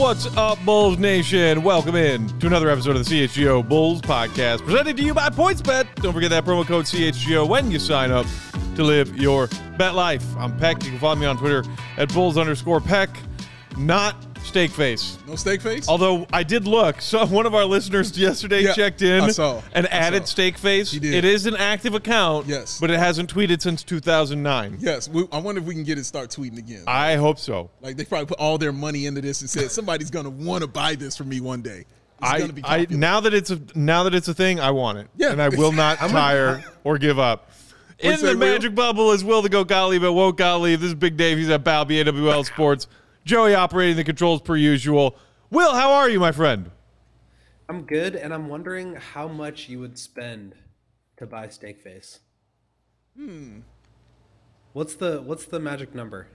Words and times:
What's 0.00 0.34
up, 0.34 0.58
Bulls 0.64 0.96
Nation? 0.96 1.62
Welcome 1.62 1.94
in 1.94 2.26
to 2.38 2.46
another 2.46 2.70
episode 2.70 2.96
of 2.96 3.04
the 3.04 3.26
CHGO 3.26 3.68
Bulls 3.68 4.00
podcast 4.00 4.64
presented 4.64 4.96
to 4.96 5.02
you 5.02 5.12
by 5.12 5.28
PointsBet. 5.28 5.96
Don't 5.96 6.14
forget 6.14 6.30
that 6.30 6.46
promo 6.46 6.66
code 6.66 6.86
CHGO 6.86 7.46
when 7.46 7.70
you 7.70 7.78
sign 7.78 8.10
up 8.10 8.24
to 8.76 8.82
live 8.82 9.14
your 9.18 9.46
bet 9.76 9.94
life. 9.94 10.24
I'm 10.38 10.56
Peck. 10.56 10.82
You 10.84 10.90
can 10.92 10.98
follow 10.98 11.16
me 11.16 11.26
on 11.26 11.36
Twitter 11.36 11.64
at 11.98 12.12
Bulls 12.14 12.38
underscore 12.38 12.80
Peck. 12.80 13.10
Not 13.76 14.16
steak 14.42 14.70
face. 14.70 15.18
No 15.26 15.36
steak 15.36 15.60
face? 15.60 15.88
Although 15.88 16.26
I 16.32 16.42
did 16.42 16.66
look, 16.66 17.00
so 17.00 17.24
one 17.26 17.46
of 17.46 17.54
our 17.54 17.64
listeners 17.64 18.16
yesterday 18.18 18.62
Yeah, 18.64 18.72
checked 18.72 19.02
in 19.02 19.20
I 19.22 19.30
saw. 19.30 19.62
and 19.74 19.86
I 19.86 19.90
added 19.90 20.26
saw. 20.26 20.32
steak 20.32 20.58
face. 20.58 20.90
He 20.90 20.98
did. 20.98 21.14
It 21.14 21.24
is 21.24 21.46
an 21.46 21.56
active 21.56 21.94
account, 21.94 22.46
Yes. 22.46 22.78
but 22.80 22.90
it 22.90 22.98
hasn't 22.98 23.32
tweeted 23.32 23.62
since 23.62 23.82
2009. 23.84 24.78
yes. 24.80 25.08
We, 25.08 25.26
I 25.32 25.38
wonder 25.38 25.60
if 25.60 25.66
we 25.66 25.74
can 25.74 25.84
get 25.84 25.98
it 25.98 26.04
start 26.04 26.30
tweeting 26.30 26.58
again. 26.58 26.84
I 26.86 27.14
hope 27.16 27.38
so. 27.38 27.70
like 27.80 27.96
they 27.96 28.04
probably 28.04 28.26
put 28.26 28.38
all 28.38 28.58
their 28.58 28.72
money 28.72 29.06
into 29.06 29.20
this 29.20 29.40
and 29.40 29.48
said 29.50 29.70
somebody's 29.70 30.10
gonna 30.10 30.30
want 30.30 30.62
to 30.62 30.68
buy 30.68 30.94
this 30.94 31.16
from 31.16 31.28
me 31.28 31.40
one 31.40 31.62
day. 31.62 31.84
It's 32.22 32.30
I, 32.30 32.38
gonna 32.40 32.52
be 32.52 32.62
I 32.64 32.86
now 32.90 33.20
that 33.20 33.32
it's 33.32 33.50
a 33.50 33.60
now 33.74 34.02
that 34.04 34.14
it's 34.14 34.28
a 34.28 34.34
thing, 34.34 34.60
I 34.60 34.70
want 34.72 34.98
it. 34.98 35.08
Yeah. 35.16 35.32
and 35.32 35.40
I 35.40 35.48
will 35.48 35.72
not 35.72 35.98
tire 35.98 36.62
or 36.84 36.98
give 36.98 37.18
up. 37.18 37.50
In 37.98 38.10
What's 38.10 38.22
the 38.22 38.28
Will? 38.28 38.36
magic 38.38 38.74
bubble 38.74 39.12
is 39.12 39.22
Will 39.22 39.42
the 39.42 39.48
Go 39.50 39.62
Golly, 39.62 39.98
but 39.98 40.12
won't 40.14 40.36
Gottlieb. 40.38 40.80
This 40.80 40.88
is 40.88 40.94
Big 40.94 41.16
Dave. 41.18 41.36
He's 41.38 41.50
at 41.50 41.62
Balby 41.64 42.00
AWL 42.00 42.44
Sports. 42.44 42.86
Joey 43.24 43.54
operating 43.54 43.96
the 43.96 44.04
controls 44.04 44.40
per 44.40 44.56
usual. 44.56 45.16
Will, 45.50 45.74
how 45.74 45.92
are 45.92 46.08
you, 46.08 46.20
my 46.20 46.32
friend? 46.32 46.70
I'm 47.68 47.82
good, 47.82 48.16
and 48.16 48.32
I'm 48.34 48.48
wondering 48.48 48.96
how 48.96 49.28
much 49.28 49.68
you 49.68 49.78
would 49.80 49.98
spend 49.98 50.54
to 51.18 51.26
buy 51.26 51.46
Steakface. 51.46 52.18
Hmm. 53.16 53.60
What's 54.72 54.94
the 54.94 55.20
What's 55.22 55.44
the 55.44 55.60
magic 55.60 55.94
number? 55.94 56.28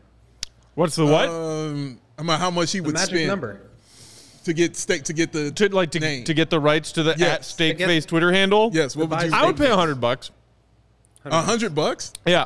What's 0.76 0.96
the 0.96 1.06
what? 1.06 1.30
Um, 1.30 2.00
I 2.18 2.24
mean, 2.24 2.38
how 2.38 2.52
much 2.52 2.72
he 2.72 2.80
The 2.80 2.86
would 2.86 2.94
magic 2.96 3.10
spend 3.16 3.28
number. 3.28 3.62
to 4.44 4.54
get 4.54 4.76
steak 4.76 5.04
to 5.06 5.14
get 5.14 5.32
the 5.32 5.52
to 5.52 5.74
like 5.74 5.92
to, 5.92 6.00
name. 6.00 6.26
to 6.26 6.34
get 6.34 6.50
the 6.50 6.60
rights 6.60 6.92
to 6.94 7.04
the 7.04 7.16
Yes. 7.18 7.30
at 7.30 7.46
Steak 7.46 7.78
To 7.80 7.86
Face 7.88 8.06
Twitter 8.06 8.32
handle? 8.32 8.70
yes. 8.74 8.96
What 8.96 9.10
would 9.10 9.22
you? 9.24 9.32
I 9.34 9.46
would 9.46 9.58
pay 9.58 9.70
a 9.72 9.76
hundred 9.76 10.02
bucks. 10.02 10.32
a 11.24 11.42
hundred 11.42 11.74
bucks. 11.74 12.12
Yeah. 12.26 12.46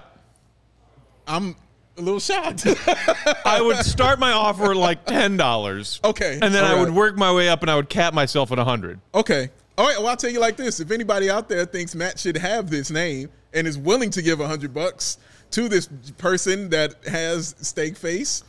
I'm 1.28 1.56
a 2.00 2.02
little 2.02 2.20
shocked. 2.20 2.66
I 3.46 3.62
would 3.62 3.78
start 3.86 4.20
my 4.20 4.32
offer 4.32 4.72
at 4.72 4.78
like 4.78 5.06
ten 5.06 5.38
dollars. 5.38 6.00
Okay, 6.04 6.40
And 6.42 6.54
then 6.54 6.64
I 6.64 6.74
all 6.74 6.80
would 6.80 6.94
work 6.94 7.18
my 7.18 7.32
way 7.34 7.50
up 7.50 7.62
and 7.62 7.70
I 7.70 7.76
would 7.76 7.90
cap 7.90 8.14
myself 8.14 8.52
at 8.52 8.60
a 8.60 8.64
hundred. 8.64 9.00
okay. 9.14 9.50
All 9.78 9.86
right. 9.88 9.98
Well, 9.98 10.08
I'll 10.08 10.18
tell 10.18 10.30
you 10.32 10.40
like 10.42 10.58
this: 10.58 10.80
if 10.80 10.92
anybody 10.92 11.30
out 11.30 11.48
there 11.48 11.66
thinks 11.66 11.96
Matt 11.96 12.20
should 12.20 12.38
have 12.38 12.70
this 12.70 12.92
name 12.92 13.30
and 13.54 13.66
is 13.66 13.78
willing 13.78 14.10
to 14.12 14.22
give 14.22 14.40
a 14.42 14.48
hundred 14.48 14.74
bucks 14.74 15.18
to 15.52 15.70
this 15.70 15.88
person 16.18 16.70
that 16.70 16.96
has 17.06 17.56
steak 17.62 17.96
face. 17.98 18.44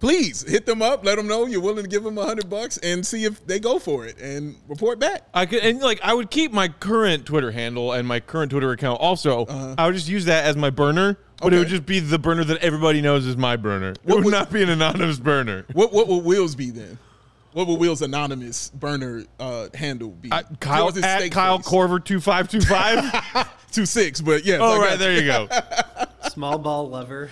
Please 0.00 0.42
hit 0.46 0.66
them 0.66 0.82
up. 0.82 1.02
Let 1.02 1.16
them 1.16 1.26
know 1.26 1.46
you're 1.46 1.62
willing 1.62 1.84
to 1.84 1.88
give 1.88 2.02
them 2.02 2.18
a 2.18 2.26
hundred 2.26 2.50
bucks 2.50 2.76
and 2.78 3.06
see 3.06 3.24
if 3.24 3.46
they 3.46 3.58
go 3.58 3.78
for 3.78 4.04
it 4.04 4.18
and 4.20 4.56
report 4.68 4.98
back. 4.98 5.26
I 5.32 5.46
could 5.46 5.64
and 5.64 5.80
like 5.80 5.98
I 6.02 6.12
would 6.12 6.30
keep 6.30 6.52
my 6.52 6.68
current 6.68 7.24
Twitter 7.24 7.50
handle 7.50 7.92
and 7.92 8.06
my 8.06 8.20
current 8.20 8.50
Twitter 8.50 8.70
account. 8.72 9.00
Also, 9.00 9.46
uh-huh. 9.46 9.76
I 9.78 9.86
would 9.86 9.94
just 9.94 10.08
use 10.08 10.26
that 10.26 10.44
as 10.44 10.56
my 10.56 10.68
burner, 10.68 11.16
but 11.44 11.54
it 11.54 11.58
would. 11.58 11.68
Just 11.68 11.86
be 11.86 12.00
the 12.00 12.18
burner 12.18 12.44
that 12.44 12.58
everybody 12.62 13.00
knows 13.00 13.26
is 13.26 13.36
my 13.36 13.56
burner. 13.56 13.90
It 13.90 13.98
What 14.04 14.16
would 14.16 14.24
would- 14.26 14.30
not 14.32 14.52
be 14.52 14.62
an 14.62 14.70
anonymous 14.70 15.18
burner. 15.18 15.64
What 15.72 15.92
what 15.92 16.08
will 16.08 16.20
Will's 16.20 16.54
be 16.54 16.70
then? 16.70 16.98
What 17.52 17.68
will 17.68 17.76
Will's 17.76 18.02
anonymous 18.02 18.70
burner 18.70 19.22
uh, 19.38 19.68
handle 19.74 20.10
be? 20.10 20.32
I, 20.32 20.42
Kyle 20.58 20.88
at 21.04 21.30
Kyle 21.30 21.58
face. 21.58 21.68
Korver 21.68 22.04
two 22.04 22.20
five 22.20 22.48
two 22.48 22.60
five. 22.60 23.48
two 23.70 23.86
six, 23.86 24.20
but 24.20 24.44
yes. 24.44 24.58
Oh 24.60 24.82
I 24.82 24.86
right, 24.88 24.98
there 24.98 25.12
you 25.12 25.24
go. 25.24 25.48
Small 26.30 26.58
ball 26.58 26.88
lover. 26.88 27.30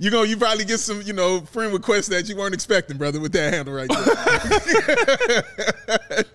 You 0.00 0.10
go. 0.10 0.24
You 0.24 0.36
probably 0.36 0.64
get 0.64 0.80
some, 0.80 1.02
you 1.02 1.12
know, 1.12 1.40
friend 1.42 1.72
requests 1.72 2.08
that 2.08 2.28
you 2.28 2.36
weren't 2.36 2.52
expecting, 2.52 2.96
brother, 2.98 3.20
with 3.20 3.30
that 3.32 3.54
handle 3.54 3.74
right 3.74 3.88
there. 3.88 5.44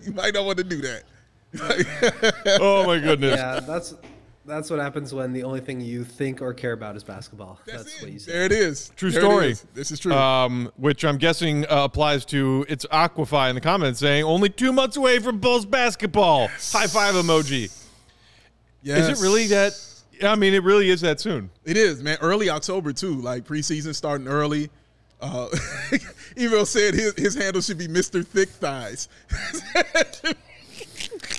you 0.02 0.12
might 0.12 0.32
not 0.32 0.46
want 0.46 0.56
to 0.58 0.64
do 0.64 0.80
that. 0.80 1.02
Oh 2.60 2.84
my 2.86 2.98
goodness. 2.98 3.36
Yeah, 3.36 3.60
that's 3.60 3.94
that's 4.46 4.70
what 4.70 4.80
happens 4.80 5.12
when 5.14 5.32
the 5.32 5.44
only 5.44 5.60
thing 5.60 5.80
you 5.80 6.02
think 6.04 6.42
or 6.42 6.52
care 6.54 6.72
about 6.72 6.96
is 6.96 7.04
basketball. 7.04 7.60
That's, 7.66 7.84
That's, 7.84 8.02
what 8.02 8.10
you 8.10 8.18
say. 8.18 8.32
There 8.32 8.44
it 8.44 8.52
is. 8.52 8.90
True 8.96 9.10
There 9.10 9.20
story. 9.20 9.50
is. 9.50 9.66
This 9.74 9.90
is 9.92 10.00
true. 10.00 10.12
Um, 10.12 10.72
which 10.76 11.04
I'm 11.04 11.18
guessing 11.18 11.64
uh, 11.66 11.84
applies 11.84 12.24
to 12.26 12.64
it's 12.68 12.84
Aquify 12.86 13.48
in 13.50 13.54
the 13.54 13.60
comments 13.60 14.00
saying 14.00 14.24
only 14.24 14.48
two 14.48 14.72
months 14.72 14.96
away 14.96 15.18
from 15.18 15.38
Bulls 15.38 15.66
basketball. 15.66 16.48
High 16.48 16.86
five 16.86 17.14
emoji. 17.14 17.70
yes. 18.82 19.08
Is 19.08 19.20
it 19.20 19.24
really 19.24 19.46
that? 19.48 19.72
I 20.22 20.34
mean, 20.36 20.52
it 20.52 20.62
really 20.62 20.90
is 20.90 21.00
that 21.02 21.20
soon. 21.20 21.50
It 21.64 21.76
is, 21.76 22.02
man. 22.02 22.18
Early 22.20 22.50
October 22.50 22.92
too, 22.92 23.20
like 23.20 23.44
preseason 23.44 23.94
starting 23.94 24.26
early. 24.28 24.70
Uh, 25.20 25.48
Evo 26.36 26.66
said 26.66 26.94
his, 26.94 27.14
his 27.14 27.34
handle 27.34 27.60
should 27.60 27.78
be 27.78 27.88
Mr. 27.88 28.26
Thick 28.26 28.48
Thighs. 28.48 29.08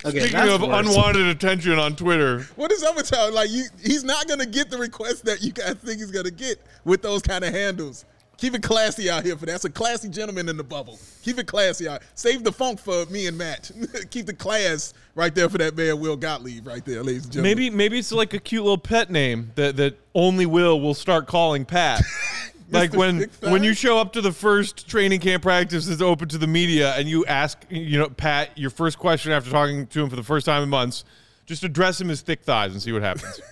Okay, 0.04 0.22
Speaking 0.22 0.50
of 0.50 0.62
worse. 0.62 0.88
unwanted 0.88 1.28
attention 1.28 1.78
on 1.78 1.96
Twitter, 1.96 2.42
what 2.56 2.72
is 2.72 2.82
up 2.84 2.96
with 2.96 3.12
y'all? 3.12 3.32
Like, 3.32 3.50
you, 3.52 3.66
he's 3.84 4.04
not 4.04 4.28
gonna 4.28 4.46
get 4.48 4.70
the 4.72 4.78
request 4.78 5.26
that 5.26 5.42
you 5.44 5.52
guys 5.52 5.76
think 5.76 6.00
he's 6.00 6.12
gonna 6.12 6.32
get 6.32 6.60
with 6.86 7.02
those 7.02 7.22
kind 7.22 7.44
of 7.44 7.54
handles. 7.54 8.06
Keep 8.38 8.56
it 8.56 8.64
classy 8.64 9.08
out 9.08 9.24
here 9.24 9.38
for 9.38 9.46
that. 9.46 9.52
That's 9.52 9.66
a 9.66 9.70
classy 9.70 10.10
gentleman 10.10 10.50
in 10.50 10.58
the 10.58 10.64
bubble. 10.64 10.98
Keep 11.22 11.38
it 11.38 11.46
classy 11.46 11.88
out. 11.88 12.02
Save 12.16 12.44
the 12.44 12.52
funk 12.52 12.80
for 12.80 13.06
me 13.06 13.28
and 13.28 13.38
Matt. 13.38 13.70
Keep 14.10 14.26
the 14.26 14.34
class 14.34 14.96
right 15.14 15.36
there 15.36 15.48
for 15.48 15.60
that 15.60 15.78
man 15.78 16.00
Will 16.00 16.18
Gottlieb 16.18 16.66
right 16.66 16.84
there, 16.84 17.04
ladies 17.04 17.26
and 17.26 17.34
gentlemen. 17.34 17.58
maybe 17.58 17.70
maybe 17.70 18.00
it's 18.00 18.12
like 18.12 18.34
a 18.34 18.40
cute 18.40 18.64
little 18.64 18.80
pet 18.80 19.12
name 19.12 19.52
that 19.56 19.76
that 19.78 20.00
only 20.16 20.48
Will 20.48 20.82
will 20.82 20.96
start 20.96 21.28
calling 21.28 21.66
Pat. 21.66 22.02
like 22.72 22.94
when 22.94 23.30
when 23.42 23.64
you 23.64 23.74
show 23.74 23.98
up 23.98 24.14
to 24.14 24.22
the 24.22 24.32
first 24.32 24.88
training 24.88 25.20
camp 25.20 25.44
practice 25.44 25.86
that's 25.86 26.02
open 26.02 26.28
to 26.30 26.38
the 26.38 26.48
media 26.48 26.96
and 26.96 27.08
you 27.08 27.26
ask 27.26 27.58
you 27.70 28.00
know 28.00 28.10
Pat 28.10 28.58
your 28.58 28.70
first 28.70 28.98
question 28.98 29.32
after 29.32 29.52
talking 29.52 29.88
to 29.88 30.04
him 30.04 30.10
for 30.10 30.16
the 30.16 30.24
first 30.24 30.46
time 30.46 30.64
in 30.64 30.70
months, 30.70 31.04
just 31.46 31.64
address 31.64 32.00
him 32.02 32.10
as 32.10 32.22
thick 32.22 32.42
thighs 32.44 32.72
and 32.72 32.82
see 32.82 32.92
what 32.92 33.02
happens. 33.02 33.40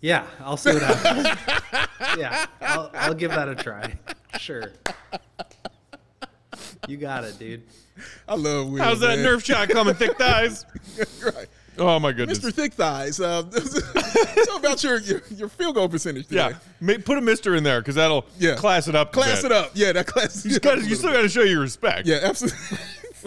Yeah, 0.00 0.26
I'll 0.40 0.56
see 0.56 0.72
what 0.72 0.82
happens. 0.82 1.88
yeah, 2.18 2.46
I'll, 2.60 2.90
I'll 2.94 3.14
give 3.14 3.30
that 3.32 3.48
a 3.48 3.54
try. 3.54 3.94
Sure. 4.38 4.70
You 6.86 6.96
got 6.96 7.24
it, 7.24 7.38
dude. 7.38 7.62
I 8.28 8.34
love 8.34 8.68
Will. 8.68 8.82
How's 8.82 9.00
that 9.00 9.18
man. 9.18 9.26
Nerf 9.26 9.44
shot 9.44 9.68
coming, 9.68 9.94
thick 9.94 10.16
thighs? 10.18 10.66
right. 11.24 11.48
Oh 11.78 11.98
my 11.98 12.12
goodness. 12.12 12.38
Mr. 12.38 12.52
Thick 12.52 12.72
Thighs. 12.74 13.20
Uh, 13.20 13.42
tell 14.44 14.56
about 14.56 14.82
your, 14.82 14.98
your 15.00 15.22
your 15.30 15.48
field 15.48 15.74
goal 15.74 15.88
percentage 15.88 16.26
today. 16.28 16.52
Yeah, 16.80 16.96
put 17.04 17.18
a 17.18 17.20
Mister 17.20 17.54
in 17.54 17.64
there 17.64 17.80
because 17.80 17.94
that'll 17.96 18.26
Yeah. 18.38 18.54
class 18.56 18.88
it 18.88 18.94
up. 18.94 19.12
Class 19.12 19.44
it 19.44 19.52
up. 19.52 19.70
Yeah, 19.74 19.92
that 19.92 20.06
class. 20.06 20.44
You, 20.44 20.58
gotta, 20.60 20.82
you 20.84 20.94
still 20.94 21.12
got 21.12 21.22
to 21.22 21.28
show 21.28 21.42
your 21.42 21.60
respect. 21.60 22.06
Yeah, 22.06 22.20
absolutely. 22.22 22.78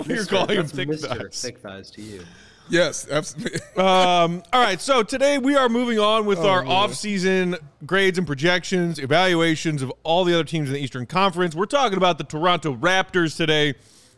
You're 0.16 0.25
calling 0.25 0.57
him 0.57 0.68
thick 0.68 0.88
Mr. 0.90 1.07
thighs. 1.07 1.42
Thick 1.42 1.57
thighs 1.60 1.92
to 1.92 2.01
you. 2.01 2.24
Yes, 2.69 3.07
absolutely. 3.10 3.60
Um, 3.78 4.44
all 4.54 4.62
right, 4.62 4.80
so 4.81 5.02
today 5.04 5.38
we 5.38 5.56
are 5.56 5.69
moving 5.69 6.00
on 6.00 6.25
with 6.25 6.40
our 6.40 6.62
man. 6.63 6.72
off-season 6.72 7.56
grades 7.86 8.18
and 8.18 8.28
projections, 8.28 9.00
evaluations 9.00 9.81
of 9.81 9.92
all 10.04 10.24
the 10.25 10.34
other 10.34 10.44
teams 10.44 10.68
in 10.69 10.74
the 10.74 10.80
Eastern 10.81 11.06
Conference. 11.06 11.56
We're 11.56 11.66
talking 11.66 11.98
about 11.98 12.18
the 12.18 12.25
Toronto 12.25 12.75
Raptors 12.75 13.36
today. 13.38 13.74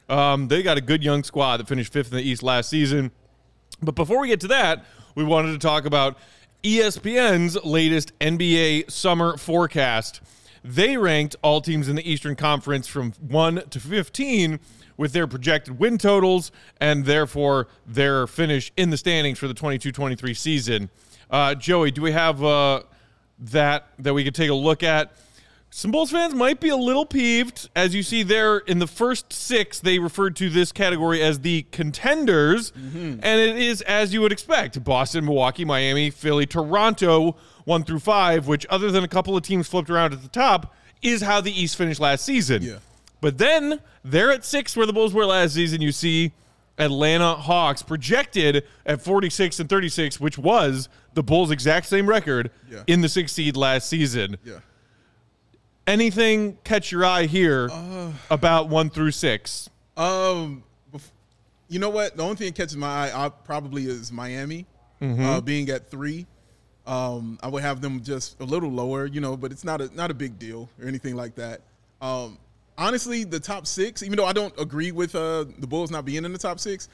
Um, 0.10 0.48
they 0.50 0.64
got 0.64 0.78
a 0.78 0.82
good 0.82 1.04
young 1.04 1.24
squad 1.24 1.58
that 1.58 1.68
finished 1.68 1.94
fifth 1.94 2.12
in 2.12 2.18
the 2.18 2.24
East 2.24 2.42
last 2.44 2.70
season. 2.70 3.12
But 3.82 3.96
before 3.96 4.20
we 4.20 4.28
get 4.28 4.40
to 4.42 4.48
that, 4.50 4.86
we 5.16 5.24
wanted 5.24 5.54
to 5.54 5.58
talk 5.58 5.86
about 5.86 6.18
ESPN's 6.64 7.64
latest 7.66 8.18
NBA 8.20 8.92
summer 8.92 9.38
forecast. 9.38 10.22
They 10.64 10.98
ranked 10.98 11.36
all 11.42 11.62
teams 11.62 11.90
in 11.90 11.96
the 11.96 12.10
Eastern 12.10 12.36
Conference 12.36 12.88
from 12.88 13.14
1 13.14 13.70
to 13.72 13.80
15 13.80 14.60
with 14.98 15.14
their 15.14 15.26
projected 15.26 15.80
win 15.80 15.98
totals 15.98 16.52
and 16.80 17.06
therefore 17.06 17.68
their 17.88 18.28
finish 18.28 18.72
in 18.78 18.92
the 18.92 18.98
standings 18.98 19.40
for 19.40 19.48
the 19.48 19.54
22 19.56 19.92
23 19.92 20.34
season. 20.36 20.90
Uh, 21.32 21.56
Joey, 21.56 21.90
do 21.90 22.04
we 22.04 22.12
have 22.12 22.44
uh, 22.44 22.84
that 23.40 23.88
that 23.98 24.14
we 24.14 24.24
could 24.24 24.36
take 24.36 24.52
a 24.52 24.56
look 24.56 24.84
at? 24.84 25.14
Some 25.74 25.92
Bulls 25.92 26.12
fans 26.12 26.36
might 26.36 26.60
be 26.60 26.68
a 26.68 26.76
little 26.76 27.06
peeved. 27.06 27.70
As 27.78 27.96
you 27.96 28.04
see 28.04 28.24
there 28.24 28.58
in 28.58 28.80
the 28.80 28.88
first 28.88 29.32
six, 29.32 29.80
they 29.80 30.00
referred 30.00 30.36
to 30.36 30.50
this 30.50 30.74
category 30.74 31.22
as 31.24 31.40
the 31.40 31.66
contenders. 31.72 32.72
Mm-hmm. 32.72 33.20
And 33.24 33.40
it 33.42 33.56
is 33.58 33.82
as 33.84 34.14
you 34.14 34.20
would 34.22 34.34
expect 34.34 34.84
Boston, 34.84 35.24
Milwaukee, 35.24 35.64
Miami, 35.64 36.10
Philly, 36.10 36.46
Toronto, 36.46 37.38
one 37.64 37.86
through 37.86 38.00
five, 38.00 38.48
which, 38.48 38.66
other 38.70 38.92
than 38.92 39.06
a 39.06 39.08
couple 39.08 39.36
of 39.38 39.44
teams 39.44 39.68
flipped 39.70 39.90
around 39.90 40.12
at 40.12 40.22
the 40.22 40.28
top, 40.28 40.76
is 41.02 41.22
how 41.22 41.40
the 41.40 41.52
East 41.58 41.78
finished 41.78 42.02
last 42.02 42.26
season. 42.26 42.62
Yeah. 42.64 42.80
But 43.22 43.38
then 43.38 43.80
there 44.04 44.30
at 44.30 44.44
six, 44.44 44.76
where 44.76 44.86
the 44.86 44.94
Bulls 44.94 45.14
were 45.14 45.26
last 45.26 45.54
season, 45.54 45.80
you 45.80 45.94
see 45.94 46.34
Atlanta 46.78 47.36
Hawks 47.36 47.82
projected 47.82 48.66
at 48.86 49.02
46 49.02 49.60
and 49.62 49.70
36, 49.70 50.20
which 50.20 50.38
was 50.38 50.90
the 51.14 51.24
Bulls' 51.24 51.50
exact 51.52 51.86
same 51.86 52.08
record 52.10 52.52
Yeah. 52.70 52.84
in 52.88 53.00
the 53.02 53.10
sixth 53.10 53.36
seed 53.36 53.56
last 53.56 53.88
season 53.88 54.38
yeah. 54.44 54.60
Anything 55.92 56.58
catch 56.64 56.92
your 56.92 57.06
eye 57.06 57.26
here 57.26 57.70
about 58.30 58.70
one 58.70 58.90
through 58.90 59.12
six? 59.12 59.70
Um, 59.98 60.64
you 61.68 61.80
know 61.80 61.90
what? 61.90 62.18
The 62.18 62.24
only 62.24 62.36
thing 62.36 62.48
that 62.48 62.56
catches 62.56 62.78
my 62.78 62.88
eye 62.88 63.12
uh, 63.12 63.30
probably 63.30 63.86
is 63.86 64.12
Miami, 64.12 64.66
uh, 65.02 65.42
being 65.42 65.70
at 65.70 65.90
three. 65.90 66.26
Um, 66.88 67.40
I 67.44 67.48
would 67.48 67.62
have 67.62 67.82
them 67.82 68.02
just 68.02 68.40
a 68.40 68.44
little 68.44 68.72
lower, 68.72 69.06
you 69.06 69.22
know, 69.22 69.38
but 69.38 69.52
it's 69.52 69.64
not 69.64 69.82
a 69.82 69.96
not 69.96 70.12
a 70.12 70.14
big 70.14 70.40
deal 70.40 70.70
or 70.82 70.88
anything 70.88 71.16
like 71.16 71.36
that. 71.36 71.62
Um, 72.02 72.38
honestly, 72.78 73.24
the 73.24 73.40
top 73.40 73.68
six, 73.68 74.02
even 74.04 74.18
though 74.18 74.26
I 74.26 74.34
don't 74.34 74.54
agree 74.60 74.92
with 74.92 75.16
uh, 75.16 75.46
the 75.60 75.68
Bulls 75.68 75.92
not 75.92 76.06
being 76.06 76.26
in 76.26 76.34
the 76.34 76.40
top 76.40 76.60
six, 76.60 76.90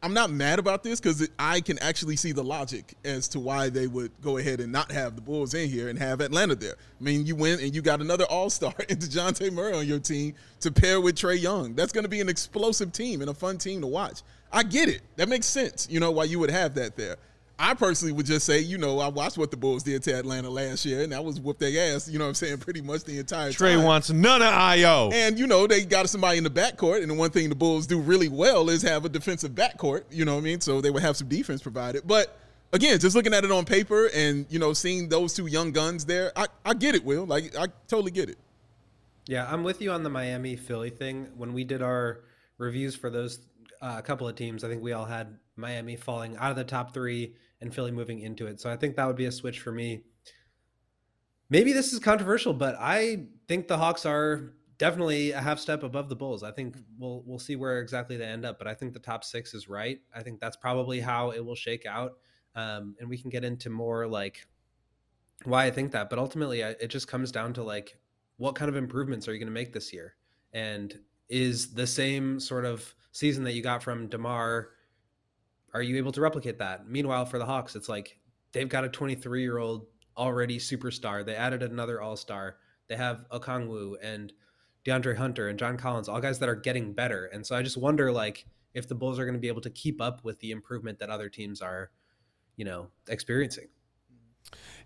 I'm 0.00 0.14
not 0.14 0.30
mad 0.30 0.60
about 0.60 0.84
this 0.84 1.00
because 1.00 1.28
I 1.40 1.60
can 1.60 1.76
actually 1.80 2.14
see 2.14 2.30
the 2.30 2.44
logic 2.44 2.94
as 3.04 3.26
to 3.28 3.40
why 3.40 3.68
they 3.68 3.88
would 3.88 4.12
go 4.22 4.36
ahead 4.36 4.60
and 4.60 4.70
not 4.70 4.92
have 4.92 5.16
the 5.16 5.20
Bulls 5.20 5.54
in 5.54 5.68
here 5.68 5.88
and 5.88 5.98
have 5.98 6.20
Atlanta 6.20 6.54
there. 6.54 6.74
I 7.00 7.02
mean, 7.02 7.26
you 7.26 7.34
win 7.34 7.58
and 7.58 7.74
you 7.74 7.82
got 7.82 8.00
another 8.00 8.24
All 8.26 8.48
Star 8.48 8.74
in 8.88 8.96
DeJounte 8.98 9.52
Murray 9.52 9.74
on 9.74 9.86
your 9.86 9.98
team 9.98 10.34
to 10.60 10.70
pair 10.70 11.00
with 11.00 11.16
Trae 11.16 11.40
Young. 11.40 11.74
That's 11.74 11.92
going 11.92 12.04
to 12.04 12.08
be 12.08 12.20
an 12.20 12.28
explosive 12.28 12.92
team 12.92 13.22
and 13.22 13.30
a 13.30 13.34
fun 13.34 13.58
team 13.58 13.80
to 13.80 13.88
watch. 13.88 14.22
I 14.52 14.62
get 14.62 14.88
it. 14.88 15.02
That 15.16 15.28
makes 15.28 15.46
sense. 15.46 15.88
You 15.90 15.98
know 15.98 16.12
why 16.12 16.24
you 16.24 16.38
would 16.38 16.50
have 16.50 16.74
that 16.76 16.96
there. 16.96 17.16
I 17.60 17.74
personally 17.74 18.12
would 18.12 18.26
just 18.26 18.46
say, 18.46 18.60
you 18.60 18.78
know, 18.78 19.00
I 19.00 19.08
watched 19.08 19.36
what 19.36 19.50
the 19.50 19.56
Bulls 19.56 19.82
did 19.82 20.04
to 20.04 20.12
Atlanta 20.12 20.48
last 20.48 20.84
year, 20.84 21.02
and 21.02 21.10
that 21.10 21.24
was 21.24 21.40
whoop 21.40 21.58
their 21.58 21.94
ass. 21.94 22.08
You 22.08 22.18
know 22.18 22.26
what 22.26 22.28
I'm 22.28 22.34
saying? 22.34 22.58
Pretty 22.58 22.80
much 22.80 23.02
the 23.02 23.18
entire 23.18 23.50
Trae 23.50 23.74
time. 23.74 23.84
wants 23.84 24.10
none 24.10 24.42
of 24.42 24.52
Ayo. 24.52 25.12
And 25.12 25.36
you 25.36 25.48
know 25.48 25.66
they 25.66 25.84
got 25.84 26.08
somebody 26.08 26.38
in 26.38 26.44
the 26.44 26.50
backcourt, 26.50 27.02
and 27.02 27.10
the 27.10 27.14
one 27.14 27.30
thing 27.30 27.48
the 27.48 27.56
Bulls 27.56 27.88
do 27.88 28.00
really 28.00 28.28
well 28.28 28.70
is 28.70 28.82
have 28.82 29.04
a 29.04 29.08
defensive 29.08 29.52
backcourt. 29.52 30.04
You 30.10 30.24
know 30.24 30.34
what 30.34 30.42
I 30.42 30.44
mean? 30.44 30.60
So 30.60 30.80
they 30.80 30.90
would 30.90 31.02
have 31.02 31.16
some 31.16 31.28
defense 31.28 31.60
provided. 31.60 32.06
But 32.06 32.38
again, 32.72 33.00
just 33.00 33.16
looking 33.16 33.34
at 33.34 33.44
it 33.44 33.50
on 33.50 33.64
paper 33.64 34.08
and 34.14 34.46
you 34.50 34.60
know 34.60 34.72
seeing 34.72 35.08
those 35.08 35.34
two 35.34 35.46
young 35.46 35.72
guns 35.72 36.04
there, 36.04 36.30
I, 36.36 36.46
I 36.64 36.74
get 36.74 36.94
it, 36.94 37.04
Will. 37.04 37.26
Like 37.26 37.56
I 37.56 37.66
totally 37.88 38.12
get 38.12 38.28
it. 38.30 38.38
Yeah, 39.26 39.50
I'm 39.50 39.64
with 39.64 39.82
you 39.82 39.90
on 39.90 40.04
the 40.04 40.10
Miami 40.10 40.54
Philly 40.54 40.90
thing. 40.90 41.26
When 41.36 41.52
we 41.52 41.64
did 41.64 41.82
our 41.82 42.20
reviews 42.56 42.94
for 42.94 43.10
those 43.10 43.40
uh, 43.82 44.00
couple 44.00 44.28
of 44.28 44.36
teams, 44.36 44.62
I 44.62 44.68
think 44.68 44.80
we 44.80 44.92
all 44.92 45.04
had 45.04 45.38
Miami 45.56 45.96
falling 45.96 46.36
out 46.36 46.50
of 46.50 46.56
the 46.56 46.64
top 46.64 46.94
three 46.94 47.34
and 47.60 47.74
Philly 47.74 47.90
moving 47.90 48.20
into 48.20 48.46
it. 48.46 48.60
So 48.60 48.70
I 48.70 48.76
think 48.76 48.96
that 48.96 49.06
would 49.06 49.16
be 49.16 49.26
a 49.26 49.32
switch 49.32 49.60
for 49.60 49.72
me. 49.72 50.02
Maybe 51.50 51.72
this 51.72 51.92
is 51.92 51.98
controversial, 51.98 52.52
but 52.52 52.76
I 52.78 53.24
think 53.46 53.68
the 53.68 53.78
Hawks 53.78 54.04
are 54.04 54.52
definitely 54.76 55.32
a 55.32 55.40
half 55.40 55.58
step 55.58 55.82
above 55.82 56.08
the 56.08 56.16
Bulls. 56.16 56.42
I 56.42 56.52
think 56.52 56.76
we'll 56.98 57.22
we'll 57.26 57.38
see 57.38 57.56
where 57.56 57.80
exactly 57.80 58.16
they 58.16 58.24
end 58.24 58.44
up, 58.44 58.58
but 58.58 58.68
I 58.68 58.74
think 58.74 58.92
the 58.92 58.98
top 58.98 59.24
six 59.24 59.54
is 59.54 59.68
right. 59.68 60.00
I 60.14 60.22
think 60.22 60.40
that's 60.40 60.56
probably 60.56 61.00
how 61.00 61.30
it 61.30 61.44
will 61.44 61.54
shake 61.54 61.86
out, 61.86 62.18
um, 62.54 62.94
and 63.00 63.08
we 63.08 63.18
can 63.18 63.30
get 63.30 63.44
into 63.44 63.70
more 63.70 64.06
like 64.06 64.46
why 65.44 65.66
I 65.66 65.70
think 65.70 65.92
that. 65.92 66.10
But 66.10 66.18
ultimately, 66.18 66.64
I, 66.64 66.70
it 66.70 66.88
just 66.88 67.08
comes 67.08 67.32
down 67.32 67.52
to 67.54 67.62
like 67.62 67.98
what 68.36 68.54
kind 68.54 68.68
of 68.68 68.76
improvements 68.76 69.26
are 69.26 69.32
you 69.32 69.38
going 69.38 69.48
to 69.48 69.52
make 69.52 69.72
this 69.72 69.92
year, 69.92 70.14
and 70.52 70.98
is 71.28 71.74
the 71.74 71.86
same 71.86 72.40
sort 72.40 72.64
of 72.64 72.94
season 73.12 73.44
that 73.44 73.52
you 73.52 73.62
got 73.62 73.82
from 73.82 74.06
Demar. 74.06 74.70
Are 75.74 75.82
you 75.82 75.96
able 75.96 76.12
to 76.12 76.20
replicate 76.20 76.58
that? 76.58 76.88
Meanwhile, 76.88 77.26
for 77.26 77.38
the 77.38 77.46
Hawks, 77.46 77.76
it's 77.76 77.88
like 77.88 78.18
they've 78.52 78.68
got 78.68 78.84
a 78.84 78.88
23 78.88 79.42
year 79.42 79.58
old 79.58 79.86
already 80.16 80.58
superstar. 80.58 81.24
They 81.24 81.36
added 81.36 81.62
another 81.62 82.00
All 82.00 82.16
Star. 82.16 82.56
They 82.88 82.96
have 82.96 83.26
Okongwu 83.30 83.96
and 84.02 84.32
DeAndre 84.84 85.16
Hunter 85.16 85.48
and 85.48 85.58
John 85.58 85.76
Collins, 85.76 86.08
all 86.08 86.20
guys 86.20 86.38
that 86.38 86.48
are 86.48 86.54
getting 86.54 86.92
better. 86.92 87.26
And 87.26 87.46
so 87.46 87.54
I 87.54 87.62
just 87.62 87.76
wonder, 87.76 88.10
like, 88.10 88.46
if 88.74 88.88
the 88.88 88.94
Bulls 88.94 89.18
are 89.18 89.24
going 89.24 89.34
to 89.34 89.40
be 89.40 89.48
able 89.48 89.60
to 89.62 89.70
keep 89.70 90.00
up 90.00 90.24
with 90.24 90.40
the 90.40 90.50
improvement 90.50 90.98
that 91.00 91.10
other 91.10 91.28
teams 91.28 91.60
are, 91.60 91.90
you 92.56 92.64
know, 92.64 92.88
experiencing. 93.08 93.68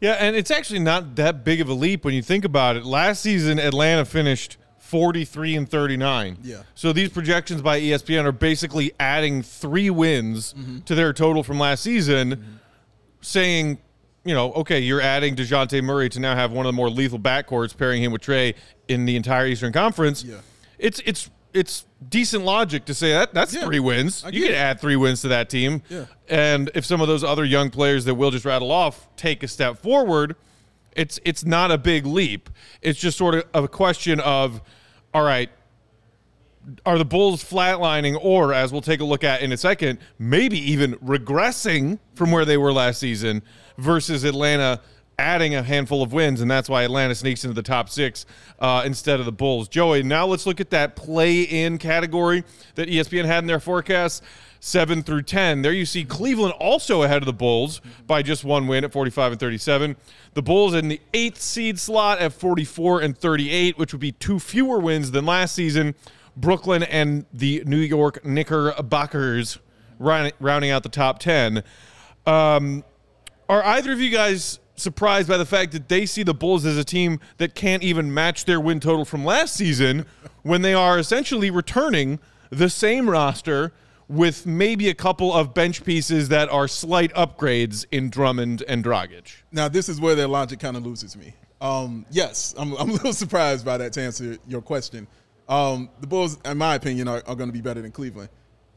Yeah, 0.00 0.14
and 0.14 0.34
it's 0.34 0.50
actually 0.50 0.80
not 0.80 1.14
that 1.16 1.44
big 1.44 1.60
of 1.60 1.68
a 1.68 1.74
leap 1.74 2.04
when 2.04 2.14
you 2.14 2.22
think 2.22 2.44
about 2.44 2.76
it. 2.76 2.84
Last 2.84 3.22
season, 3.22 3.60
Atlanta 3.60 4.04
finished 4.04 4.56
43 4.92 5.56
and 5.56 5.70
39. 5.70 6.36
Yeah. 6.42 6.64
So 6.74 6.92
these 6.92 7.08
projections 7.08 7.62
by 7.62 7.80
ESPN 7.80 8.26
are 8.26 8.32
basically 8.32 8.92
adding 9.00 9.42
three 9.42 9.88
wins 9.88 10.52
mm-hmm. 10.52 10.80
to 10.80 10.94
their 10.94 11.14
total 11.14 11.42
from 11.42 11.58
last 11.58 11.82
season, 11.82 12.32
mm-hmm. 12.32 12.52
saying, 13.22 13.78
you 14.26 14.34
know, 14.34 14.52
okay, 14.52 14.80
you're 14.80 15.00
adding 15.00 15.34
DeJounte 15.34 15.82
Murray 15.82 16.10
to 16.10 16.20
now 16.20 16.34
have 16.34 16.52
one 16.52 16.66
of 16.66 16.68
the 16.68 16.76
more 16.76 16.90
lethal 16.90 17.18
backcourts, 17.18 17.74
pairing 17.74 18.02
him 18.02 18.12
with 18.12 18.20
Trae 18.20 18.54
in 18.86 19.06
the 19.06 19.16
entire 19.16 19.46
Eastern 19.46 19.72
Conference. 19.72 20.24
Yeah. 20.24 20.36
It's 20.78 21.00
it's 21.06 21.30
it's 21.54 21.86
decent 22.06 22.44
logic 22.44 22.84
to 22.84 22.92
say 22.92 23.12
that 23.12 23.32
that's 23.32 23.54
Yeah, 23.54 23.64
three 23.64 23.80
wins. 23.80 24.22
You 24.30 24.42
can 24.42 24.52
it. 24.52 24.56
add 24.56 24.78
three 24.78 24.96
wins 24.96 25.22
to 25.22 25.28
that 25.28 25.48
team. 25.48 25.80
Yeah. 25.88 26.04
And 26.28 26.70
if 26.74 26.84
some 26.84 27.00
of 27.00 27.08
those 27.08 27.24
other 27.24 27.46
young 27.46 27.70
players 27.70 28.04
that 28.04 28.14
we'll 28.14 28.30
just 28.30 28.44
rattle 28.44 28.70
off 28.70 29.08
take 29.16 29.42
a 29.42 29.48
step 29.48 29.78
forward, 29.78 30.36
it's 30.94 31.18
it's 31.24 31.46
not 31.46 31.70
a 31.70 31.78
big 31.78 32.04
leap. 32.04 32.50
It's 32.82 33.00
just 33.00 33.16
sort 33.16 33.34
of 33.54 33.64
a 33.64 33.68
question 33.68 34.20
of, 34.20 34.60
all 35.14 35.22
right, 35.22 35.50
are 36.86 36.98
the 36.98 37.04
Bulls 37.04 37.42
flatlining, 37.42 38.16
or 38.22 38.52
as 38.52 38.72
we'll 38.72 38.82
take 38.82 39.00
a 39.00 39.04
look 39.04 39.24
at 39.24 39.42
in 39.42 39.52
a 39.52 39.56
second, 39.56 39.98
maybe 40.18 40.58
even 40.58 40.94
regressing 40.96 41.98
from 42.14 42.30
where 42.30 42.44
they 42.44 42.56
were 42.56 42.72
last 42.72 43.00
season 43.00 43.42
versus 43.78 44.24
Atlanta 44.24 44.80
adding 45.18 45.54
a 45.54 45.62
handful 45.62 46.02
of 46.02 46.12
wins, 46.12 46.40
and 46.40 46.50
that's 46.50 46.68
why 46.68 46.82
Atlanta 46.82 47.14
sneaks 47.14 47.44
into 47.44 47.54
the 47.54 47.62
top 47.62 47.88
six 47.88 48.26
uh, 48.58 48.82
instead 48.84 49.20
of 49.20 49.26
the 49.26 49.32
Bulls. 49.32 49.68
Joey, 49.68 50.02
now 50.02 50.26
let's 50.26 50.46
look 50.46 50.60
at 50.60 50.70
that 50.70 50.96
play-in 50.96 51.78
category 51.78 52.44
that 52.74 52.88
ESPN 52.88 53.24
had 53.24 53.38
in 53.38 53.46
their 53.46 53.60
forecast. 53.60 54.22
Seven 54.64 55.02
through 55.02 55.22
ten. 55.22 55.62
There 55.62 55.72
you 55.72 55.84
see 55.84 56.04
Cleveland 56.04 56.54
also 56.60 57.02
ahead 57.02 57.20
of 57.20 57.26
the 57.26 57.32
Bulls 57.32 57.80
by 58.06 58.22
just 58.22 58.44
one 58.44 58.68
win 58.68 58.84
at 58.84 58.92
45 58.92 59.32
and 59.32 59.40
37. 59.40 59.96
The 60.34 60.42
Bulls 60.42 60.72
in 60.72 60.86
the 60.86 61.00
eighth 61.12 61.40
seed 61.40 61.80
slot 61.80 62.20
at 62.20 62.32
44 62.32 63.00
and 63.00 63.18
38, 63.18 63.76
which 63.76 63.92
would 63.92 63.98
be 63.98 64.12
two 64.12 64.38
fewer 64.38 64.78
wins 64.78 65.10
than 65.10 65.26
last 65.26 65.56
season. 65.56 65.96
Brooklyn 66.36 66.84
and 66.84 67.26
the 67.32 67.64
New 67.66 67.76
York 67.76 68.24
Knickerbockers 68.24 69.58
rounding 69.98 70.70
out 70.70 70.84
the 70.84 70.88
top 70.88 71.18
10. 71.18 71.64
Um, 72.24 72.84
are 73.48 73.64
either 73.64 73.90
of 73.90 74.00
you 74.00 74.10
guys 74.10 74.60
surprised 74.76 75.28
by 75.28 75.38
the 75.38 75.44
fact 75.44 75.72
that 75.72 75.88
they 75.88 76.06
see 76.06 76.22
the 76.22 76.34
Bulls 76.34 76.64
as 76.64 76.78
a 76.78 76.84
team 76.84 77.18
that 77.38 77.56
can't 77.56 77.82
even 77.82 78.14
match 78.14 78.44
their 78.44 78.60
win 78.60 78.78
total 78.78 79.04
from 79.04 79.24
last 79.24 79.54
season 79.54 80.06
when 80.44 80.62
they 80.62 80.72
are 80.72 81.00
essentially 81.00 81.50
returning 81.50 82.20
the 82.50 82.70
same 82.70 83.10
roster 83.10 83.72
with 84.12 84.46
maybe 84.46 84.88
a 84.88 84.94
couple 84.94 85.32
of 85.32 85.54
bench 85.54 85.84
pieces 85.84 86.28
that 86.28 86.48
are 86.50 86.68
slight 86.68 87.12
upgrades 87.14 87.86
in 87.90 88.10
Drummond 88.10 88.62
and 88.68 88.84
Dragic? 88.84 89.32
Now 89.50 89.68
this 89.68 89.88
is 89.88 90.00
where 90.00 90.14
their 90.14 90.28
logic 90.28 90.60
kind 90.60 90.76
of 90.76 90.84
loses 90.84 91.16
me. 91.16 91.34
Um, 91.60 92.04
yes, 92.10 92.54
I'm, 92.58 92.74
I'm 92.74 92.90
a 92.90 92.92
little 92.92 93.12
surprised 93.12 93.64
by 93.64 93.78
that 93.78 93.92
to 93.94 94.02
answer 94.02 94.36
your 94.46 94.60
question. 94.60 95.06
Um, 95.48 95.88
the 96.00 96.06
Bulls, 96.06 96.38
in 96.44 96.58
my 96.58 96.74
opinion, 96.74 97.08
are, 97.08 97.22
are 97.26 97.34
going 97.34 97.48
to 97.48 97.52
be 97.52 97.60
better 97.60 97.80
than 97.80 97.92
Cleveland. 97.92 98.28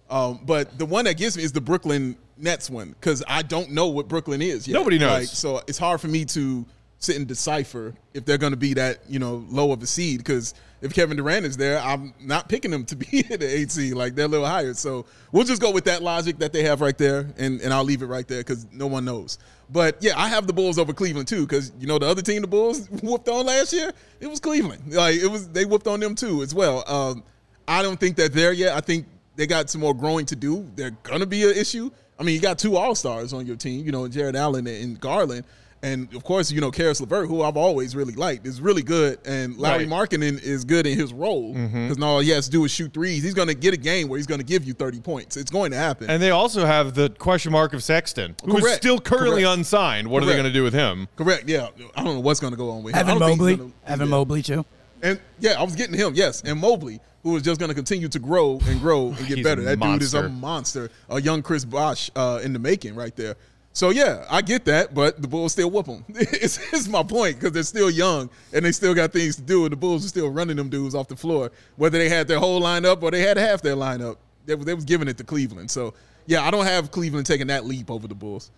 Um, 0.09 0.39
but 0.45 0.77
the 0.77 0.85
one 0.85 1.05
that 1.05 1.17
gets 1.17 1.35
me 1.35 1.43
is 1.43 1.51
the 1.51 1.61
Brooklyn 1.61 2.15
Nets 2.37 2.69
one 2.69 2.89
because 2.89 3.23
I 3.27 3.41
don't 3.41 3.71
know 3.71 3.87
what 3.87 4.07
Brooklyn 4.07 4.41
is. 4.41 4.67
Yet. 4.67 4.75
Nobody 4.75 4.99
knows. 4.99 5.11
Like, 5.11 5.27
so 5.27 5.61
it's 5.67 5.77
hard 5.77 5.99
for 5.99 6.07
me 6.07 6.25
to 6.25 6.65
sit 7.05 7.15
and 7.15 7.27
decipher 7.27 7.93
if 8.13 8.25
they're 8.25 8.37
going 8.37 8.53
to 8.53 8.57
be 8.57 8.73
that 8.73 8.99
you 9.07 9.19
know 9.19 9.45
low 9.49 9.71
of 9.71 9.81
a 9.81 9.87
seed 9.87 10.19
because 10.19 10.53
if 10.81 10.93
Kevin 10.93 11.17
Durant 11.17 11.45
is 11.45 11.57
there, 11.57 11.79
I'm 11.79 12.13
not 12.21 12.47
picking 12.47 12.69
them 12.69 12.85
to 12.85 12.95
be 12.95 13.21
the 13.29 13.47
eight 13.47 13.71
seed. 13.71 13.93
Like 13.93 14.15
they're 14.15 14.25
a 14.25 14.29
little 14.29 14.45
higher. 14.45 14.73
So 14.73 15.05
we'll 15.31 15.43
just 15.43 15.61
go 15.61 15.71
with 15.71 15.85
that 15.85 16.03
logic 16.03 16.37
that 16.39 16.53
they 16.53 16.63
have 16.63 16.79
right 16.81 16.97
there, 16.97 17.27
and, 17.37 17.59
and 17.61 17.73
I'll 17.73 17.83
leave 17.83 18.01
it 18.01 18.05
right 18.05 18.27
there 18.27 18.41
because 18.41 18.67
no 18.71 18.87
one 18.87 19.03
knows. 19.05 19.39
But 19.69 19.97
yeah, 20.01 20.13
I 20.15 20.27
have 20.27 20.45
the 20.45 20.53
Bulls 20.53 20.77
over 20.77 20.93
Cleveland 20.93 21.27
too 21.27 21.45
because 21.45 21.71
you 21.79 21.87
know 21.87 21.97
the 21.97 22.07
other 22.07 22.21
team 22.21 22.41
the 22.41 22.47
Bulls 22.47 22.87
whooped 23.03 23.27
on 23.29 23.45
last 23.45 23.73
year, 23.73 23.91
it 24.19 24.27
was 24.27 24.39
Cleveland. 24.39 24.93
Like 24.93 25.15
it 25.15 25.27
was 25.27 25.49
they 25.49 25.65
whooped 25.65 25.87
on 25.87 25.99
them 25.99 26.13
too 26.15 26.43
as 26.43 26.53
well. 26.53 26.83
Um, 26.87 27.23
I 27.67 27.81
don't 27.81 27.99
think 27.99 28.15
they're 28.15 28.29
there 28.29 28.53
yet. 28.53 28.77
I 28.77 28.81
think 28.81 29.07
they 29.35 29.47
got 29.47 29.69
some 29.69 29.81
more 29.81 29.93
growing 29.93 30.25
to 30.27 30.35
do. 30.35 30.69
They're 30.75 30.91
gonna 31.03 31.25
be 31.25 31.43
an 31.43 31.57
issue. 31.57 31.89
I 32.19 32.23
mean, 32.23 32.35
you 32.35 32.41
got 32.41 32.59
two 32.59 32.77
All 32.77 32.95
Stars 32.95 33.33
on 33.33 33.45
your 33.45 33.55
team, 33.55 33.85
you 33.85 33.91
know, 33.91 34.07
Jarrett 34.07 34.35
Allen 34.35 34.67
and 34.67 34.99
Garland. 34.99 35.45
And 35.85 36.11
of 36.15 36.23
course, 36.23 36.51
you 36.51 36.61
know, 36.61 36.71
Caris 36.71 36.99
LeVert, 36.99 37.27
who 37.27 37.43
I've 37.43 37.57
always 37.57 37.95
really 37.95 38.15
liked, 38.15 38.47
is 38.47 38.59
really 38.59 38.81
good. 38.81 39.19
And 39.23 39.55
Larry 39.55 39.85
right. 39.85 40.09
Markkanen 40.09 40.41
is 40.41 40.65
good 40.65 40.87
in 40.87 40.97
his 40.97 41.13
role 41.13 41.53
because 41.53 41.69
mm-hmm. 41.69 42.03
all 42.03 42.21
he 42.21 42.31
has 42.31 42.45
to 42.45 42.51
do 42.51 42.65
is 42.65 42.71
shoot 42.71 42.91
threes. 42.91 43.21
He's 43.21 43.35
going 43.35 43.49
to 43.49 43.53
get 43.53 43.75
a 43.75 43.77
game 43.77 44.09
where 44.09 44.17
he's 44.17 44.25
going 44.25 44.39
to 44.39 44.45
give 44.45 44.65
you 44.65 44.73
30 44.73 45.01
points. 45.01 45.37
It's 45.37 45.51
going 45.51 45.69
to 45.69 45.77
happen. 45.77 46.09
And 46.09 46.19
they 46.19 46.31
also 46.31 46.65
have 46.65 46.95
the 46.95 47.11
question 47.11 47.51
mark 47.51 47.75
of 47.75 47.83
Sexton, 47.83 48.35
who's 48.43 48.63
Correct. 48.63 48.77
still 48.77 48.99
currently 48.99 49.43
Correct. 49.43 49.59
unsigned. 49.59 50.07
What 50.07 50.23
Correct. 50.23 50.25
are 50.25 50.37
they 50.37 50.41
going 50.41 50.53
to 50.53 50.59
do 50.59 50.63
with 50.63 50.73
him? 50.73 51.07
Correct. 51.17 51.47
Yeah. 51.47 51.67
I 51.95 52.03
don't 52.03 52.15
know 52.15 52.19
what's 52.19 52.39
going 52.39 52.53
to 52.53 52.57
go 52.57 52.71
on 52.71 52.81
with 52.81 52.95
him. 52.95 53.01
Evan 53.01 53.19
Mobley. 53.19 53.55
Gonna, 53.55 53.71
Evan 53.85 54.07
yeah. 54.07 54.11
Mobley, 54.11 54.41
too. 54.41 54.65
And 55.03 55.19
yeah, 55.39 55.59
I 55.59 55.63
was 55.63 55.75
getting 55.75 55.95
him, 55.95 56.15
yes. 56.15 56.41
And 56.41 56.59
Mobley, 56.59 56.99
who 57.21 57.35
is 57.35 57.43
just 57.43 57.59
going 57.59 57.69
to 57.69 57.75
continue 57.75 58.07
to 58.07 58.17
grow 58.17 58.59
and 58.65 58.79
grow 58.79 59.09
and 59.09 59.27
get 59.27 59.43
better. 59.43 59.61
That 59.61 59.79
dude 59.79 60.01
is 60.01 60.15
a 60.15 60.29
monster. 60.29 60.89
A 61.09 61.21
young 61.21 61.43
Chris 61.43 61.63
Bosh 61.63 62.09
uh, 62.15 62.39
in 62.43 62.53
the 62.53 62.59
making 62.59 62.95
right 62.95 63.15
there. 63.15 63.35
So 63.75 63.89
yeah, 63.89 64.25
I 64.29 64.41
get 64.41 64.63
that, 64.65 64.93
but 64.93 65.21
the 65.21 65.27
Bulls 65.27 65.51
still 65.51 65.69
whoop 65.69 65.85
them. 65.85 66.05
it's, 66.15 66.57
it's 66.71 66.87
my 66.87 67.03
point 67.03 67.35
because 67.35 67.51
they're 67.51 67.63
still 67.63 67.89
young 67.89 68.29
and 68.53 68.63
they 68.63 68.71
still 68.71 68.93
got 68.95 69.11
things 69.11 69.35
to 69.35 69.41
do, 69.41 69.65
and 69.65 69.73
the 69.73 69.75
Bulls 69.75 70.05
are 70.05 70.07
still 70.07 70.29
running 70.29 70.55
them 70.55 70.69
dudes 70.69 70.95
off 70.95 71.09
the 71.09 71.15
floor, 71.17 71.51
whether 71.75 71.97
they 71.97 72.07
had 72.07 72.25
their 72.25 72.39
whole 72.39 72.61
lineup 72.61 73.03
or 73.03 73.11
they 73.11 73.19
had 73.19 73.35
half 73.35 73.61
their 73.61 73.75
lineup. 73.75 74.15
They, 74.45 74.55
they 74.55 74.73
was 74.73 74.85
giving 74.85 75.09
it 75.09 75.17
to 75.17 75.25
Cleveland. 75.25 75.69
So 75.69 75.93
yeah, 76.25 76.43
I 76.43 76.51
don't 76.51 76.63
have 76.63 76.89
Cleveland 76.89 77.25
taking 77.25 77.47
that 77.47 77.65
leap 77.65 77.91
over 77.91 78.07
the 78.07 78.15
Bulls. 78.15 78.49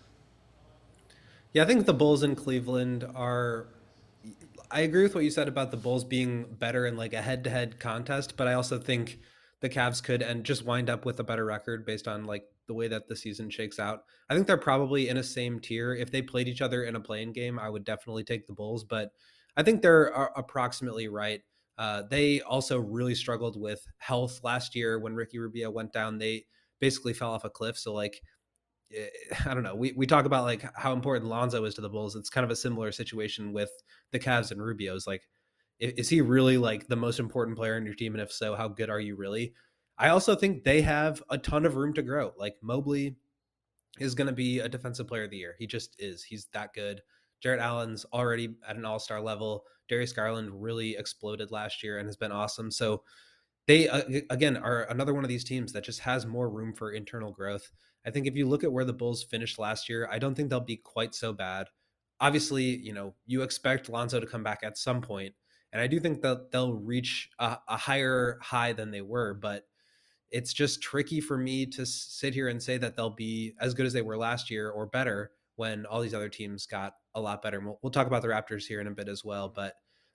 Yeah, 1.52 1.64
I 1.64 1.66
think 1.66 1.86
the 1.86 1.94
Bulls 1.94 2.22
in 2.22 2.36
Cleveland 2.36 3.04
are. 3.16 3.66
I 4.70 4.82
agree 4.82 5.02
with 5.02 5.16
what 5.16 5.24
you 5.24 5.30
said 5.30 5.48
about 5.48 5.72
the 5.72 5.78
Bulls 5.78 6.04
being 6.04 6.44
better 6.44 6.86
in 6.86 6.96
like 6.96 7.12
a 7.12 7.22
head-to-head 7.22 7.80
contest, 7.80 8.36
but 8.36 8.46
I 8.46 8.52
also 8.52 8.78
think 8.78 9.18
the 9.58 9.68
Cavs 9.68 10.00
could 10.00 10.22
and 10.22 10.44
just 10.44 10.64
wind 10.64 10.88
up 10.88 11.04
with 11.04 11.18
a 11.18 11.24
better 11.24 11.44
record 11.44 11.84
based 11.84 12.06
on 12.06 12.24
like 12.24 12.44
the 12.68 12.74
way 12.74 12.86
that 12.86 13.08
the 13.08 13.16
season 13.16 13.50
shakes 13.50 13.80
out. 13.80 14.04
I 14.30 14.34
think 14.34 14.46
they're 14.46 14.56
probably 14.56 15.08
in 15.08 15.16
a 15.16 15.22
same 15.24 15.58
tier. 15.58 15.94
If 15.94 16.12
they 16.12 16.22
played 16.22 16.46
each 16.46 16.62
other 16.62 16.84
in 16.84 16.94
a 16.94 17.00
playing 17.00 17.32
game, 17.32 17.58
I 17.58 17.68
would 17.68 17.84
definitely 17.84 18.22
take 18.22 18.46
the 18.46 18.52
Bulls, 18.52 18.84
but 18.84 19.10
I 19.56 19.64
think 19.64 19.82
they're 19.82 20.16
uh, 20.16 20.28
approximately 20.36 21.08
right. 21.08 21.40
Uh, 21.78 22.02
they 22.08 22.40
also 22.42 22.78
really 22.78 23.14
struggled 23.14 23.60
with 23.60 23.84
health 23.98 24.40
last 24.44 24.76
year 24.76 24.98
when 24.98 25.14
Ricky 25.14 25.38
Rubio 25.38 25.70
went 25.70 25.92
down. 25.92 26.18
They 26.18 26.44
basically 26.80 27.12
fell 27.12 27.32
off 27.32 27.44
a 27.44 27.50
cliff. 27.50 27.78
So 27.78 27.92
like, 27.92 28.20
eh, 28.94 29.06
I 29.46 29.54
don't 29.54 29.62
know. 29.62 29.74
We 29.74 29.92
we 29.92 30.06
talk 30.06 30.24
about 30.24 30.44
like 30.44 30.64
how 30.76 30.92
important 30.92 31.26
Lonzo 31.26 31.64
is 31.64 31.74
to 31.74 31.80
the 31.80 31.88
Bulls. 31.88 32.16
It's 32.16 32.30
kind 32.30 32.44
of 32.44 32.50
a 32.50 32.56
similar 32.56 32.92
situation 32.92 33.52
with 33.52 33.70
the 34.12 34.18
Cavs 34.18 34.50
and 34.50 34.62
Rubio's. 34.62 35.06
Like, 35.06 35.22
is 35.80 36.08
he 36.08 36.20
really 36.20 36.58
like 36.58 36.88
the 36.88 36.96
most 36.96 37.20
important 37.20 37.56
player 37.56 37.76
in 37.76 37.84
your 37.84 37.94
team? 37.94 38.14
And 38.14 38.22
if 38.22 38.32
so, 38.32 38.54
how 38.56 38.68
good 38.68 38.90
are 38.90 39.00
you 39.00 39.16
really? 39.16 39.54
I 39.98 40.10
also 40.10 40.36
think 40.36 40.64
they 40.64 40.82
have 40.82 41.22
a 41.28 41.38
ton 41.38 41.66
of 41.66 41.76
room 41.76 41.92
to 41.94 42.02
grow. 42.02 42.32
Like 42.36 42.56
Mobley 42.62 43.16
is 43.98 44.14
going 44.14 44.28
to 44.28 44.32
be 44.32 44.60
a 44.60 44.68
defensive 44.68 45.08
player 45.08 45.24
of 45.24 45.30
the 45.30 45.38
year. 45.38 45.56
He 45.58 45.66
just 45.66 45.96
is. 45.98 46.22
He's 46.22 46.46
that 46.52 46.72
good. 46.72 47.02
Jarrett 47.40 47.60
Allen's 47.60 48.04
already 48.12 48.54
at 48.66 48.76
an 48.76 48.84
all 48.84 48.98
star 48.98 49.20
level. 49.20 49.64
Darius 49.88 50.12
Garland 50.12 50.62
really 50.62 50.96
exploded 50.96 51.50
last 51.50 51.82
year 51.82 51.98
and 51.98 52.06
has 52.06 52.16
been 52.16 52.32
awesome. 52.32 52.70
So 52.70 53.02
they, 53.66 53.88
uh, 53.88 54.02
again, 54.30 54.56
are 54.56 54.84
another 54.84 55.14
one 55.14 55.24
of 55.24 55.28
these 55.28 55.44
teams 55.44 55.72
that 55.72 55.84
just 55.84 56.00
has 56.00 56.26
more 56.26 56.48
room 56.48 56.72
for 56.74 56.92
internal 56.92 57.32
growth. 57.32 57.70
I 58.06 58.10
think 58.10 58.26
if 58.26 58.36
you 58.36 58.48
look 58.48 58.64
at 58.64 58.72
where 58.72 58.84
the 58.84 58.92
Bulls 58.92 59.22
finished 59.22 59.58
last 59.58 59.88
year, 59.88 60.08
I 60.10 60.18
don't 60.18 60.34
think 60.34 60.48
they'll 60.48 60.60
be 60.60 60.76
quite 60.76 61.14
so 61.14 61.32
bad. 61.32 61.68
Obviously, 62.20 62.76
you 62.76 62.92
know, 62.92 63.14
you 63.26 63.42
expect 63.42 63.88
Lonzo 63.88 64.20
to 64.20 64.26
come 64.26 64.42
back 64.42 64.60
at 64.62 64.78
some 64.78 65.00
point, 65.00 65.34
and 65.72 65.82
I 65.82 65.86
do 65.86 66.00
think 66.00 66.22
that 66.22 66.50
they'll 66.50 66.72
reach 66.72 67.30
a, 67.38 67.58
a 67.68 67.76
higher 67.76 68.38
high 68.40 68.72
than 68.72 68.90
they 68.90 69.02
were, 69.02 69.34
but 69.34 69.66
it's 70.30 70.52
just 70.52 70.82
tricky 70.82 71.20
for 71.20 71.38
me 71.38 71.66
to 71.66 71.86
sit 71.86 72.34
here 72.34 72.48
and 72.48 72.62
say 72.62 72.76
that 72.78 72.96
they'll 72.96 73.10
be 73.10 73.54
as 73.60 73.74
good 73.74 73.86
as 73.86 73.92
they 73.92 74.02
were 74.02 74.18
last 74.18 74.50
year 74.50 74.70
or 74.70 74.86
better 74.86 75.30
when 75.56 75.86
all 75.86 76.00
these 76.00 76.14
other 76.14 76.28
teams 76.28 76.66
got 76.66 76.94
a 77.14 77.20
lot 77.20 77.42
better. 77.42 77.60
We'll, 77.60 77.78
we'll, 77.82 77.90
talk 77.90 78.06
about 78.06 78.22
the 78.22 78.28
Raptors 78.28 78.64
here 78.64 78.80
in 78.80 78.86
a 78.86 78.92
bit 78.92 79.08
as 79.08 79.24
well, 79.24 79.48
but 79.48 79.74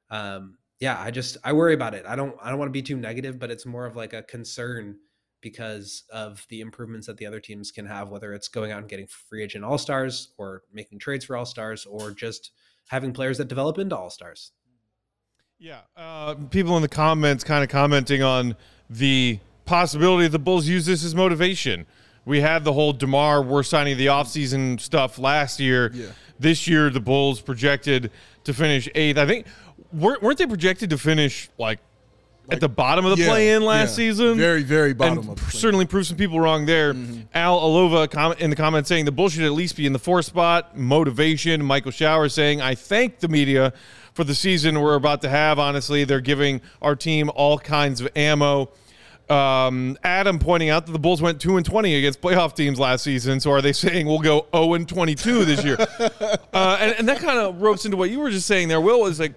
um, 0.09 0.57
yeah, 0.79 0.99
I 0.99 1.11
just 1.11 1.37
I 1.43 1.53
worry 1.53 1.73
about 1.73 1.93
it. 1.93 2.05
I 2.07 2.15
don't 2.15 2.35
I 2.41 2.49
don't 2.49 2.59
want 2.59 2.69
to 2.69 2.73
be 2.73 2.81
too 2.81 2.97
negative, 2.97 3.39
but 3.39 3.51
it's 3.51 3.65
more 3.65 3.85
of 3.85 3.95
like 3.95 4.13
a 4.13 4.23
concern 4.23 4.97
because 5.41 6.03
of 6.11 6.45
the 6.49 6.61
improvements 6.61 7.07
that 7.07 7.17
the 7.17 7.25
other 7.25 7.39
teams 7.39 7.71
can 7.71 7.85
have, 7.85 8.09
whether 8.09 8.33
it's 8.33 8.47
going 8.47 8.71
out 8.71 8.79
and 8.79 8.89
getting 8.89 9.07
free 9.07 9.43
agent 9.43 9.65
all 9.65 9.77
stars 9.77 10.33
or 10.37 10.63
making 10.71 10.99
trades 10.99 11.25
for 11.25 11.35
all 11.35 11.45
stars 11.45 11.85
or 11.85 12.11
just 12.11 12.51
having 12.87 13.11
players 13.11 13.37
that 13.37 13.49
develop 13.49 13.77
into 13.77 13.95
all 13.95 14.09
stars. 14.09 14.51
Yeah, 15.59 15.81
uh, 15.95 16.35
people 16.49 16.75
in 16.75 16.81
the 16.81 16.89
comments 16.89 17.43
kind 17.43 17.63
of 17.63 17.69
commenting 17.69 18.23
on 18.23 18.55
the 18.89 19.39
possibility 19.65 20.27
the 20.27 20.39
Bulls 20.39 20.67
use 20.67 20.85
this 20.85 21.03
as 21.03 21.15
motivation. 21.15 21.85
We 22.25 22.39
had 22.41 22.63
the 22.63 22.73
whole 22.73 22.93
DeMar, 22.93 23.41
we're 23.41 23.63
signing 23.63 23.97
the 23.97 24.07
offseason 24.07 24.79
stuff 24.79 25.19
last 25.19 25.59
year. 25.59 25.91
Yeah. 25.93 26.07
This 26.39 26.67
year, 26.67 26.89
the 26.89 26.99
Bulls 26.99 27.41
projected 27.41 28.11
to 28.45 28.53
finish 28.53 28.89
eighth. 28.95 29.17
I 29.17 29.25
think, 29.25 29.45
weren't 29.91 30.37
they 30.37 30.47
projected 30.47 30.89
to 30.89 30.97
finish 30.97 31.49
like 31.57 31.79
like, 32.47 32.55
at 32.55 32.59
the 32.59 32.67
bottom 32.67 33.05
of 33.05 33.15
the 33.15 33.23
yeah, 33.23 33.29
play-in 33.29 33.63
last 33.63 33.91
yeah. 33.91 33.95
season. 33.95 34.37
Very, 34.37 34.63
very 34.63 34.93
bottom. 34.93 35.29
And 35.29 35.39
certainly 35.39 35.85
proved 35.85 36.07
some 36.07 36.17
people 36.17 36.41
wrong 36.41 36.65
there. 36.65 36.93
Mm-hmm. 36.93 37.21
Al 37.33 37.57
Alova 37.57 38.37
in 38.37 38.49
the 38.49 38.55
comments 38.57 38.89
saying 38.89 39.05
the 39.05 39.13
Bulls 39.13 39.33
should 39.33 39.45
at 39.45 39.53
least 39.53 39.77
be 39.77 39.85
in 39.85 39.93
the 39.93 39.99
fourth 39.99 40.25
spot. 40.25 40.77
Motivation. 40.77 41.63
Michael 41.63 41.91
Shower 41.91 42.27
saying 42.27 42.61
I 42.61 42.75
thank 42.75 43.19
the 43.19 43.29
media 43.29 43.71
for 44.13 44.25
the 44.25 44.35
season 44.35 44.81
we're 44.81 44.95
about 44.95 45.21
to 45.21 45.29
have. 45.29 45.57
Honestly, 45.57 46.03
they're 46.03 46.19
giving 46.19 46.59
our 46.81 46.97
team 46.97 47.31
all 47.33 47.57
kinds 47.57 48.01
of 48.01 48.09
ammo. 48.13 48.69
Um, 49.29 49.97
Adam 50.03 50.37
pointing 50.37 50.69
out 50.69 50.85
that 50.85 50.91
the 50.91 50.99
Bulls 50.99 51.21
went 51.21 51.39
two 51.39 51.55
and 51.57 51.65
twenty 51.65 51.95
against 51.95 52.21
playoff 52.21 52.55
teams 52.55 52.79
last 52.79 53.03
season. 53.03 53.39
So 53.39 53.51
are 53.51 53.61
they 53.61 53.73
saying 53.73 54.05
we'll 54.05 54.19
go 54.19 54.47
zero 54.53 54.73
and 54.73 54.87
twenty 54.87 55.15
two 55.15 55.45
this 55.45 55.63
year? 55.63 55.77
uh, 56.53 56.77
and, 56.79 56.95
and 56.99 57.07
that 57.07 57.19
kind 57.19 57.39
of 57.39 57.61
ropes 57.61 57.85
into 57.85 57.97
what 57.97 58.09
you 58.09 58.19
were 58.19 58.29
just 58.29 58.47
saying 58.47 58.67
there. 58.67 58.81
Will 58.81 59.05
is 59.05 59.19
like, 59.19 59.33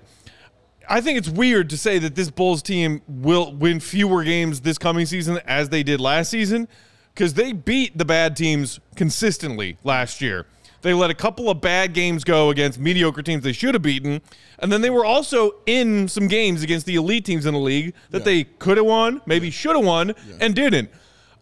I 0.88 1.00
think 1.00 1.19
it's 1.19 1.28
weird 1.28 1.71
to 1.71 1.78
say 1.78 1.99
that 2.00 2.14
this 2.14 2.31
Bulls 2.31 2.62
team 2.62 3.00
will 3.07 3.52
win 3.52 3.81
fewer 3.81 4.25
games 4.25 4.61
this 4.61 4.76
coming 4.76 5.07
season 5.07 5.38
as 5.47 5.69
they 5.69 5.83
did 5.83 6.00
last 6.00 6.31
season 6.31 6.69
because 7.14 7.35
they 7.35 7.52
beat 7.52 7.97
the 7.97 8.05
bad 8.05 8.37
teams 8.37 8.81
consistently 8.97 9.78
last 9.85 10.21
year. 10.21 10.47
They 10.83 10.95
let 10.95 11.11
a 11.11 11.14
couple 11.14 11.50
of 11.50 11.61
bad 11.61 11.92
games 11.95 12.25
go 12.25 12.50
against 12.50 12.78
mediocre 12.78 13.23
teams 13.23 13.42
they 13.42 13.52
should 13.52 13.75
have 13.75 13.83
beaten. 13.83 14.21
And 14.59 14.73
then 14.73 14.80
they 14.80 14.90
were 14.90 15.04
also 15.04 15.56
in 15.66 16.09
some 16.09 16.28
games 16.28 16.62
against 16.62 16.87
the 16.87 16.97
elite 16.97 17.25
teams 17.25 17.47
in 17.47 17.54
the 17.54 17.61
league 17.61 17.95
that 18.11 18.21
yeah. 18.21 18.25
they 18.25 18.45
could 18.45 18.76
have 18.76 18.87
won, 18.87 19.21
maybe 19.26 19.50
should 19.50 19.76
have 19.76 19.85
won, 19.85 20.09
yeah. 20.09 20.37
and 20.40 20.54
didn't. 20.54 20.90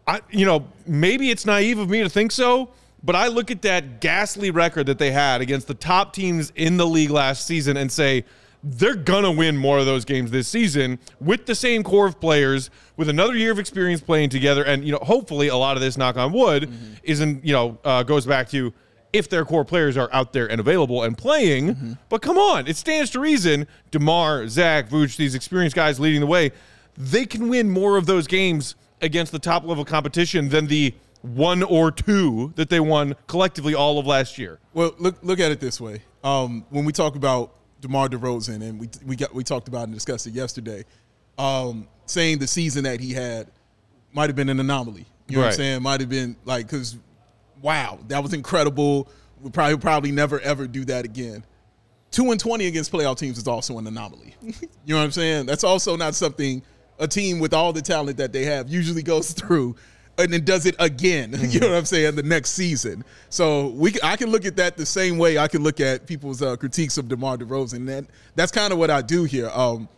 I, 0.07 0.21
you 0.31 0.47
know, 0.47 0.67
maybe 0.87 1.31
it's 1.31 1.47
naive 1.47 1.79
of 1.79 1.89
me 1.89 2.03
to 2.03 2.09
think 2.09 2.33
so, 2.33 2.71
but 3.03 3.15
I 3.15 3.29
look 3.29 3.51
at 3.51 3.63
that 3.63 4.01
ghastly 4.01 4.51
record 4.51 4.87
that 4.87 4.99
they 4.99 5.11
had 5.11 5.41
against 5.41 5.67
the 5.67 5.75
top 5.75 6.13
teams 6.13 6.53
in 6.57 6.77
the 6.77 6.87
league 6.87 7.11
last 7.11 7.47
season 7.47 7.77
and 7.77 7.91
say, 7.91 8.25
they're 8.65 8.95
gonna 8.95 9.31
win 9.31 9.57
more 9.57 9.79
of 9.79 9.85
those 9.85 10.07
games 10.07 10.31
this 10.31 10.49
season 10.49 10.99
with 11.21 11.45
the 11.45 11.55
same 11.55 11.83
core 11.83 12.07
of 12.07 12.19
players 12.19 12.71
with 12.97 13.11
another 13.11 13.37
year 13.37 13.53
of 13.53 13.59
experience 13.59 14.01
playing 14.01 14.31
together 14.31 14.65
and 14.65 14.85
you 14.85 14.91
know 14.91 14.99
hopefully 15.03 15.49
a 15.49 15.57
lot 15.57 15.77
of 15.77 15.83
this 15.83 15.99
knock 15.99 16.17
on 16.17 16.33
wood 16.33 16.63
mm-hmm. 16.63 16.95
isn't 17.03 17.45
you 17.45 17.53
know 17.53 17.79
uh, 17.85 18.03
goes 18.03 18.25
back 18.25 18.49
to 18.49 18.73
if 19.15 19.29
their 19.29 19.45
core 19.45 19.65
players 19.65 19.97
are 19.97 20.09
out 20.13 20.33
there 20.33 20.51
and 20.51 20.61
available 20.61 21.03
and 21.03 21.17
playing. 21.17 21.75
Mm-hmm. 21.75 21.93
But 22.09 22.23
come 22.23 22.37
on, 22.37 22.67
it 22.67 22.77
stands 22.77 23.11
to 23.11 23.21
reason. 23.21 23.67
DeMar, 23.91 24.49
Zach, 24.49 24.89
Vooch, 24.89 25.17
these 25.17 25.35
experienced 25.35 25.77
guys 25.77 26.01
leading 26.01 26.21
the 26.21 26.27
way, 26.27 26.53
they 26.97 27.27
can 27.27 27.49
win 27.49 27.71
more 27.71 27.97
of 27.97 28.07
those 28.07 28.27
games 28.27 28.75
against 29.01 29.33
the 29.33 29.39
top 29.39 29.65
level 29.65 29.85
competition 29.85 30.49
than 30.49 30.67
the 30.67 30.95
one 31.23 31.63
or 31.63 31.91
two 31.91 32.53
that 32.57 32.69
they 32.69 32.81
won 32.81 33.17
collectively 33.27 33.75
all 33.75 33.99
of 33.99 34.07
last 34.07 34.39
year. 34.39 34.59
Well, 34.75 34.95
look 34.99 35.17
look 35.23 35.41
at 35.41 35.51
it 35.51 35.61
this 35.61 35.81
way. 35.81 36.03
Um, 36.23 36.67
when 36.71 36.85
we 36.85 36.93
talk 36.93 37.17
about 37.17 37.55
DeMar 37.81 38.09
DeRozan, 38.09 38.63
and 38.63 38.79
we 38.79 38.89
we 39.07 39.17
got 39.17 39.35
we 39.35 39.43
talked 39.43 39.69
about 39.69 39.85
and 39.85 39.95
discussed 39.95 40.27
it 40.27 40.35
yesterday, 40.35 40.85
um, 41.39 41.89
saying 42.07 42.39
the 42.39 42.47
season 42.47 42.85
that 42.85 43.01
he 43.01 43.13
had 43.13 43.49
might 44.13 44.29
have 44.29 44.37
been 44.37 44.49
an 44.49 44.61
anomaly. 44.61 45.07
You 45.29 45.37
know 45.37 45.43
right. 45.43 45.47
what 45.47 45.53
I'm 45.53 45.57
saying? 45.57 45.83
Might 45.83 46.01
have 46.01 46.11
been 46.11 46.37
like 46.45 46.67
because 46.67 46.99
wow, 47.65 47.99
that 48.09 48.23
was 48.23 48.35
incredible. 48.35 49.09
We 49.41 49.51
probably 49.51 49.79
probably 49.79 50.13
never 50.13 50.39
ever 50.41 50.69
do 50.69 50.85
that 50.85 51.05
again. 51.05 51.45
Two 52.11 52.31
and 52.31 52.39
twenty 52.39 52.67
against 52.67 52.93
playoff 52.93 53.19
teams 53.19 53.39
is 53.39 53.49
also 53.49 53.79
an 53.79 53.87
anomaly. 53.87 54.37
you 54.43 54.55
know 54.87 54.99
what 54.99 55.05
I'm 55.05 55.11
saying? 55.11 55.47
That's 55.47 55.65
also 55.65 55.97
not 55.97 56.15
something 56.15 56.63
a 57.01 57.09
team 57.09 57.41
with 57.41 57.53
all 57.53 57.73
the 57.73 57.83
talent 57.83 58.19
that 58.19 58.33
they 58.33 58.45
have 58.45 58.69
usually 58.69 59.03
goes 59.03 59.33
through. 59.41 59.75
and 60.17 60.33
then 60.33 60.45
does 60.45 60.67
it 60.67 60.77
again. 60.79 61.33
Mm-hmm. 61.33 61.45
You 61.51 61.61
know 61.61 61.71
what 61.71 61.79
I'm 61.79 61.85
saying? 61.87 62.15
The 62.15 62.23
next 62.23 62.51
season. 62.51 63.03
So 63.31 63.69
we, 63.69 63.95
I 64.03 64.17
can 64.17 64.31
look 64.31 64.45
at 64.45 64.55
that 64.57 64.77
the 64.77 64.87
same 64.87 65.19
way 65.19 65.39
I 65.39 65.49
can 65.49 65.63
look 65.63 65.81
at 65.81 66.07
people's 66.07 66.43
uh, 66.43 66.57
critiques 66.57 66.99
of 66.99 67.09
DeMar 67.09 67.39
DeRozan. 67.39 67.87
That 67.87 68.05
that's 68.37 68.53
kind 68.53 68.73
of 68.73 68.79
what 68.79 68.91
I 68.91 69.01
do 69.03 69.25
here. 69.25 69.51
Um, 69.53 69.89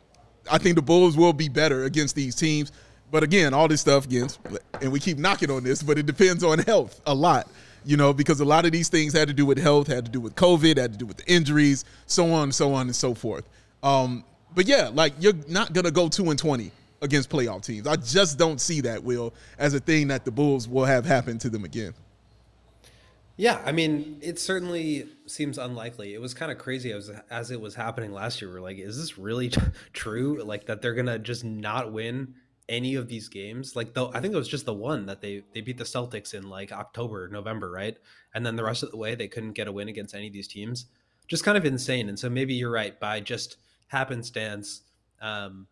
I 0.51 0.59
think 0.59 0.77
the 0.77 0.83
Bulls 0.83 1.17
will 1.17 1.33
be 1.33 1.49
better 1.49 1.85
against 1.85 2.15
these 2.15 2.37
teams, 2.37 2.71
but 3.11 3.23
again, 3.23 3.55
all 3.55 3.69
this 3.69 3.81
stuff 3.81 4.05
against, 4.07 4.41
and 4.81 4.91
we 4.91 5.01
keep 5.01 5.19
knocking 5.19 5.51
on 5.51 5.63
this, 5.63 5.83
but 5.83 5.99
it 5.99 6.07
depends 6.07 6.43
on 6.43 6.59
health 6.61 7.01
a 7.07 7.15
lot. 7.15 7.49
You 7.85 7.97
know, 7.97 8.13
because 8.13 8.41
a 8.41 8.45
lot 8.45 8.65
of 8.65 8.73
these 8.73 8.89
things 8.89 9.13
had 9.13 9.29
to 9.29 9.35
do 9.35 9.47
with 9.47 9.59
health, 9.59 9.87
had 9.87 10.05
to 10.07 10.11
do 10.11 10.21
with 10.21 10.35
COVID, 10.35 10.77
had 10.77 10.93
to 10.93 10.99
do 10.99 11.07
with 11.07 11.19
the 11.19 11.33
injuries, 11.33 11.85
so 12.07 12.33
on, 12.33 12.51
so 12.51 12.75
on, 12.75 12.89
and 12.89 12.97
so 12.97 13.15
forth. 13.15 13.49
Um, 13.85 14.25
but 14.57 14.67
yeah, 14.67 14.91
like 14.93 15.13
you're 15.21 15.35
not 15.49 15.73
gonna 15.73 15.93
go 15.93 16.09
two 16.09 16.31
and 16.31 16.39
twenty 16.39 16.73
against 17.01 17.31
playoff 17.31 17.65
teams. 17.65 17.87
I 17.87 17.95
just 17.97 18.39
don't 18.39 18.61
see 18.61 18.81
that, 18.81 19.05
Will, 19.05 19.33
as 19.59 19.75
a 19.75 19.81
thing 19.81 20.09
that 20.09 20.25
the 20.25 20.33
Bulls 20.33 20.67
will 20.67 20.85
have 20.85 21.05
happen 21.05 21.39
to 21.39 21.51
them 21.51 21.65
again. 21.65 21.95
Yeah, 23.37 23.61
I 23.67 23.73
mean, 23.73 24.19
it 24.23 24.39
certainly 24.39 25.09
seems 25.27 25.59
unlikely. 25.59 26.15
It 26.15 26.21
was 26.23 26.33
kind 26.33 26.51
of 26.51 26.57
crazy 26.57 26.91
as, 26.91 27.11
as 27.31 27.51
it 27.51 27.61
was 27.61 27.75
happening 27.75 28.13
last 28.13 28.41
year. 28.41 28.51
We're 28.51 28.61
like, 28.61 28.79
is 28.79 28.97
this 28.97 29.19
really 29.19 29.49
t- 29.51 29.61
true? 29.93 30.43
Like 30.43 30.67
that 30.67 30.81
they're 30.83 30.95
gonna 30.95 31.19
just 31.19 31.45
not 31.45 31.93
win 31.93 32.35
any 32.69 32.95
of 32.95 33.09
these 33.09 33.29
games? 33.29 33.77
Like 33.77 33.95
though, 33.95 34.11
I 34.15 34.21
think 34.21 34.35
it 34.35 34.39
was 34.39 34.49
just 34.49 34.67
the 34.67 34.75
one 34.75 35.07
that 35.07 35.21
they 35.21 35.43
they 35.53 35.61
beat 35.61 35.79
the 35.79 35.85
Celtics 35.85 36.35
in 36.35 36.49
like 36.49 36.73
October, 36.73 37.29
November, 37.29 37.71
right? 37.71 37.97
And 38.35 38.45
then 38.45 38.57
the 38.57 38.65
rest 38.65 38.83
of 38.83 38.91
the 38.91 38.97
way 38.97 39.15
they 39.15 39.29
couldn't 39.29 39.53
get 39.53 39.69
a 39.69 39.73
win 39.73 39.89
against 39.89 40.15
any 40.15 40.27
of 40.27 40.33
these 40.33 40.49
teams. 40.49 40.87
Just 41.29 41.45
kind 41.45 41.59
of 41.59 41.65
insane. 41.65 42.09
And 42.09 42.19
so 42.19 42.31
maybe 42.31 42.55
you're 42.55 42.71
right 42.71 42.99
by 42.99 43.21
just 43.21 43.57
happenstance. 43.89 44.83
Um, 45.21 45.67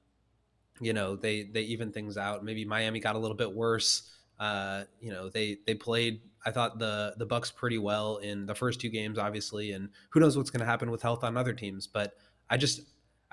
you 0.80 0.92
know 0.92 1.16
they 1.16 1.44
they 1.44 1.62
even 1.62 1.92
things 1.92 2.16
out. 2.16 2.44
Maybe 2.44 2.64
Miami 2.64 3.00
got 3.00 3.16
a 3.16 3.18
little 3.18 3.36
bit 3.36 3.52
worse. 3.52 4.10
Uh, 4.38 4.84
you 5.00 5.10
know 5.10 5.28
they 5.28 5.58
they 5.66 5.74
played. 5.74 6.20
I 6.44 6.50
thought 6.50 6.78
the 6.78 7.14
the 7.16 7.26
Bucks 7.26 7.50
pretty 7.50 7.78
well 7.78 8.18
in 8.18 8.46
the 8.46 8.54
first 8.54 8.80
two 8.80 8.88
games, 8.88 9.18
obviously, 9.18 9.72
and 9.72 9.88
who 10.10 10.20
knows 10.20 10.36
what's 10.36 10.50
going 10.50 10.60
to 10.60 10.66
happen 10.66 10.90
with 10.90 11.02
health 11.02 11.24
on 11.24 11.36
other 11.36 11.52
teams. 11.52 11.86
But 11.86 12.14
I 12.50 12.56
just 12.56 12.82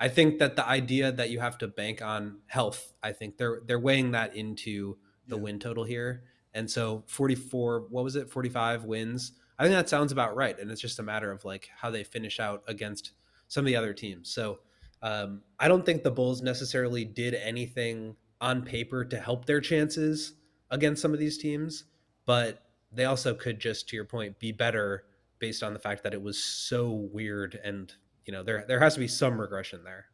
I 0.02 0.08
think 0.08 0.40
that 0.40 0.56
the 0.56 0.66
idea 0.66 1.12
that 1.12 1.30
you 1.30 1.38
have 1.38 1.58
to 1.58 1.68
bank 1.68 2.02
on 2.02 2.38
health, 2.48 2.92
I 3.04 3.12
think 3.12 3.38
they're 3.38 3.60
they're 3.64 3.78
weighing 3.78 4.10
that 4.10 4.34
into 4.34 4.98
the 5.28 5.36
yeah. 5.36 5.42
win 5.42 5.60
total 5.60 5.84
here. 5.84 6.24
And 6.54 6.68
so 6.68 7.04
44, 7.06 7.86
what 7.88 8.02
was 8.02 8.16
it? 8.16 8.28
45 8.28 8.84
wins. 8.84 9.30
I 9.60 9.62
think 9.62 9.76
that 9.76 9.88
sounds 9.88 10.10
about 10.10 10.34
right. 10.34 10.58
And 10.58 10.72
it's 10.72 10.80
just 10.80 10.98
a 10.98 11.04
matter 11.04 11.30
of 11.30 11.44
like 11.44 11.70
how 11.72 11.88
they 11.88 12.02
finish 12.02 12.40
out 12.40 12.64
against 12.66 13.12
some 13.46 13.62
of 13.62 13.66
the 13.66 13.76
other 13.76 13.94
teams. 13.94 14.28
So 14.28 14.58
um, 15.02 15.42
I 15.60 15.68
don't 15.68 15.86
think 15.86 16.02
the 16.02 16.10
Bulls 16.10 16.42
necessarily 16.42 17.04
did 17.04 17.34
anything 17.34 18.16
on 18.40 18.62
paper 18.62 19.04
to 19.04 19.20
help 19.20 19.44
their 19.44 19.60
chances 19.60 20.34
against 20.70 21.00
some 21.00 21.12
of 21.12 21.20
these 21.20 21.38
teams, 21.38 21.84
but 22.26 22.64
they 22.90 23.04
also 23.04 23.34
could 23.34 23.60
just, 23.60 23.88
to 23.90 23.96
your 23.96 24.04
point, 24.04 24.40
be 24.40 24.50
better 24.50 25.04
based 25.38 25.62
on 25.62 25.72
the 25.72 25.78
fact 25.78 26.02
that 26.02 26.12
it 26.12 26.20
was 26.20 26.42
so 26.42 26.90
weird 26.90 27.60
and 27.62 27.94
you 28.26 28.32
know 28.32 28.42
there 28.42 28.64
there 28.66 28.80
has 28.80 28.94
to 28.94 29.00
be 29.00 29.08
some 29.08 29.40
regression 29.40 29.82
there. 29.84 30.06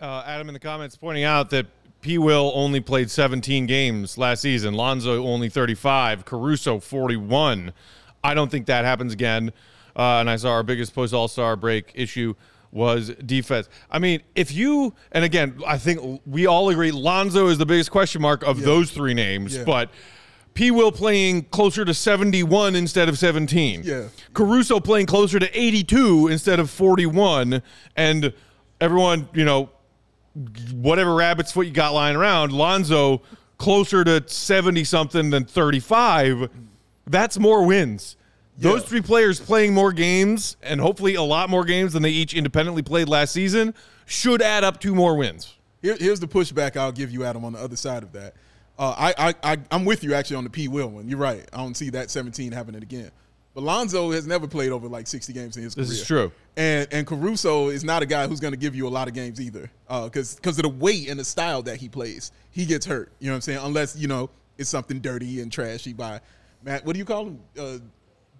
Uh, 0.00 0.22
Adam 0.26 0.48
in 0.48 0.54
the 0.54 0.60
comments 0.60 0.96
pointing 0.96 1.24
out 1.24 1.50
that 1.50 1.66
P. 2.02 2.18
Will 2.18 2.52
only 2.54 2.80
played 2.80 3.10
17 3.10 3.66
games 3.66 4.18
last 4.18 4.42
season. 4.42 4.74
Lonzo 4.74 5.24
only 5.24 5.48
35. 5.48 6.24
Caruso 6.24 6.78
41. 6.78 7.72
I 8.22 8.34
don't 8.34 8.50
think 8.50 8.66
that 8.66 8.84
happens 8.84 9.12
again. 9.12 9.52
Uh, 9.96 10.20
and 10.20 10.28
I 10.28 10.36
saw 10.36 10.50
our 10.50 10.62
biggest 10.62 10.94
post 10.94 11.14
All 11.14 11.28
Star 11.28 11.56
break 11.56 11.92
issue 11.94 12.34
was 12.70 13.08
defense. 13.24 13.68
I 13.90 13.98
mean, 13.98 14.22
if 14.34 14.52
you 14.52 14.94
and 15.12 15.24
again, 15.24 15.60
I 15.66 15.78
think 15.78 16.22
we 16.26 16.46
all 16.46 16.68
agree 16.68 16.90
Lonzo 16.90 17.48
is 17.48 17.58
the 17.58 17.66
biggest 17.66 17.90
question 17.90 18.20
mark 18.20 18.42
of 18.42 18.58
yeah. 18.58 18.66
those 18.66 18.90
three 18.90 19.14
names, 19.14 19.56
yeah. 19.56 19.64
but 19.64 19.90
P. 20.56 20.70
Will 20.70 20.90
playing 20.90 21.44
closer 21.44 21.84
to 21.84 21.92
71 21.92 22.74
instead 22.74 23.10
of 23.10 23.18
17. 23.18 23.82
Yeah. 23.84 24.08
Caruso 24.32 24.80
playing 24.80 25.04
closer 25.04 25.38
to 25.38 25.58
82 25.58 26.28
instead 26.28 26.58
of 26.58 26.70
41. 26.70 27.62
And 27.94 28.32
everyone, 28.80 29.28
you 29.34 29.44
know, 29.44 29.68
whatever 30.72 31.14
rabbit's 31.14 31.52
foot 31.52 31.66
you 31.66 31.72
got 31.72 31.92
lying 31.92 32.16
around, 32.16 32.52
Lonzo 32.52 33.20
closer 33.58 34.02
to 34.04 34.26
70 34.26 34.82
something 34.84 35.28
than 35.28 35.44
35. 35.44 36.48
That's 37.06 37.38
more 37.38 37.64
wins. 37.66 38.16
Those 38.58 38.82
three 38.84 39.02
players 39.02 39.38
playing 39.38 39.74
more 39.74 39.92
games 39.92 40.56
and 40.62 40.80
hopefully 40.80 41.16
a 41.16 41.22
lot 41.22 41.50
more 41.50 41.66
games 41.66 41.92
than 41.92 42.02
they 42.02 42.10
each 42.10 42.32
independently 42.32 42.80
played 42.80 43.10
last 43.10 43.32
season 43.32 43.74
should 44.06 44.40
add 44.40 44.64
up 44.64 44.80
to 44.80 44.94
more 44.94 45.16
wins. 45.16 45.56
Here, 45.82 45.96
here's 46.00 46.20
the 46.20 46.26
pushback 46.26 46.78
I'll 46.78 46.92
give 46.92 47.10
you, 47.10 47.24
Adam, 47.24 47.44
on 47.44 47.52
the 47.52 47.58
other 47.58 47.76
side 47.76 48.02
of 48.02 48.12
that. 48.12 48.34
Uh, 48.78 48.94
I, 48.96 49.30
I, 49.42 49.54
I, 49.54 49.58
am 49.70 49.84
with 49.84 50.04
you 50.04 50.14
actually 50.14 50.36
on 50.36 50.44
the 50.44 50.50
P. 50.50 50.68
Will 50.68 50.88
one. 50.88 51.08
You're 51.08 51.18
right. 51.18 51.48
I 51.52 51.58
don't 51.58 51.76
see 51.76 51.90
that 51.90 52.10
17 52.10 52.52
happening 52.52 52.82
again. 52.82 53.10
But 53.54 53.62
Lonzo 53.62 54.10
has 54.10 54.26
never 54.26 54.46
played 54.46 54.70
over 54.70 54.86
like 54.86 55.06
60 55.06 55.32
games 55.32 55.56
in 55.56 55.62
his 55.62 55.74
this 55.74 55.86
career. 55.86 55.88
This 55.88 56.00
is 56.02 56.06
true. 56.06 56.32
And 56.58 56.88
and 56.92 57.06
Caruso 57.06 57.68
is 57.68 57.84
not 57.84 58.02
a 58.02 58.06
guy 58.06 58.26
who's 58.26 58.38
going 58.38 58.52
to 58.52 58.58
give 58.58 58.74
you 58.74 58.86
a 58.86 58.90
lot 58.90 59.08
of 59.08 59.14
games 59.14 59.40
either, 59.40 59.70
because 59.88 60.34
uh, 60.34 60.36
because 60.36 60.58
of 60.58 60.64
the 60.64 60.68
weight 60.68 61.08
and 61.08 61.18
the 61.18 61.24
style 61.24 61.62
that 61.62 61.78
he 61.78 61.88
plays. 61.88 62.32
He 62.50 62.66
gets 62.66 62.84
hurt. 62.84 63.12
You 63.18 63.28
know 63.28 63.32
what 63.32 63.36
I'm 63.36 63.40
saying? 63.40 63.60
Unless 63.62 63.96
you 63.96 64.08
know 64.08 64.28
it's 64.58 64.68
something 64.68 65.00
dirty 65.00 65.40
and 65.40 65.50
trashy 65.50 65.94
by 65.94 66.20
Matt. 66.62 66.84
What 66.84 66.92
do 66.92 66.98
you 66.98 67.06
call 67.06 67.28
him? 67.28 67.40
Uh, 67.58 67.78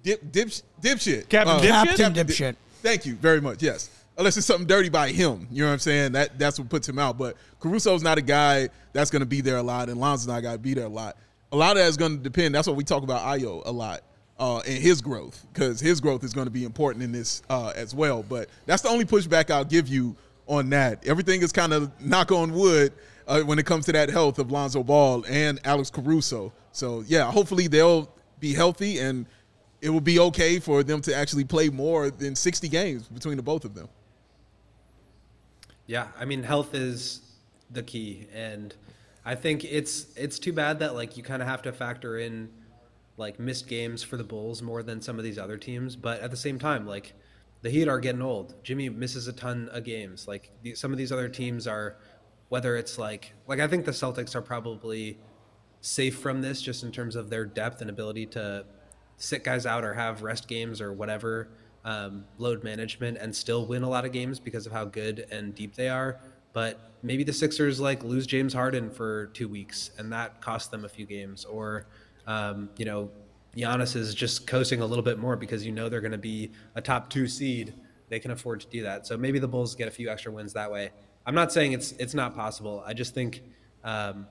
dip, 0.02 0.32
dip, 0.32 0.48
dipshit. 0.82 1.30
Captain 1.30 1.56
uh, 1.56 1.60
Dipshit. 1.60 1.96
Captain 1.96 2.12
Dipshit. 2.12 2.56
Thank 2.82 3.06
you 3.06 3.14
very 3.14 3.40
much. 3.40 3.62
Yes. 3.62 3.88
Unless 4.18 4.36
it's 4.36 4.46
something 4.46 4.66
dirty 4.66 4.88
by 4.88 5.10
him. 5.10 5.46
You 5.50 5.62
know 5.62 5.68
what 5.68 5.74
I'm 5.74 5.78
saying? 5.78 6.12
That 6.12 6.38
that's 6.38 6.58
what 6.58 6.68
puts 6.68 6.88
him 6.88 6.98
out. 6.98 7.18
But 7.18 7.36
Caruso's 7.60 8.02
not 8.02 8.18
a 8.18 8.22
guy 8.22 8.70
that's 8.92 9.10
going 9.10 9.20
to 9.20 9.26
be 9.26 9.40
there 9.40 9.58
a 9.58 9.62
lot, 9.62 9.88
and 9.88 10.00
Lonzo's 10.00 10.26
not 10.26 10.42
going 10.42 10.54
to 10.54 10.62
be 10.62 10.74
there 10.74 10.86
a 10.86 10.90
lot. 10.90 11.16
A 11.52 11.56
lot 11.56 11.72
of 11.72 11.82
that 11.82 11.88
is 11.88 11.96
going 11.96 12.16
to 12.16 12.22
depend. 12.22 12.54
That's 12.54 12.66
what 12.66 12.76
we 12.76 12.84
talk 12.84 13.02
about 13.02 13.22
Ayo 13.22 13.62
a 13.66 13.70
lot. 13.70 14.00
Uh, 14.38 14.58
and 14.66 14.76
his 14.76 15.00
growth, 15.00 15.46
because 15.52 15.80
his 15.80 15.98
growth 15.98 16.22
is 16.22 16.34
going 16.34 16.46
to 16.46 16.50
be 16.50 16.64
important 16.64 17.02
in 17.02 17.10
this 17.10 17.42
uh, 17.48 17.72
as 17.74 17.94
well. 17.94 18.22
But 18.22 18.50
that's 18.66 18.82
the 18.82 18.88
only 18.90 19.06
pushback 19.06 19.50
I'll 19.50 19.64
give 19.64 19.88
you 19.88 20.14
on 20.46 20.68
that. 20.70 21.06
Everything 21.06 21.42
is 21.42 21.52
kind 21.52 21.72
of 21.72 21.90
knock 22.00 22.32
on 22.32 22.52
wood 22.52 22.92
uh, 23.26 23.40
when 23.42 23.58
it 23.58 23.66
comes 23.66 23.86
to 23.86 23.92
that 23.92 24.10
health 24.10 24.38
of 24.38 24.50
Lonzo 24.50 24.82
Ball 24.82 25.24
and 25.28 25.58
Alex 25.64 25.90
Caruso. 25.90 26.52
So 26.72 27.02
yeah, 27.06 27.30
hopefully 27.30 27.66
they'll 27.66 28.10
be 28.38 28.52
healthy 28.52 28.98
and 28.98 29.26
it 29.80 29.90
will 29.90 30.00
be 30.00 30.18
okay 30.18 30.58
for 30.58 30.82
them 30.82 31.00
to 31.02 31.14
actually 31.14 31.44
play 31.44 31.68
more 31.68 32.10
than 32.10 32.34
60 32.34 32.68
games 32.68 33.08
between 33.08 33.36
the 33.36 33.42
both 33.42 33.64
of 33.64 33.74
them. 33.74 33.88
Yeah, 35.86 36.08
I 36.18 36.24
mean 36.24 36.42
health 36.42 36.74
is 36.74 37.20
the 37.70 37.82
key 37.82 38.26
and 38.34 38.74
I 39.24 39.34
think 39.34 39.64
it's 39.64 40.06
it's 40.16 40.38
too 40.38 40.52
bad 40.52 40.78
that 40.78 40.94
like 40.94 41.16
you 41.16 41.22
kind 41.22 41.42
of 41.42 41.48
have 41.48 41.62
to 41.62 41.72
factor 41.72 42.18
in 42.18 42.48
like 43.16 43.40
missed 43.40 43.66
games 43.66 44.02
for 44.02 44.16
the 44.16 44.24
Bulls 44.24 44.62
more 44.62 44.82
than 44.82 45.00
some 45.00 45.18
of 45.18 45.24
these 45.24 45.38
other 45.38 45.56
teams, 45.56 45.96
but 45.96 46.20
at 46.20 46.30
the 46.30 46.36
same 46.36 46.58
time 46.58 46.86
like 46.86 47.14
the 47.62 47.70
Heat 47.70 47.88
are 47.88 47.98
getting 47.98 48.22
old. 48.22 48.54
Jimmy 48.62 48.88
misses 48.88 49.26
a 49.26 49.32
ton 49.32 49.68
of 49.72 49.82
games. 49.82 50.28
Like 50.28 50.52
the, 50.62 50.74
some 50.74 50.92
of 50.92 50.98
these 50.98 51.10
other 51.10 51.28
teams 51.28 51.66
are 51.66 51.96
whether 52.48 52.76
it's 52.76 52.98
like 52.98 53.32
like 53.46 53.60
I 53.60 53.66
think 53.66 53.84
the 53.84 53.92
Celtics 53.92 54.34
are 54.34 54.42
probably 54.42 55.18
safe 55.80 56.18
from 56.18 56.42
this 56.42 56.62
just 56.62 56.82
in 56.82 56.92
terms 56.92 57.16
of 57.16 57.30
their 57.30 57.44
depth 57.44 57.80
and 57.80 57.90
ability 57.90 58.26
to 58.26 58.64
sit 59.16 59.44
guys 59.44 59.66
out 59.66 59.84
or 59.84 59.94
have 59.94 60.22
rest 60.22 60.46
games 60.48 60.80
or 60.80 60.92
whatever 60.92 61.48
um, 61.86 62.24
load 62.36 62.64
management 62.64 63.16
and 63.16 63.34
still 63.34 63.64
win 63.64 63.84
a 63.84 63.88
lot 63.88 64.04
of 64.04 64.12
games 64.12 64.38
because 64.40 64.66
of 64.66 64.72
how 64.72 64.84
good 64.84 65.26
and 65.30 65.54
deep 65.54 65.74
they 65.76 65.88
are. 65.88 66.20
But 66.52 66.80
maybe 67.02 67.22
the 67.22 67.32
Sixers 67.32 67.78
like 67.78 68.02
lose 68.02 68.26
James 68.26 68.52
Harden 68.52 68.90
for 68.90 69.26
two 69.28 69.48
weeks 69.48 69.92
and 69.96 70.12
that 70.12 70.40
costs 70.40 70.68
them 70.68 70.84
a 70.84 70.88
few 70.88 71.06
games. 71.06 71.44
Or, 71.44 71.86
um, 72.26 72.70
you 72.76 72.84
know, 72.84 73.10
Giannis 73.56 73.94
is 73.94 74.14
just 74.14 74.46
coasting 74.48 74.80
a 74.80 74.86
little 74.86 75.04
bit 75.04 75.18
more 75.18 75.36
because 75.36 75.64
you 75.64 75.70
know 75.70 75.88
they're 75.88 76.00
going 76.00 76.10
to 76.12 76.18
be 76.18 76.50
a 76.74 76.82
top 76.82 77.08
two 77.08 77.28
seed. 77.28 77.72
They 78.08 78.18
can 78.18 78.32
afford 78.32 78.60
to 78.60 78.66
do 78.66 78.82
that. 78.82 79.06
So 79.06 79.16
maybe 79.16 79.38
the 79.38 79.48
Bulls 79.48 79.76
get 79.76 79.86
a 79.86 79.90
few 79.90 80.10
extra 80.10 80.32
wins 80.32 80.52
that 80.54 80.70
way. 80.70 80.90
I'm 81.24 81.34
not 81.34 81.52
saying 81.52 81.72
it's 81.72 81.92
it's 81.92 82.14
not 82.14 82.36
possible. 82.36 82.82
I 82.86 82.94
just 82.94 83.14
think, 83.14 83.42
um, 83.82 84.26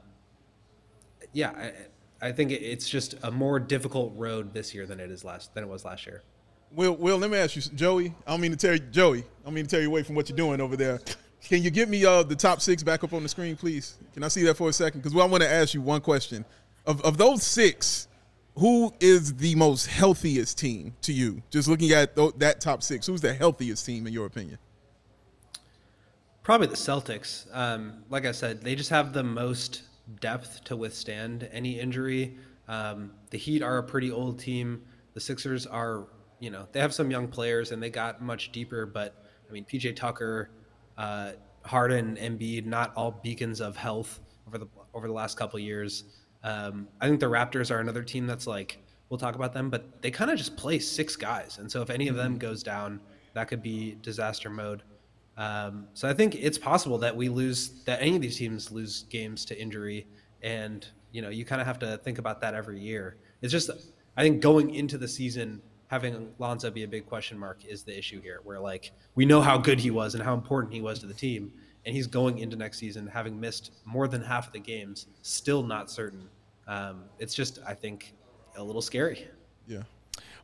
yeah, 1.33 1.49
I, 2.21 2.27
I 2.27 2.31
think 2.31 2.51
it's 2.51 2.87
just 2.87 3.15
a 3.23 3.31
more 3.31 3.59
difficult 3.59 4.13
road 4.15 4.53
this 4.53 4.73
year 4.73 4.85
than 4.85 4.99
it 4.99 5.11
is 5.11 5.25
last 5.25 5.53
than 5.53 5.63
it 5.63 5.67
was 5.67 5.83
last 5.83 6.05
year. 6.05 6.23
Will, 6.75 6.95
Will, 6.95 7.17
let 7.17 7.31
me 7.31 7.37
ask 7.37 7.55
you, 7.55 7.61
Joey. 7.61 8.13
I 8.27 8.31
don't 8.31 8.41
mean 8.41 8.51
to 8.51 8.57
tell 8.57 8.73
you, 8.73 8.79
Joey. 8.79 9.19
I 9.19 9.45
don't 9.45 9.53
mean 9.53 9.65
to 9.65 9.69
tell 9.69 9.79
you 9.79 9.87
away 9.87 10.03
from 10.03 10.15
what 10.15 10.27
you're 10.29 10.35
doing 10.35 10.59
over 10.59 10.75
there. 10.75 10.99
Can 11.41 11.63
you 11.63 11.69
get 11.69 11.87
me 11.87 12.03
uh, 12.03 12.23
the 12.23 12.35
top 12.35 12.59
six 12.59 12.83
back 12.83 13.03
up 13.03 13.13
on 13.13 13.23
the 13.23 13.29
screen, 13.29 13.55
please? 13.55 13.97
Can 14.13 14.23
I 14.23 14.27
see 14.27 14.43
that 14.43 14.57
for 14.57 14.67
a 14.67 14.73
second? 14.73 15.01
Because 15.01 15.17
I 15.17 15.25
want 15.25 15.43
to 15.43 15.49
ask 15.49 15.73
you 15.73 15.81
one 15.81 16.01
question. 16.01 16.43
Of 16.85 17.01
of 17.01 17.17
those 17.17 17.43
six, 17.43 18.07
who 18.57 18.93
is 18.99 19.35
the 19.35 19.55
most 19.55 19.85
healthiest 19.85 20.57
team 20.57 20.93
to 21.03 21.13
you? 21.13 21.41
Just 21.49 21.67
looking 21.67 21.91
at 21.91 22.15
th- 22.15 22.33
that 22.37 22.61
top 22.61 22.83
six, 22.83 23.05
who's 23.07 23.21
the 23.21 23.33
healthiest 23.33 23.85
team 23.85 24.07
in 24.07 24.13
your 24.13 24.25
opinion? 24.25 24.57
Probably 26.43 26.67
the 26.67 26.75
Celtics. 26.75 27.47
Um, 27.55 28.03
like 28.09 28.25
I 28.25 28.31
said, 28.31 28.61
they 28.61 28.75
just 28.75 28.89
have 28.89 29.13
the 29.13 29.23
most 29.23 29.83
depth 30.19 30.63
to 30.65 30.75
withstand 30.75 31.49
any 31.51 31.79
injury. 31.79 32.37
Um, 32.67 33.11
the 33.29 33.37
Heat 33.37 33.61
are 33.61 33.77
a 33.77 33.83
pretty 33.83 34.11
old 34.11 34.39
team. 34.39 34.83
The 35.15 35.19
Sixers 35.19 35.65
are, 35.65 36.07
you 36.39 36.49
know, 36.49 36.67
they 36.71 36.79
have 36.79 36.93
some 36.93 37.09
young 37.11 37.27
players 37.27 37.71
and 37.71 37.81
they 37.81 37.89
got 37.89 38.21
much 38.21 38.51
deeper. 38.51 38.85
But 38.85 39.23
I 39.47 39.51
mean, 39.51 39.65
PJ 39.65 39.95
Tucker, 39.95 40.49
uh, 40.97 41.33
Harden, 41.63 42.17
Embiid, 42.17 42.65
not 42.65 42.93
all 42.95 43.11
beacons 43.11 43.61
of 43.61 43.75
health 43.75 44.19
over 44.47 44.57
the 44.57 44.67
over 44.93 45.07
the 45.07 45.13
last 45.13 45.37
couple 45.37 45.59
years. 45.59 46.03
Um, 46.43 46.87
I 47.01 47.07
think 47.07 47.19
the 47.19 47.25
Raptors 47.25 47.71
are 47.71 47.79
another 47.79 48.03
team 48.03 48.27
that's 48.27 48.47
like 48.47 48.77
we'll 49.09 49.17
talk 49.17 49.35
about 49.35 49.53
them, 49.53 49.69
but 49.69 50.01
they 50.01 50.11
kind 50.11 50.31
of 50.31 50.37
just 50.37 50.55
play 50.57 50.79
six 50.79 51.15
guys, 51.15 51.57
and 51.59 51.71
so 51.71 51.81
if 51.81 51.89
any 51.89 52.07
of 52.07 52.15
them 52.15 52.37
goes 52.37 52.63
down, 52.63 52.99
that 53.33 53.47
could 53.47 53.61
be 53.61 53.97
disaster 54.01 54.49
mode. 54.49 54.83
Um, 55.37 55.87
so 55.93 56.07
I 56.07 56.13
think 56.13 56.35
it's 56.35 56.57
possible 56.57 56.97
that 56.99 57.15
we 57.15 57.29
lose 57.29 57.83
that 57.83 58.01
any 58.01 58.15
of 58.15 58.21
these 58.21 58.37
teams 58.37 58.71
lose 58.71 59.03
games 59.09 59.43
to 59.45 59.59
injury, 59.59 60.07
and 60.43 60.87
you 61.11 61.21
know 61.21 61.29
you 61.29 61.45
kind 61.45 61.61
of 61.61 61.67
have 61.67 61.79
to 61.79 61.97
think 61.97 62.19
about 62.19 62.41
that 62.41 62.53
every 62.53 62.79
year. 62.79 63.17
It's 63.41 63.51
just 63.51 63.69
I 64.15 64.21
think 64.21 64.41
going 64.41 64.73
into 64.73 64.97
the 64.97 65.07
season 65.07 65.61
having 65.87 66.33
Lonzo 66.39 66.71
be 66.71 66.83
a 66.83 66.87
big 66.87 67.05
question 67.05 67.37
mark 67.37 67.63
is 67.65 67.83
the 67.83 67.97
issue 67.97 68.21
here, 68.21 68.41
where 68.43 68.59
like 68.59 68.91
we 69.15 69.25
know 69.25 69.41
how 69.41 69.57
good 69.57 69.79
he 69.79 69.91
was 69.91 70.15
and 70.15 70.23
how 70.23 70.33
important 70.33 70.73
he 70.73 70.81
was 70.81 70.99
to 70.99 71.05
the 71.05 71.13
team, 71.13 71.51
and 71.85 71.95
he's 71.95 72.07
going 72.07 72.39
into 72.39 72.55
next 72.55 72.79
season 72.79 73.07
having 73.07 73.39
missed 73.39 73.71
more 73.85 74.07
than 74.07 74.21
half 74.21 74.47
of 74.47 74.53
the 74.53 74.59
games, 74.59 75.07
still 75.21 75.63
not 75.63 75.89
certain. 75.91 76.27
Um, 76.67 77.03
it's 77.19 77.35
just 77.35 77.59
I 77.67 77.73
think 77.73 78.13
a 78.57 78.63
little 78.63 78.81
scary. 78.81 79.27
Yeah. 79.67 79.83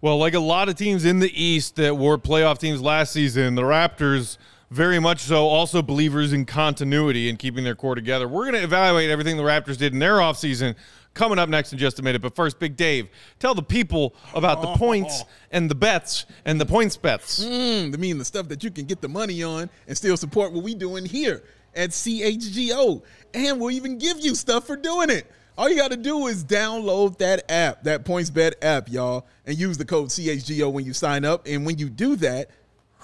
Well, 0.01 0.17
like 0.17 0.33
a 0.33 0.39
lot 0.39 0.67
of 0.67 0.75
teams 0.75 1.05
in 1.05 1.19
the 1.19 1.31
East 1.41 1.75
that 1.75 1.95
were 1.95 2.17
playoff 2.17 2.57
teams 2.57 2.81
last 2.81 3.11
season, 3.13 3.55
the 3.55 3.61
Raptors 3.61 4.37
very 4.71 4.99
much 4.99 5.19
so 5.19 5.47
also 5.47 5.81
believers 5.81 6.31
in 6.33 6.45
continuity 6.45 7.29
and 7.29 7.37
keeping 7.37 7.63
their 7.63 7.75
core 7.75 7.93
together. 7.93 8.27
We're 8.27 8.45
going 8.45 8.55
to 8.55 8.63
evaluate 8.63 9.09
everything 9.09 9.37
the 9.37 9.43
Raptors 9.43 9.77
did 9.77 9.93
in 9.93 9.99
their 9.99 10.15
offseason 10.15 10.75
coming 11.13 11.39
up 11.39 11.49
next 11.49 11.73
in 11.73 11.79
just 11.79 11.99
a 11.99 12.03
minute. 12.03 12.21
But 12.21 12.35
first, 12.35 12.59
Big 12.59 12.75
Dave, 12.75 13.09
tell 13.39 13.53
the 13.53 13.63
people 13.63 14.15
about 14.33 14.61
the 14.61 14.73
points 14.75 15.23
and 15.51 15.69
the 15.69 15.75
bets 15.75 16.25
and 16.45 16.59
the 16.59 16.65
points 16.65 16.97
bets. 16.97 17.43
Mm, 17.43 17.93
I 17.93 17.97
mean, 17.97 18.17
the 18.17 18.25
stuff 18.25 18.47
that 18.49 18.63
you 18.63 18.71
can 18.71 18.85
get 18.85 19.01
the 19.01 19.09
money 19.09 19.43
on 19.43 19.69
and 19.87 19.97
still 19.97 20.17
support 20.17 20.53
what 20.53 20.63
we 20.63 20.75
doing 20.75 21.05
here 21.05 21.43
at 21.75 21.91
CHGO. 21.91 23.01
And 23.33 23.59
we'll 23.59 23.71
even 23.71 23.97
give 23.97 24.19
you 24.19 24.35
stuff 24.35 24.67
for 24.67 24.75
doing 24.75 25.09
it. 25.09 25.29
All 25.57 25.69
you 25.69 25.75
got 25.75 25.91
to 25.91 25.97
do 25.97 26.27
is 26.27 26.43
download 26.43 27.17
that 27.17 27.49
app, 27.51 27.83
that 27.83 28.05
PointsBet 28.05 28.53
app, 28.61 28.89
y'all, 28.89 29.27
and 29.45 29.57
use 29.57 29.77
the 29.77 29.85
code 29.85 30.09
CHGO 30.09 30.71
when 30.71 30.85
you 30.85 30.93
sign 30.93 31.25
up. 31.25 31.45
And 31.45 31.65
when 31.65 31.77
you 31.77 31.89
do 31.89 32.15
that, 32.17 32.49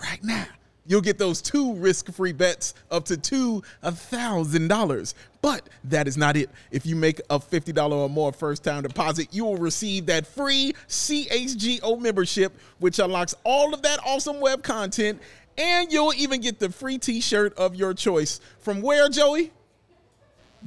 right 0.02 0.24
now, 0.24 0.48
you'll 0.88 1.02
get 1.02 1.18
those 1.18 1.42
two 1.42 1.76
risk-free 1.76 2.34
bets 2.34 2.74
up 2.90 3.06
to 3.06 3.18
two 3.18 3.62
thousand 3.84 4.68
dollars. 4.70 5.14
But 5.42 5.70
that 5.86 6.08
is 6.08 6.18
not 6.18 6.36
it. 6.36 6.50
If 6.72 6.86
you 6.86 6.96
make 6.96 7.22
a 7.30 7.40
fifty 7.40 7.72
dollar 7.72 7.98
or 7.98 8.10
more 8.10 8.32
first-time 8.34 8.84
deposit, 8.84 9.28
you 9.32 9.46
will 9.46 9.58
receive 9.58 10.08
that 10.08 10.26
free 10.26 10.74
CHGO 10.88 12.00
membership, 12.00 12.58
which 12.80 13.00
unlocks 13.00 13.36
all 13.44 13.74
of 13.74 13.82
that 13.84 14.00
awesome 14.06 14.40
web 14.40 14.64
content, 14.64 15.22
and 15.58 15.92
you'll 15.92 16.14
even 16.16 16.42
get 16.42 16.60
the 16.60 16.70
free 16.70 16.98
T-shirt 16.98 17.54
of 17.58 17.76
your 17.76 17.94
choice. 17.94 18.40
From 18.60 18.82
where, 18.82 19.10
Joey? 19.10 19.52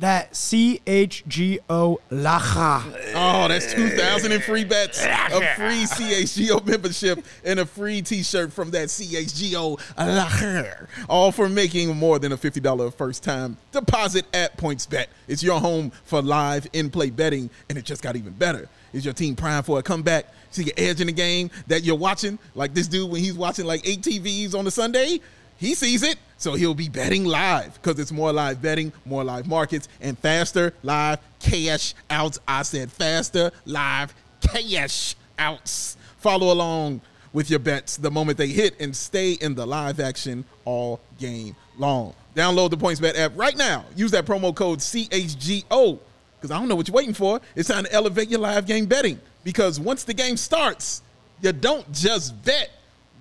That 0.01 0.33
CHGO 0.33 1.99
Lacha. 2.11 3.13
Oh, 3.15 3.49
that's 3.49 3.75
2,000 3.75 4.33
in 4.33 4.41
free 4.41 4.65
bets, 4.65 5.05
a 5.05 5.55
free 5.57 5.85
CHGO 5.85 6.67
membership, 6.67 7.23
and 7.45 7.61
a 7.61 7.67
free 7.67 8.01
t 8.01 8.23
shirt 8.23 8.51
from 8.51 8.71
that 8.71 8.89
CHGO. 8.89 9.79
Lacha. 9.99 10.87
All 11.07 11.31
for 11.31 11.51
making 11.51 11.95
more 11.95 12.19
than 12.19 12.33
a 12.33 12.39
$50 12.39 12.95
first 12.95 13.23
time 13.23 13.59
deposit 13.73 14.25
at 14.33 14.57
PointsBet. 14.57 15.09
It's 15.29 15.43
your 15.43 15.61
home 15.61 15.93
for 16.05 16.23
live 16.23 16.67
in 16.73 16.89
play 16.89 17.11
betting, 17.11 17.51
and 17.69 17.77
it 17.77 17.85
just 17.85 18.03
got 18.03 18.17
even 18.17 18.33
better. 18.33 18.71
Is 18.95 19.05
your 19.05 19.13
team 19.13 19.37
primed 19.37 19.67
for 19.67 19.81
a 19.81 19.83
comeback? 19.83 20.33
See 20.51 20.65
your 20.65 20.75
edge 20.79 21.03
in 21.03 21.09
the 21.09 21.13
game 21.13 21.51
that 21.67 21.85
you're 21.85 21.95
watching? 21.95 22.39
Like 22.55 22.73
this 22.73 22.89
dude 22.89 23.11
when 23.11 23.21
he's 23.21 23.37
watching 23.37 23.67
like 23.67 23.87
eight 23.87 24.01
TVs 24.01 24.55
on 24.55 24.67
a 24.67 24.71
Sunday? 24.71 25.21
He 25.59 25.75
sees 25.75 26.03
it, 26.03 26.17
so 26.41 26.55
he'll 26.55 26.75
be 26.75 26.89
betting 26.89 27.27
live 27.27 27.75
because 27.75 28.01
it's 28.01 28.11
more 28.11 28.33
live 28.33 28.63
betting, 28.63 28.95
more 29.05 29.23
live 29.23 29.47
markets, 29.47 29.89
and 30.01 30.19
faster 30.19 30.73
live 30.83 31.19
cash 31.39 31.95
outs. 32.09 32.39
I 32.49 32.63
said 32.63 32.91
faster 32.91 33.51
live 33.67 34.15
cash 34.41 35.17
outs. 35.39 35.99
Follow 36.17 36.51
along 36.51 37.03
with 37.35 37.51
your 37.51 37.59
bets 37.59 37.99
the 37.99 38.11
moment 38.11 38.39
they 38.39 38.49
hit 38.49 38.75
and 38.81 38.97
stay 38.97 39.33
in 39.33 39.55
the 39.55 39.67
live 39.67 40.01
action 40.01 40.47
all 40.65 40.99
game 41.19 41.55
long. 41.77 42.15
Download 42.35 42.71
the 42.71 42.77
PointsBet 42.79 43.19
app 43.19 43.33
right 43.37 43.57
now. 43.57 43.85
Use 43.95 44.11
that 44.13 44.25
promo 44.25 44.55
code 44.55 44.79
CHGO 44.79 45.99
because 46.37 46.51
I 46.51 46.59
don't 46.59 46.69
know 46.69 46.75
what 46.75 46.89
you're 46.89 46.97
waiting 46.97 47.13
for. 47.13 47.39
It's 47.55 47.69
time 47.69 47.85
to 47.85 47.93
elevate 47.93 48.31
your 48.31 48.41
live 48.41 48.65
game 48.65 48.87
betting 48.87 49.21
because 49.45 49.79
once 49.79 50.05
the 50.05 50.15
game 50.15 50.39
starts, 50.39 51.03
you 51.43 51.53
don't 51.53 51.93
just 51.93 52.43
bet 52.47 52.71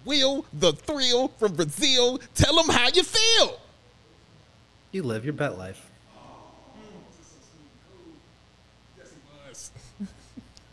Will 0.05 0.45
the 0.53 0.73
thrill 0.73 1.29
from 1.29 1.55
Brazil. 1.55 2.19
Tell 2.35 2.55
them 2.55 2.69
how 2.69 2.87
you 2.93 3.03
feel. 3.03 3.59
You 4.91 5.03
live 5.03 5.23
your 5.23 5.33
bet 5.33 5.57
life. 5.57 5.85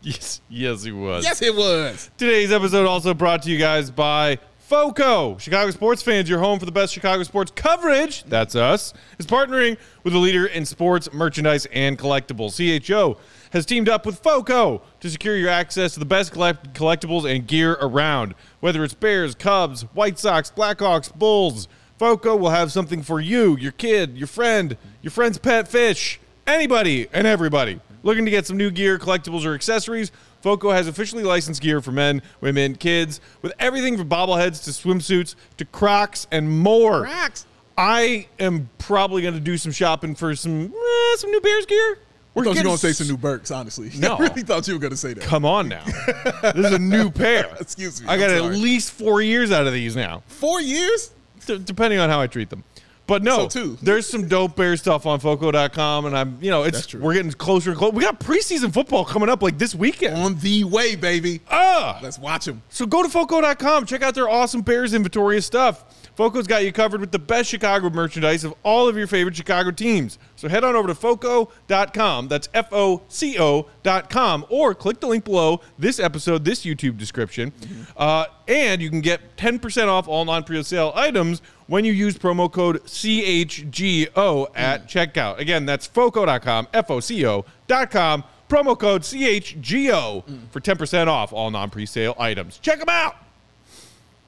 Yes, 0.01 0.39
yes, 0.47 0.83
he 0.83 0.91
was. 0.93 1.25
Yes, 1.25 1.41
it 1.41 1.53
was. 1.53 2.09
Today's 2.17 2.51
episode 2.51 2.85
also 2.87 3.13
brought 3.13 3.43
to 3.43 3.49
you 3.51 3.57
guys 3.57 3.91
by 3.91 4.39
FOCO. 4.59 5.37
Chicago 5.37 5.69
sports 5.71 6.01
fans, 6.01 6.29
your 6.29 6.39
home 6.39 6.59
for 6.59 6.65
the 6.65 6.71
best 6.71 6.93
Chicago 6.93 7.23
sports 7.23 7.51
coverage. 7.53 8.23
That's 8.23 8.55
us. 8.55 8.93
Is 9.17 9.25
partnering 9.25 9.77
with 10.03 10.13
a 10.13 10.17
leader 10.17 10.45
in 10.45 10.65
sports 10.65 11.11
merchandise 11.11 11.65
and 11.73 11.97
collectibles. 11.99 12.55
CHO 12.55 13.17
has 13.51 13.65
teamed 13.65 13.89
up 13.89 14.05
with 14.05 14.19
FOCO 14.19 14.81
to 14.99 15.09
secure 15.09 15.35
your 15.37 15.49
access 15.49 15.93
to 15.93 15.99
the 15.99 16.05
best 16.05 16.31
collect- 16.31 16.73
collectibles 16.73 17.29
and 17.29 17.47
gear 17.47 17.73
around. 17.81 18.35
Whether 18.59 18.83
it's 18.83 18.93
Bears, 18.93 19.35
Cubs, 19.35 19.83
White 19.93 20.19
Sox, 20.19 20.51
Blackhawks, 20.55 21.13
Bulls, 21.13 21.67
FOCO 21.97 22.35
will 22.35 22.51
have 22.51 22.71
something 22.71 23.01
for 23.01 23.19
you, 23.19 23.57
your 23.57 23.71
kid, 23.71 24.17
your 24.17 24.27
friend, 24.27 24.77
your 25.01 25.11
friend's 25.11 25.37
pet 25.37 25.67
fish, 25.67 26.19
anybody 26.45 27.07
and 27.11 27.25
everybody. 27.25 27.79
Looking 28.03 28.25
to 28.25 28.31
get 28.31 28.45
some 28.45 28.57
new 28.57 28.69
gear, 28.69 28.99
collectibles, 28.99 29.45
or 29.45 29.53
accessories? 29.53 30.11
FOCO 30.41 30.71
has 30.71 30.87
officially 30.87 31.23
licensed 31.23 31.61
gear 31.61 31.81
for 31.81 31.91
men, 31.91 32.21
women, 32.41 32.75
kids, 32.75 33.19
with 33.41 33.51
everything 33.59 33.97
from 33.97 34.07
bobbleheads 34.07 34.63
to 34.63 34.69
swimsuits 34.69 35.35
to 35.57 35.65
Crocs 35.65 36.27
and 36.31 36.59
more. 36.59 37.03
Crocs. 37.03 37.45
I 37.77 38.27
am 38.39 38.69
probably 38.77 39.21
going 39.21 39.33
to 39.33 39.39
do 39.39 39.57
some 39.57 39.71
shopping 39.71 40.15
for 40.15 40.35
some 40.35 40.65
eh, 40.65 41.15
some 41.17 41.31
new 41.31 41.41
Bears 41.41 41.65
gear. 41.65 41.99
I 42.37 42.43
thought 42.43 42.55
you 42.55 42.59
were 42.59 42.63
going 42.63 42.77
to 42.77 42.81
say 42.81 42.91
some 42.93 43.07
new 43.07 43.17
Birks, 43.17 43.51
honestly. 43.51 43.91
No. 43.97 44.15
I 44.19 44.19
really 44.19 44.41
thought 44.43 44.67
you 44.67 44.73
were 44.75 44.79
going 44.79 44.91
to 44.91 44.97
say 44.97 45.13
that. 45.13 45.23
Come 45.23 45.45
on 45.45 45.67
now, 45.67 45.83
this 45.85 46.65
is 46.65 46.71
a 46.73 46.79
new 46.79 47.09
pair. 47.11 47.47
Excuse 47.59 48.01
me, 48.01 48.07
I 48.07 48.17
got 48.17 48.29
at 48.29 48.43
least 48.43 48.91
four 48.91 49.21
years 49.21 49.51
out 49.51 49.67
of 49.67 49.73
these 49.73 49.95
now, 49.95 50.23
Four 50.27 50.61
years? 50.61 51.11
d- 51.45 51.59
depending 51.63 51.99
on 51.99 52.09
how 52.09 52.21
I 52.21 52.27
treat 52.27 52.49
them. 52.49 52.63
But 53.07 53.23
no, 53.23 53.47
So 53.47 53.67
there's 53.81 54.05
some 54.05 54.27
dope 54.27 54.57
bear 54.57 54.75
stuff 54.75 55.05
on 55.05 55.21
Foco.com, 55.21 56.07
and 56.07 56.17
I'm, 56.17 56.37
you 56.41 56.51
know, 56.51 56.63
it's 56.63 56.85
true. 56.85 56.99
we're 57.01 57.13
getting 57.13 57.31
closer 57.31 57.69
and 57.69 57.79
closer. 57.79 57.95
We 57.95 58.03
got 58.03 58.19
preseason 58.19 58.73
football 58.73 59.05
coming 59.05 59.29
up 59.29 59.41
like 59.41 59.57
this 59.57 59.73
weekend. 59.73 60.17
On 60.17 60.37
the 60.39 60.65
way, 60.65 60.97
baby. 60.97 61.39
Ah, 61.49 61.99
Let's 62.03 62.19
watch 62.19 62.43
them. 62.43 62.61
so 62.67 62.85
go 62.85 63.03
to 63.03 63.07
Foco.com, 63.09 63.85
check 63.85 64.01
out 64.01 64.13
their 64.13 64.27
awesome 64.27 64.59
Bears 64.59 64.93
inventory 64.93 65.37
of 65.37 65.45
stuff. 65.45 66.06
Foco's 66.17 66.47
got 66.47 66.65
you 66.65 66.73
covered 66.73 66.99
with 66.99 67.11
the 67.11 67.19
best 67.19 67.47
Chicago 67.47 67.91
merchandise 67.91 68.43
of 68.43 68.55
all 68.63 68.87
of 68.87 68.97
your 68.97 69.05
favorite 69.05 69.35
Chicago 69.35 69.69
teams. 69.69 70.17
So 70.35 70.49
head 70.49 70.63
on 70.63 70.75
over 70.75 70.87
to 70.87 70.95
Foco.com, 70.95 72.27
that's 72.27 72.49
F 72.55 72.69
O 72.71 73.03
C 73.07 73.37
O.com, 73.39 74.43
or 74.49 74.73
click 74.73 74.99
the 74.99 75.05
link 75.05 75.25
below 75.25 75.61
this 75.77 75.99
episode, 75.99 76.43
this 76.43 76.65
YouTube 76.65 76.97
description. 76.97 77.51
Mm-hmm. 77.51 77.81
Uh, 77.95 78.25
and 78.47 78.81
you 78.81 78.89
can 78.89 79.01
get 79.01 79.37
10% 79.37 79.87
off 79.89 80.07
all 80.07 80.25
non 80.25 80.43
pre 80.43 80.63
sale 80.63 80.91
items 80.95 81.43
when 81.67 81.85
you 81.85 81.93
use 81.93 82.17
promo 82.17 82.51
code 82.51 82.83
CHGO 82.85 84.47
at 84.55 84.87
mm. 84.87 84.87
checkout. 84.87 85.37
Again, 85.37 85.67
that's 85.67 85.85
Foco.com, 85.85 86.67
F 86.73 86.89
O 86.89 86.99
C 86.99 87.27
O.com, 87.27 88.23
promo 88.49 88.79
code 88.79 89.03
CHGO 89.03 90.25
mm. 90.25 90.49
for 90.49 90.59
10% 90.59 91.07
off 91.07 91.31
all 91.31 91.51
non 91.51 91.69
pre 91.69 91.85
sale 91.85 92.15
items. 92.17 92.57
Check 92.57 92.79
them 92.79 92.89
out. 92.89 93.17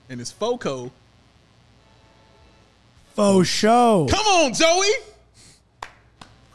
And 0.07 0.21
it's 0.21 0.31
FOCO. 0.31 0.91
Faux 3.19 3.45
show. 3.49 4.07
Come 4.09 4.25
on, 4.27 4.53
Joey. 4.53 4.87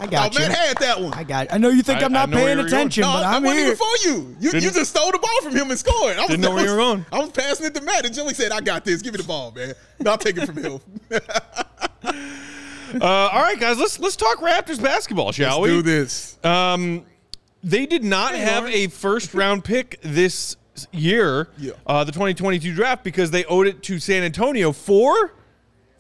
I 0.01 0.07
got 0.07 0.35
oh, 0.35 0.41
you. 0.41 0.49
man 0.49 0.57
had 0.57 0.77
that 0.79 0.99
one. 0.99 1.13
I 1.13 1.23
got. 1.23 1.53
I 1.53 1.59
know 1.59 1.69
you 1.69 1.83
think 1.83 1.99
I- 1.99 2.03
I, 2.03 2.05
am 2.07 2.13
not 2.13 2.29
I 2.29 2.33
know 2.33 2.37
where 2.39 2.47
paying 2.47 2.57
you 2.59 2.65
were 2.65 2.71
going. 2.71 2.81
attention, 2.81 3.03
no, 3.03 3.13
but 3.13 3.23
I 3.25 3.37
I'm 3.37 3.43
wasn't 3.43 3.59
here. 3.59 3.67
even 3.67 3.77
for 3.77 4.09
you. 4.09 4.37
You, 4.41 4.51
you 4.61 4.71
just 4.71 4.91
stole 4.91 5.13
the 5.13 5.19
ball 5.19 5.43
from 5.43 5.55
him 5.55 5.69
and 5.71 5.79
scored. 5.79 6.17
I 6.17 6.21
was, 6.23 6.29
Didn't 6.31 6.41
know 6.41 6.53
I 6.53 6.55
where 6.55 6.65
you 6.65 6.71
was- 6.71 6.77
were 6.79 6.83
going. 6.83 7.07
I 7.13 7.19
was 7.19 7.31
passing 7.33 7.67
it 7.67 7.75
to 7.75 7.83
Matt, 7.83 8.07
and 8.07 8.15
Joey 8.15 8.33
said, 8.33 8.51
I 8.51 8.63
got 8.63 8.83
this. 8.85 9.03
Give 9.03 9.13
me 9.13 9.19
the 9.19 9.25
ball, 9.27 9.53
man. 9.53 9.75
I'll 10.07 10.17
take 10.17 10.39
it 10.39 10.47
from 10.47 10.57
him. 10.57 10.81
Uh, 12.95 13.05
all 13.05 13.43
right, 13.43 13.59
guys, 13.59 13.77
let's 13.77 13.99
let's 13.99 14.15
talk 14.15 14.39
Raptors 14.39 14.81
basketball, 14.81 15.33
shall 15.33 15.59
Let's 15.61 15.73
we? 15.73 15.77
do 15.79 15.83
this. 15.83 16.39
Um, 16.45 17.05
they 17.65 17.87
did 17.87 18.05
not 18.05 18.35
have 18.37 18.67
a 18.69 18.87
first 18.87 19.35
round 19.35 19.65
pick 19.65 19.99
this 20.03 20.57
year, 20.93 21.49
Yeah. 21.59 21.73
uh, 21.89 22.05
the 22.05 22.13
2022 22.13 22.73
draft, 22.73 23.03
because 23.03 23.33
they 23.33 23.45
owed 23.47 23.67
it 23.67 23.83
to 23.85 23.99
San 23.99 24.23
Antonio 24.23 24.71
for 24.71 25.33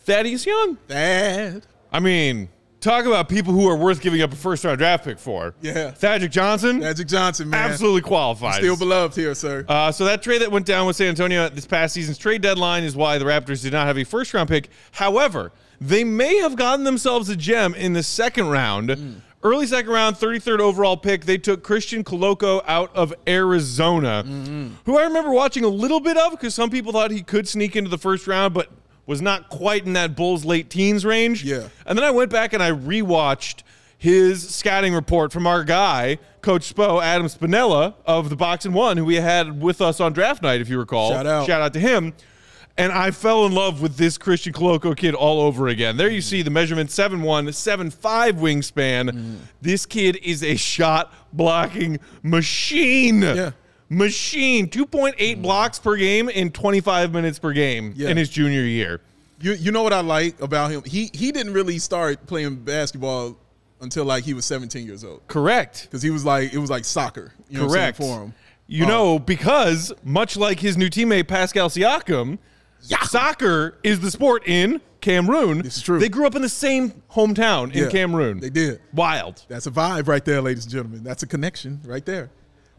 Thaddeus 0.04 0.46
Young. 0.46 0.78
Bad. 0.86 1.66
I 1.92 2.00
mean, 2.00 2.48
talk 2.80 3.06
about 3.06 3.28
people 3.28 3.52
who 3.52 3.66
are 3.68 3.76
worth 3.76 4.00
giving 4.00 4.20
up 4.20 4.32
a 4.32 4.36
first 4.36 4.64
round 4.64 4.78
draft 4.78 5.04
pick 5.04 5.18
for. 5.18 5.54
Yeah. 5.62 5.90
Thaddeus 5.92 6.32
Johnson, 6.32 6.80
Magic 6.80 7.08
Johnson, 7.08 7.50
man. 7.50 7.70
absolutely 7.70 8.02
qualified. 8.02 8.56
Still 8.56 8.76
beloved 8.76 9.16
here, 9.16 9.34
sir. 9.34 9.64
Uh, 9.68 9.90
so 9.90 10.04
that 10.04 10.22
trade 10.22 10.42
that 10.42 10.50
went 10.50 10.66
down 10.66 10.86
with 10.86 10.96
San 10.96 11.08
Antonio 11.08 11.44
at 11.44 11.54
this 11.54 11.66
past 11.66 11.94
season's 11.94 12.18
trade 12.18 12.42
deadline 12.42 12.84
is 12.84 12.94
why 12.94 13.18
the 13.18 13.24
Raptors 13.24 13.62
did 13.62 13.72
not 13.72 13.86
have 13.86 13.96
a 13.98 14.04
first 14.04 14.34
round 14.34 14.48
pick. 14.48 14.68
However, 14.92 15.52
they 15.80 16.04
may 16.04 16.36
have 16.36 16.56
gotten 16.56 16.84
themselves 16.84 17.28
a 17.28 17.36
gem 17.36 17.74
in 17.74 17.94
the 17.94 18.02
second 18.02 18.48
round 18.48 19.22
early 19.44 19.66
second 19.66 19.92
round, 19.92 20.16
33rd 20.16 20.58
overall 20.58 20.96
pick, 20.96 21.26
they 21.26 21.36
took 21.38 21.62
Christian 21.62 22.02
Koloko 22.02 22.62
out 22.66 22.90
of 22.96 23.14
Arizona, 23.28 24.22
who 24.86 24.98
I 24.98 25.04
remember 25.04 25.30
watching 25.30 25.64
a 25.64 25.68
little 25.68 26.00
bit 26.00 26.16
of 26.16 26.32
because 26.32 26.54
some 26.54 26.70
people 26.70 26.92
thought 26.92 27.10
he 27.10 27.22
could 27.22 27.46
sneak 27.46 27.76
into 27.76 27.90
the 27.90 27.98
first 27.98 28.26
round, 28.26 28.54
but 28.54 28.70
was 29.06 29.20
not 29.20 29.48
quite 29.48 29.86
in 29.86 29.92
that 29.94 30.16
Bulls 30.16 30.44
late 30.44 30.70
teens 30.70 31.04
range. 31.04 31.44
Yeah. 31.44 31.68
And 31.86 31.98
then 31.98 32.04
I 32.04 32.10
went 32.10 32.30
back 32.30 32.52
and 32.52 32.62
I 32.62 32.70
rewatched 32.70 33.62
his 33.98 34.48
scouting 34.48 34.94
report 34.94 35.32
from 35.32 35.46
our 35.46 35.64
guy, 35.64 36.18
Coach 36.42 36.74
Spo, 36.74 37.02
Adam 37.02 37.26
Spinella 37.26 37.94
of 38.04 38.28
the 38.28 38.36
Box 38.36 38.66
and 38.66 38.74
One, 38.74 38.96
who 38.96 39.04
we 39.04 39.16
had 39.16 39.62
with 39.62 39.80
us 39.80 40.00
on 40.00 40.12
draft 40.12 40.42
night, 40.42 40.60
if 40.60 40.68
you 40.68 40.78
recall. 40.78 41.10
Shout 41.10 41.26
out. 41.26 41.46
Shout 41.46 41.62
out 41.62 41.72
to 41.72 41.80
him. 41.80 42.12
And 42.76 42.92
I 42.92 43.12
fell 43.12 43.46
in 43.46 43.52
love 43.52 43.80
with 43.80 43.96
this 43.96 44.18
Christian 44.18 44.52
Koloko 44.52 44.96
kid 44.96 45.14
all 45.14 45.40
over 45.40 45.68
again. 45.68 45.96
There 45.96 46.10
you 46.10 46.20
see 46.20 46.42
the 46.42 46.50
measurement 46.50 46.90
7'1, 46.90 47.48
7'5 47.48 48.32
wingspan. 48.32 49.10
Mm. 49.10 49.36
This 49.62 49.86
kid 49.86 50.18
is 50.24 50.42
a 50.42 50.56
shot 50.56 51.14
blocking 51.32 52.00
machine. 52.22 53.22
Yeah. 53.22 53.52
Machine. 53.96 54.68
2.8 54.68 55.40
blocks 55.42 55.78
per 55.78 55.96
game 55.96 56.28
in 56.28 56.50
25 56.50 57.12
minutes 57.12 57.38
per 57.38 57.52
game 57.52 57.92
Yeah. 57.96 58.08
in 58.10 58.16
his 58.16 58.28
junior 58.28 58.62
year. 58.62 59.00
You 59.40 59.52
you 59.52 59.72
know 59.72 59.82
what 59.82 59.92
I 59.92 60.00
like 60.00 60.40
about 60.40 60.70
him? 60.70 60.82
He 60.86 61.10
he 61.12 61.32
didn't 61.32 61.52
really 61.52 61.78
start 61.78 62.26
playing 62.26 62.56
basketball 62.56 63.36
until 63.80 64.04
like 64.04 64.24
he 64.24 64.32
was 64.32 64.44
17 64.46 64.86
years 64.86 65.04
old 65.04 65.20
Correct. 65.28 65.82
because 65.82 66.02
he 66.02 66.10
was 66.10 66.24
like 66.24 66.52
it 66.54 66.58
was 66.58 66.70
like 66.70 66.84
soccer. 66.84 67.32
You 67.50 67.58
know 67.58 67.66
what 67.66 67.72
I'm 67.72 67.74
saying, 67.74 67.84
Correct. 67.94 67.96
for 67.98 68.22
him. 68.24 68.34
You 68.66 68.84
Um, 68.84 68.88
know, 68.90 69.18
because 69.18 69.92
much 70.04 70.36
like 70.36 70.60
his 70.60 70.76
new 70.78 70.88
teammate 70.88 71.28
Pascal 71.28 71.68
Siakam, 71.68 72.38
yeah. 72.82 73.02
soccer 73.02 73.76
is 73.82 74.00
the 74.00 74.10
sport 74.10 74.44
in 74.46 74.80
Cameroon. 75.02 75.60
This 75.60 75.76
is 75.76 75.82
true. 75.82 75.98
They 75.98 76.08
grew 76.08 76.26
up 76.26 76.34
in 76.34 76.40
the 76.40 76.48
same 76.48 77.02
hometown 77.12 77.72
in 77.74 77.84
Yeah, 77.84 77.90
Cameroon. 77.90 78.40
they 78.40 78.48
did. 78.48 78.80
Wild. 78.94 79.44
That's 79.48 79.66
a 79.66 79.70
vibe 79.70 80.08
right 80.08 80.24
there, 80.24 80.40
ladies 80.40 80.64
and 80.64 80.72
gentlemen. 80.72 81.02
That's 81.04 81.22
a 81.22 81.26
connection 81.26 81.80
right 81.84 82.06
there. 82.06 82.30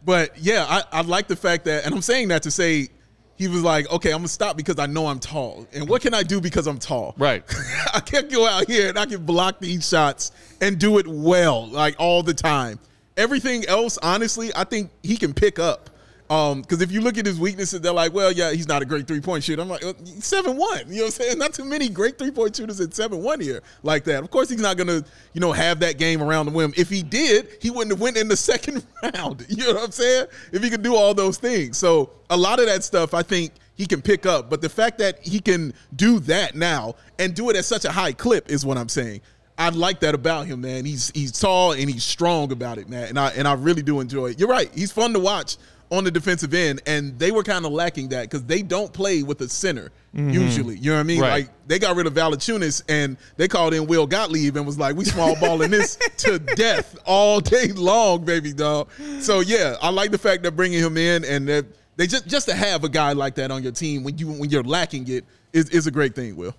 But 0.05 0.37
yeah, 0.37 0.65
I, 0.69 0.99
I 0.99 1.01
like 1.01 1.27
the 1.27 1.35
fact 1.35 1.65
that, 1.65 1.85
and 1.85 1.93
I'm 1.93 2.01
saying 2.01 2.27
that 2.29 2.43
to 2.43 2.51
say 2.51 2.89
he 3.37 3.47
was 3.47 3.63
like, 3.63 3.91
okay, 3.91 4.11
I'm 4.11 4.19
gonna 4.19 4.27
stop 4.27 4.55
because 4.55 4.79
I 4.79 4.85
know 4.85 5.07
I'm 5.07 5.19
tall. 5.19 5.67
And 5.73 5.89
what 5.89 6.01
can 6.01 6.13
I 6.13 6.23
do 6.23 6.39
because 6.39 6.67
I'm 6.67 6.77
tall? 6.77 7.15
Right. 7.17 7.43
I 7.93 7.99
can't 7.99 8.31
go 8.31 8.47
out 8.47 8.67
here 8.67 8.89
and 8.89 8.97
I 8.97 9.05
can 9.05 9.25
block 9.25 9.59
these 9.59 9.87
shots 9.87 10.31
and 10.61 10.79
do 10.79 10.99
it 10.99 11.07
well, 11.07 11.67
like 11.67 11.95
all 11.99 12.23
the 12.23 12.33
time. 12.33 12.79
Everything 13.17 13.65
else, 13.65 13.97
honestly, 14.01 14.51
I 14.55 14.63
think 14.63 14.91
he 15.03 15.17
can 15.17 15.33
pick 15.33 15.59
up. 15.59 15.89
Um, 16.29 16.61
because 16.61 16.81
if 16.81 16.91
you 16.91 17.01
look 17.01 17.19
at 17.19 17.25
his 17.25 17.39
weaknesses, 17.39 17.81
they're 17.81 17.93
like, 17.93 18.11
well, 18.11 18.31
yeah, 18.31 18.51
he's 18.51 18.67
not 18.67 18.81
a 18.81 18.85
great 18.85 19.07
three 19.07 19.21
point 19.21 19.43
shooter. 19.43 19.61
I'm 19.61 19.69
like, 19.69 19.85
uh, 19.85 19.93
seven 20.19 20.57
one. 20.57 20.79
You 20.87 20.95
know 20.95 21.01
what 21.03 21.05
I'm 21.05 21.11
saying? 21.11 21.37
Not 21.37 21.53
too 21.53 21.65
many 21.65 21.87
great 21.87 22.17
three 22.17 22.31
point 22.31 22.55
shooters 22.55 22.81
at 22.81 22.95
seven 22.95 23.21
one 23.21 23.39
here 23.39 23.61
like 23.83 24.05
that. 24.05 24.23
Of 24.23 24.31
course, 24.31 24.49
he's 24.49 24.61
not 24.61 24.75
gonna, 24.75 25.03
you 25.33 25.41
know, 25.41 25.51
have 25.51 25.79
that 25.81 25.99
game 25.99 26.23
around 26.23 26.47
the 26.47 26.51
rim. 26.51 26.73
If 26.75 26.89
he 26.89 27.03
did, 27.03 27.49
he 27.61 27.69
wouldn't 27.69 27.91
have 27.91 28.01
went 28.01 28.17
in 28.17 28.27
the 28.27 28.37
second 28.37 28.85
round. 29.03 29.45
You 29.55 29.67
know 29.67 29.75
what 29.75 29.83
I'm 29.85 29.91
saying? 29.91 30.25
If 30.51 30.63
he 30.63 30.69
could 30.69 30.81
do 30.81 30.95
all 30.95 31.13
those 31.13 31.37
things, 31.37 31.77
so 31.77 32.09
a 32.29 32.35
lot 32.35 32.59
of 32.59 32.65
that 32.65 32.83
stuff, 32.83 33.13
I 33.13 33.21
think 33.21 33.53
he 33.75 33.85
can 33.85 34.01
pick 34.01 34.25
up. 34.25 34.49
But 34.49 34.61
the 34.61 34.69
fact 34.69 34.97
that 34.97 35.19
he 35.19 35.39
can 35.39 35.73
do 35.95 36.19
that 36.21 36.55
now 36.55 36.95
and 37.19 37.33
do 37.33 37.49
it 37.49 37.55
at 37.55 37.65
such 37.65 37.85
a 37.85 37.91
high 37.91 38.11
clip 38.11 38.49
is 38.49 38.65
what 38.65 38.77
I'm 38.77 38.89
saying. 38.89 39.21
I 39.57 39.69
like 39.69 40.01
that 40.01 40.15
about 40.15 40.47
him, 40.47 40.61
man. 40.61 40.83
He's 40.83 41.11
he's 41.11 41.31
tall 41.31 41.71
and 41.71 41.89
he's 41.89 42.03
strong 42.03 42.51
about 42.51 42.77
it, 42.77 42.89
man. 42.89 43.09
And 43.09 43.19
I 43.19 43.29
and 43.29 43.47
I 43.47 43.53
really 43.53 43.83
do 43.83 43.99
enjoy 43.99 44.31
it. 44.31 44.39
You're 44.39 44.49
right. 44.49 44.69
He's 44.73 44.91
fun 44.91 45.13
to 45.13 45.19
watch 45.19 45.57
on 45.91 46.03
the 46.03 46.11
defensive 46.11 46.53
end, 46.53 46.81
and 46.85 47.17
they 47.19 47.31
were 47.31 47.43
kind 47.43 47.65
of 47.65 47.71
lacking 47.71 48.09
that 48.09 48.23
because 48.23 48.43
they 48.45 48.61
don't 48.61 48.91
play 48.91 49.23
with 49.23 49.41
a 49.41 49.49
center 49.49 49.91
mm-hmm. 50.15 50.29
usually. 50.29 50.77
You 50.77 50.91
know 50.91 50.97
what 50.97 51.01
I 51.01 51.03
mean? 51.03 51.21
Right. 51.21 51.31
Like 51.31 51.67
they 51.67 51.79
got 51.79 51.95
rid 51.95 52.07
of 52.07 52.13
Valanciunas 52.13 52.83
and 52.89 53.17
they 53.37 53.47
called 53.47 53.73
in 53.73 53.87
Will 53.87 54.07
Gottlieb 54.07 54.55
and 54.55 54.65
was 54.65 54.79
like, 54.79 54.95
"We 54.95 55.05
small 55.05 55.35
balling 55.39 55.71
this 55.71 55.97
to 56.17 56.39
death 56.39 56.97
all 57.05 57.39
day 57.39 57.67
long, 57.73 58.25
baby 58.25 58.53
dog." 58.53 58.89
So 59.19 59.41
yeah, 59.41 59.75
I 59.81 59.89
like 59.89 60.11
the 60.11 60.17
fact 60.17 60.43
that 60.43 60.51
bringing 60.51 60.79
him 60.79 60.97
in 60.97 61.23
and 61.25 61.47
that 61.47 61.65
they 61.97 62.07
just 62.07 62.27
just 62.27 62.47
to 62.47 62.55
have 62.55 62.83
a 62.83 62.89
guy 62.89 63.13
like 63.13 63.35
that 63.35 63.51
on 63.51 63.63
your 63.63 63.71
team 63.71 64.03
when 64.03 64.17
you 64.17 64.31
when 64.31 64.49
you're 64.49 64.63
lacking 64.63 65.07
it 65.07 65.25
is 65.53 65.69
is 65.69 65.87
a 65.87 65.91
great 65.91 66.15
thing. 66.15 66.35
Will. 66.35 66.55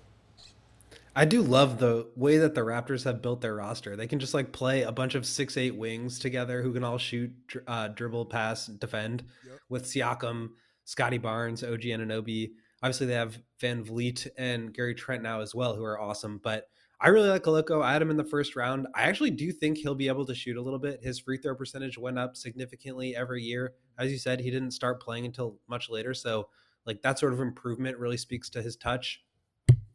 I 1.17 1.25
do 1.25 1.41
love 1.41 1.79
the 1.79 2.07
way 2.15 2.37
that 2.37 2.53
the 2.53 2.61
Raptors 2.61 3.03
have 3.05 3.23
built 3.23 3.41
their 3.41 3.55
roster. 3.55 3.95
They 3.95 4.05
can 4.05 4.19
just 4.19 4.35
like 4.35 4.51
play 4.51 4.83
a 4.83 4.91
bunch 4.91 5.15
of 5.15 5.25
six 5.25 5.57
eight 5.57 5.75
wings 5.75 6.19
together 6.19 6.61
who 6.61 6.71
can 6.71 6.83
all 6.83 6.99
shoot, 6.99 7.31
uh, 7.65 7.87
dribble, 7.87 8.27
pass, 8.27 8.67
defend. 8.67 9.23
With 9.67 9.85
Siakam, 9.85 10.49
Scotty 10.83 11.17
Barnes, 11.17 11.63
OG 11.63 11.81
Anunoby. 11.81 12.51
Obviously, 12.83 13.07
they 13.07 13.15
have 13.15 13.39
VanVleet 13.59 14.27
and 14.37 14.71
Gary 14.71 14.93
Trent 14.93 15.23
now 15.23 15.41
as 15.41 15.55
well, 15.55 15.75
who 15.75 15.83
are 15.83 15.99
awesome. 15.99 16.39
But 16.43 16.69
I 17.01 17.07
really 17.07 17.29
like 17.29 17.41
Koloko. 17.41 17.81
I 17.81 17.93
had 17.93 18.03
him 18.03 18.11
in 18.11 18.17
the 18.17 18.23
first 18.23 18.55
round. 18.55 18.85
I 18.93 19.05
actually 19.05 19.31
do 19.31 19.51
think 19.51 19.79
he'll 19.79 19.95
be 19.95 20.09
able 20.09 20.25
to 20.27 20.35
shoot 20.35 20.55
a 20.55 20.61
little 20.61 20.77
bit. 20.77 21.03
His 21.03 21.17
free 21.17 21.39
throw 21.39 21.55
percentage 21.55 21.97
went 21.97 22.19
up 22.19 22.37
significantly 22.37 23.15
every 23.15 23.41
year. 23.41 23.73
As 23.97 24.11
you 24.11 24.19
said, 24.19 24.39
he 24.39 24.51
didn't 24.51 24.69
start 24.69 25.01
playing 25.01 25.25
until 25.25 25.57
much 25.67 25.89
later. 25.89 26.13
So, 26.13 26.49
like 26.85 27.01
that 27.01 27.17
sort 27.17 27.33
of 27.33 27.39
improvement 27.39 27.97
really 27.97 28.17
speaks 28.17 28.51
to 28.51 28.61
his 28.61 28.75
touch. 28.75 29.23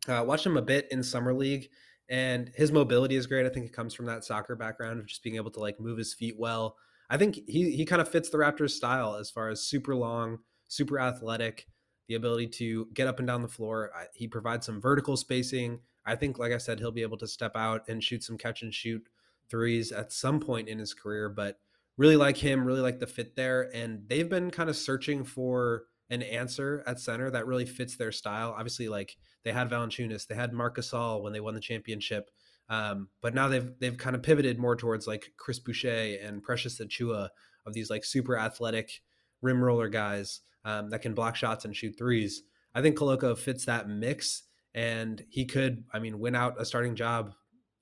Uh, 0.09 0.25
watched 0.27 0.47
him 0.47 0.57
a 0.57 0.63
bit 0.63 0.89
in 0.91 1.03
summer 1.03 1.33
league, 1.33 1.69
and 2.09 2.51
his 2.57 2.73
mobility 2.73 3.17
is 3.17 3.27
great. 3.27 3.47
I 3.47 3.49
think 3.49 3.67
it 3.67 3.73
comes 3.73 3.95
from 3.95 4.07
that 4.07 4.25
soccer 4.25 4.57
background 4.57 4.99
of 4.99 5.07
just 5.07 5.23
being 5.23 5.37
able 5.37 5.51
to 5.53 5.61
like 5.61 5.79
move 5.81 5.99
his 5.99 6.15
feet 6.15 6.35
well. 6.39 6.77
I 7.09 7.17
think 7.17 7.41
he 7.47 7.71
he 7.77 7.85
kind 7.85 8.03
of 8.03 8.09
fits 8.09 8.31
the 8.31 8.39
Raptors 8.39 8.71
style 8.71 9.17
as 9.17 9.31
far 9.31 9.49
as 9.49 9.63
super 9.63 9.95
long, 9.95 10.39
super 10.69 10.99
athletic, 10.99 11.67
the 12.09 12.15
ability 12.15 12.49
to 12.49 12.89
get 12.95 13.07
up 13.07 13.19
and 13.19 13.29
down 13.29 13.43
the 13.43 13.49
floor. 13.49 13.91
I, 13.95 14.07
he 14.15 14.27
provides 14.27 14.67
some 14.67 14.81
vertical 14.81 15.17
spacing. 15.17 15.81
I 16.05 16.17
think, 16.17 16.39
like 16.39 16.53
I 16.53 16.59
said, 16.59 16.81
he'll 16.81 16.91
be 16.91 17.03
able 17.03 17.19
to 17.19 17.29
step 17.29 17.53
out 17.55 17.83
and 17.89 18.03
shoot 18.03 18.25
some 18.25 18.39
catch 18.39 18.63
and 18.63 18.75
shoot 18.75 19.07
threes 19.49 19.93
at 19.93 20.13
some 20.13 20.41
point 20.41 20.69
in 20.69 20.79
his 20.79 20.95
career. 20.95 21.29
But 21.29 21.59
really 21.97 22.17
like 22.17 22.37
him, 22.37 22.65
really 22.65 22.81
like 22.81 22.99
the 22.99 23.07
fit 23.07 23.37
there, 23.37 23.71
and 23.75 24.09
they've 24.09 24.29
been 24.29 24.51
kind 24.51 24.69
of 24.69 24.77
searching 24.77 25.25
for 25.25 25.85
an 26.11 26.23
answer 26.23 26.83
at 26.87 26.99
center 26.99 27.31
that 27.31 27.47
really 27.47 27.67
fits 27.67 27.97
their 27.97 28.13
style. 28.13 28.55
Obviously, 28.57 28.89
like 28.89 29.17
they 29.45 29.53
had 29.53 29.71
Valanciunas, 29.71 30.27
they 30.27 30.35
had 30.35 30.53
Marc 30.53 30.77
Gasol 30.77 31.23
when 31.23 31.33
they 31.33 31.41
won 31.41 31.55
the 31.55 31.61
championship, 31.61 32.31
um, 32.69 33.09
but 33.21 33.35
now 33.35 33.49
they've 33.49 33.71
they've 33.81 33.99
kind 33.99 34.17
of 34.17 34.23
pivoted 34.23 34.59
more 34.59 34.77
towards 34.77 35.07
like 35.07 35.33
Chris 35.37 35.59
Boucher 35.59 36.17
and 36.23 36.43
Precious 36.43 36.81
Achiuwa 36.81 37.29
of 37.67 37.75
these 37.75 37.91
like 37.91 38.05
super 38.05 38.37
athletic 38.37 39.03
rim 39.41 39.63
roller 39.63 39.89
guys 39.89 40.41
um, 40.65 40.91
that 40.91 41.03
can 41.03 41.15
block 41.15 41.37
shots 41.37 41.65
and 41.65 41.77
shoot 41.77 41.97
threes. 41.99 42.43
I 42.75 42.83
think 42.83 42.97
Koloko 42.97 43.37
fits 43.37 43.67
that 43.67 43.89
mix, 43.89 44.45
and 44.75 45.23
he 45.29 45.45
could, 45.45 45.85
I 45.93 45.99
mean, 45.99 46.19
win 46.19 46.35
out 46.35 46.61
a 46.61 46.65
starting 46.65 46.95
job, 46.95 47.35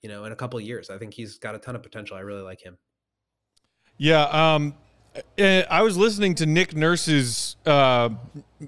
you 0.03 0.09
know, 0.09 0.25
in 0.25 0.33
a 0.33 0.37
couple 0.37 0.61
years. 0.61 0.91
I 0.91 0.99
think 0.99 1.15
he's 1.15 1.39
got 1.39 1.55
a 1.55 1.59
ton 1.59 1.77
of 1.77 1.83
potential. 1.83 2.17
I 2.17 2.21
really 2.21 2.43
like 2.43 2.61
him. 2.63 2.79
Yeah. 3.97 4.25
Um, 4.25 4.75
I 5.39 5.83
was 5.83 5.97
listening 5.97 6.37
to 6.37 6.47
Nick 6.47 6.75
Nurse's 6.77 7.57
uh, 7.67 8.11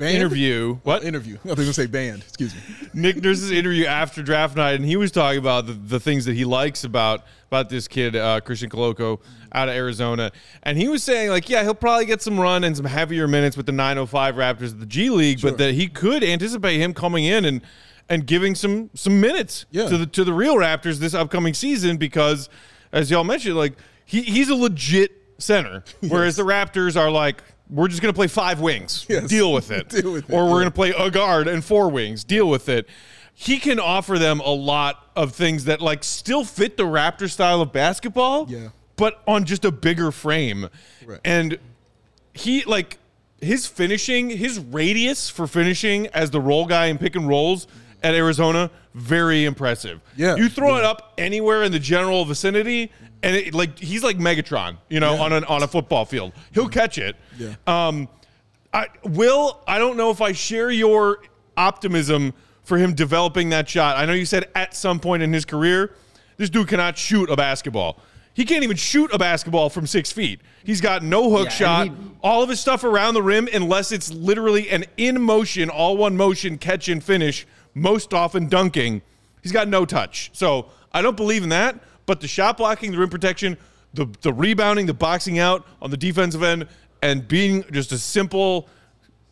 interview. 0.00 0.74
What? 0.82 1.04
interview? 1.04 1.38
I 1.44 1.48
was 1.48 1.56
gonna 1.58 1.72
say 1.72 1.86
band. 1.86 2.22
Excuse 2.22 2.54
me. 2.54 2.60
Nick 2.94 3.22
Nurse's 3.22 3.50
interview 3.52 3.86
after 3.86 4.22
draft 4.22 4.56
night, 4.56 4.72
and 4.74 4.84
he 4.84 4.96
was 4.96 5.12
talking 5.12 5.38
about 5.38 5.66
the, 5.66 5.74
the 5.74 6.00
things 6.00 6.24
that 6.24 6.34
he 6.34 6.44
likes 6.44 6.84
about 6.84 7.22
about 7.46 7.68
this 7.68 7.86
kid 7.86 8.16
uh, 8.16 8.40
Christian 8.40 8.70
Koloko 8.70 9.20
out 9.52 9.68
of 9.68 9.74
Arizona, 9.74 10.32
and 10.62 10.76
he 10.78 10.88
was 10.88 11.04
saying 11.04 11.28
like, 11.30 11.48
yeah, 11.48 11.62
he'll 11.62 11.74
probably 11.74 12.06
get 12.06 12.22
some 12.22 12.40
run 12.40 12.64
and 12.64 12.76
some 12.76 12.86
heavier 12.86 13.28
minutes 13.28 13.56
with 13.56 13.66
the 13.66 13.72
905 13.72 14.34
Raptors 14.34 14.72
of 14.72 14.80
the 14.80 14.86
G 14.86 15.10
League, 15.10 15.40
but 15.42 15.58
that 15.58 15.74
he 15.74 15.86
could 15.88 16.24
anticipate 16.24 16.78
him 16.80 16.92
coming 16.94 17.24
in 17.24 17.44
and 17.44 17.60
and 18.08 18.26
giving 18.26 18.54
some 18.56 18.90
some 18.94 19.20
minutes 19.20 19.64
Yeah. 19.70 19.88
to 19.88 19.96
the 19.96 20.06
to 20.06 20.24
the 20.24 20.32
real 20.32 20.56
Raptors 20.56 20.98
this 20.98 21.14
upcoming 21.14 21.54
season 21.54 21.98
because, 21.98 22.48
as 22.90 23.10
y'all 23.12 23.22
mentioned, 23.24 23.56
like 23.56 23.74
he, 24.04 24.22
he's 24.22 24.48
a 24.48 24.56
legit 24.56 25.21
center, 25.42 25.84
whereas 26.00 26.36
the 26.36 26.42
Raptors 26.44 26.96
are 27.00 27.10
like. 27.10 27.42
We're 27.70 27.88
just 27.88 28.02
going 28.02 28.12
to 28.12 28.16
play 28.16 28.26
five 28.26 28.60
wings. 28.60 29.06
Yes. 29.08 29.28
Deal 29.30 29.50
with 29.50 29.70
it. 29.70 29.88
Deal 30.02 30.12
with 30.12 30.28
it, 30.28 30.34
Or 30.34 30.44
we're 30.44 30.60
going 30.60 30.66
to 30.66 30.70
play 30.70 30.90
a 30.90 31.10
guard 31.10 31.48
and 31.48 31.64
four 31.64 31.88
wings. 31.88 32.22
Deal 32.22 32.46
with 32.46 32.68
it. 32.68 32.86
He 33.32 33.58
can 33.58 33.80
offer 33.80 34.18
them 34.18 34.40
a 34.40 34.50
lot 34.50 35.08
of 35.16 35.34
things 35.34 35.64
that 35.64 35.80
like 35.80 36.04
still 36.04 36.44
fit 36.44 36.76
the 36.76 36.82
Raptor 36.82 37.30
style 37.30 37.62
of 37.62 37.72
basketball. 37.72 38.44
Yeah. 38.50 38.70
But 38.96 39.22
on 39.26 39.46
just 39.46 39.64
a 39.64 39.70
bigger 39.72 40.12
frame. 40.12 40.68
Right. 41.06 41.18
And 41.24 41.58
he 42.34 42.62
like 42.64 42.98
his 43.40 43.66
finishing, 43.66 44.28
his 44.28 44.58
radius 44.58 45.30
for 45.30 45.46
finishing 45.46 46.08
as 46.08 46.30
the 46.30 46.40
roll 46.42 46.66
guy 46.66 46.86
in 46.86 46.98
pick 46.98 47.16
and 47.16 47.26
rolls 47.26 47.66
at 48.02 48.14
Arizona, 48.14 48.70
very 48.94 49.44
impressive. 49.44 50.00
Yeah. 50.16 50.36
You 50.36 50.48
throw 50.48 50.76
it 50.76 50.84
up 50.84 51.14
anywhere 51.18 51.62
in 51.62 51.72
the 51.72 51.78
general 51.78 52.24
vicinity, 52.24 52.90
and 53.22 53.36
it, 53.36 53.54
like 53.54 53.78
he's 53.78 54.02
like 54.02 54.18
Megatron, 54.18 54.76
you 54.88 55.00
know, 55.00 55.14
on 55.20 55.32
an 55.32 55.44
on 55.44 55.62
a 55.62 55.68
football 55.68 56.04
field. 56.04 56.32
He'll 56.52 56.68
catch 56.68 56.98
it. 56.98 57.16
Yeah. 57.38 57.54
Um, 57.66 58.08
I 58.74 58.86
Will, 59.04 59.62
I 59.66 59.78
don't 59.78 59.96
know 59.96 60.10
if 60.10 60.20
I 60.20 60.32
share 60.32 60.70
your 60.70 61.18
optimism 61.56 62.32
for 62.64 62.78
him 62.78 62.94
developing 62.94 63.50
that 63.50 63.68
shot. 63.68 63.96
I 63.96 64.06
know 64.06 64.12
you 64.12 64.24
said 64.24 64.48
at 64.54 64.74
some 64.74 64.98
point 65.00 65.22
in 65.22 65.32
his 65.32 65.44
career, 65.44 65.94
this 66.36 66.48
dude 66.50 66.68
cannot 66.68 66.96
shoot 66.96 67.28
a 67.30 67.36
basketball. 67.36 67.98
He 68.34 68.46
can't 68.46 68.64
even 68.64 68.78
shoot 68.78 69.12
a 69.12 69.18
basketball 69.18 69.68
from 69.68 69.86
six 69.86 70.10
feet. 70.10 70.40
He's 70.64 70.80
got 70.80 71.02
no 71.02 71.28
hook 71.30 71.46
Yeah, 71.46 71.50
shot. 71.50 71.86
he- 71.88 71.92
all 72.22 72.42
of 72.42 72.48
his 72.48 72.60
stuff 72.60 72.82
around 72.82 73.12
the 73.14 73.22
rim, 73.22 73.46
unless 73.52 73.92
it's 73.92 74.10
literally 74.10 74.70
an 74.70 74.84
in 74.96 75.20
motion, 75.20 75.68
all 75.68 75.96
one 75.98 76.16
motion 76.16 76.56
catch 76.56 76.88
and 76.88 77.04
finish, 77.04 77.46
most 77.74 78.12
often 78.14 78.48
dunking. 78.48 79.02
He's 79.42 79.52
got 79.52 79.68
no 79.68 79.84
touch. 79.84 80.30
So 80.34 80.66
I 80.92 81.02
don't 81.02 81.16
believe 81.16 81.42
in 81.42 81.48
that. 81.50 81.80
but 82.06 82.20
the 82.20 82.28
shot 82.28 82.56
blocking, 82.56 82.92
the 82.92 82.98
rim 82.98 83.08
protection, 83.08 83.56
the 83.94 84.06
the 84.22 84.32
rebounding, 84.32 84.86
the 84.86 84.94
boxing 84.94 85.38
out 85.38 85.66
on 85.80 85.90
the 85.90 85.96
defensive 85.96 86.42
end, 86.42 86.66
and 87.02 87.26
being 87.26 87.64
just 87.70 87.92
a 87.92 87.98
simple, 87.98 88.68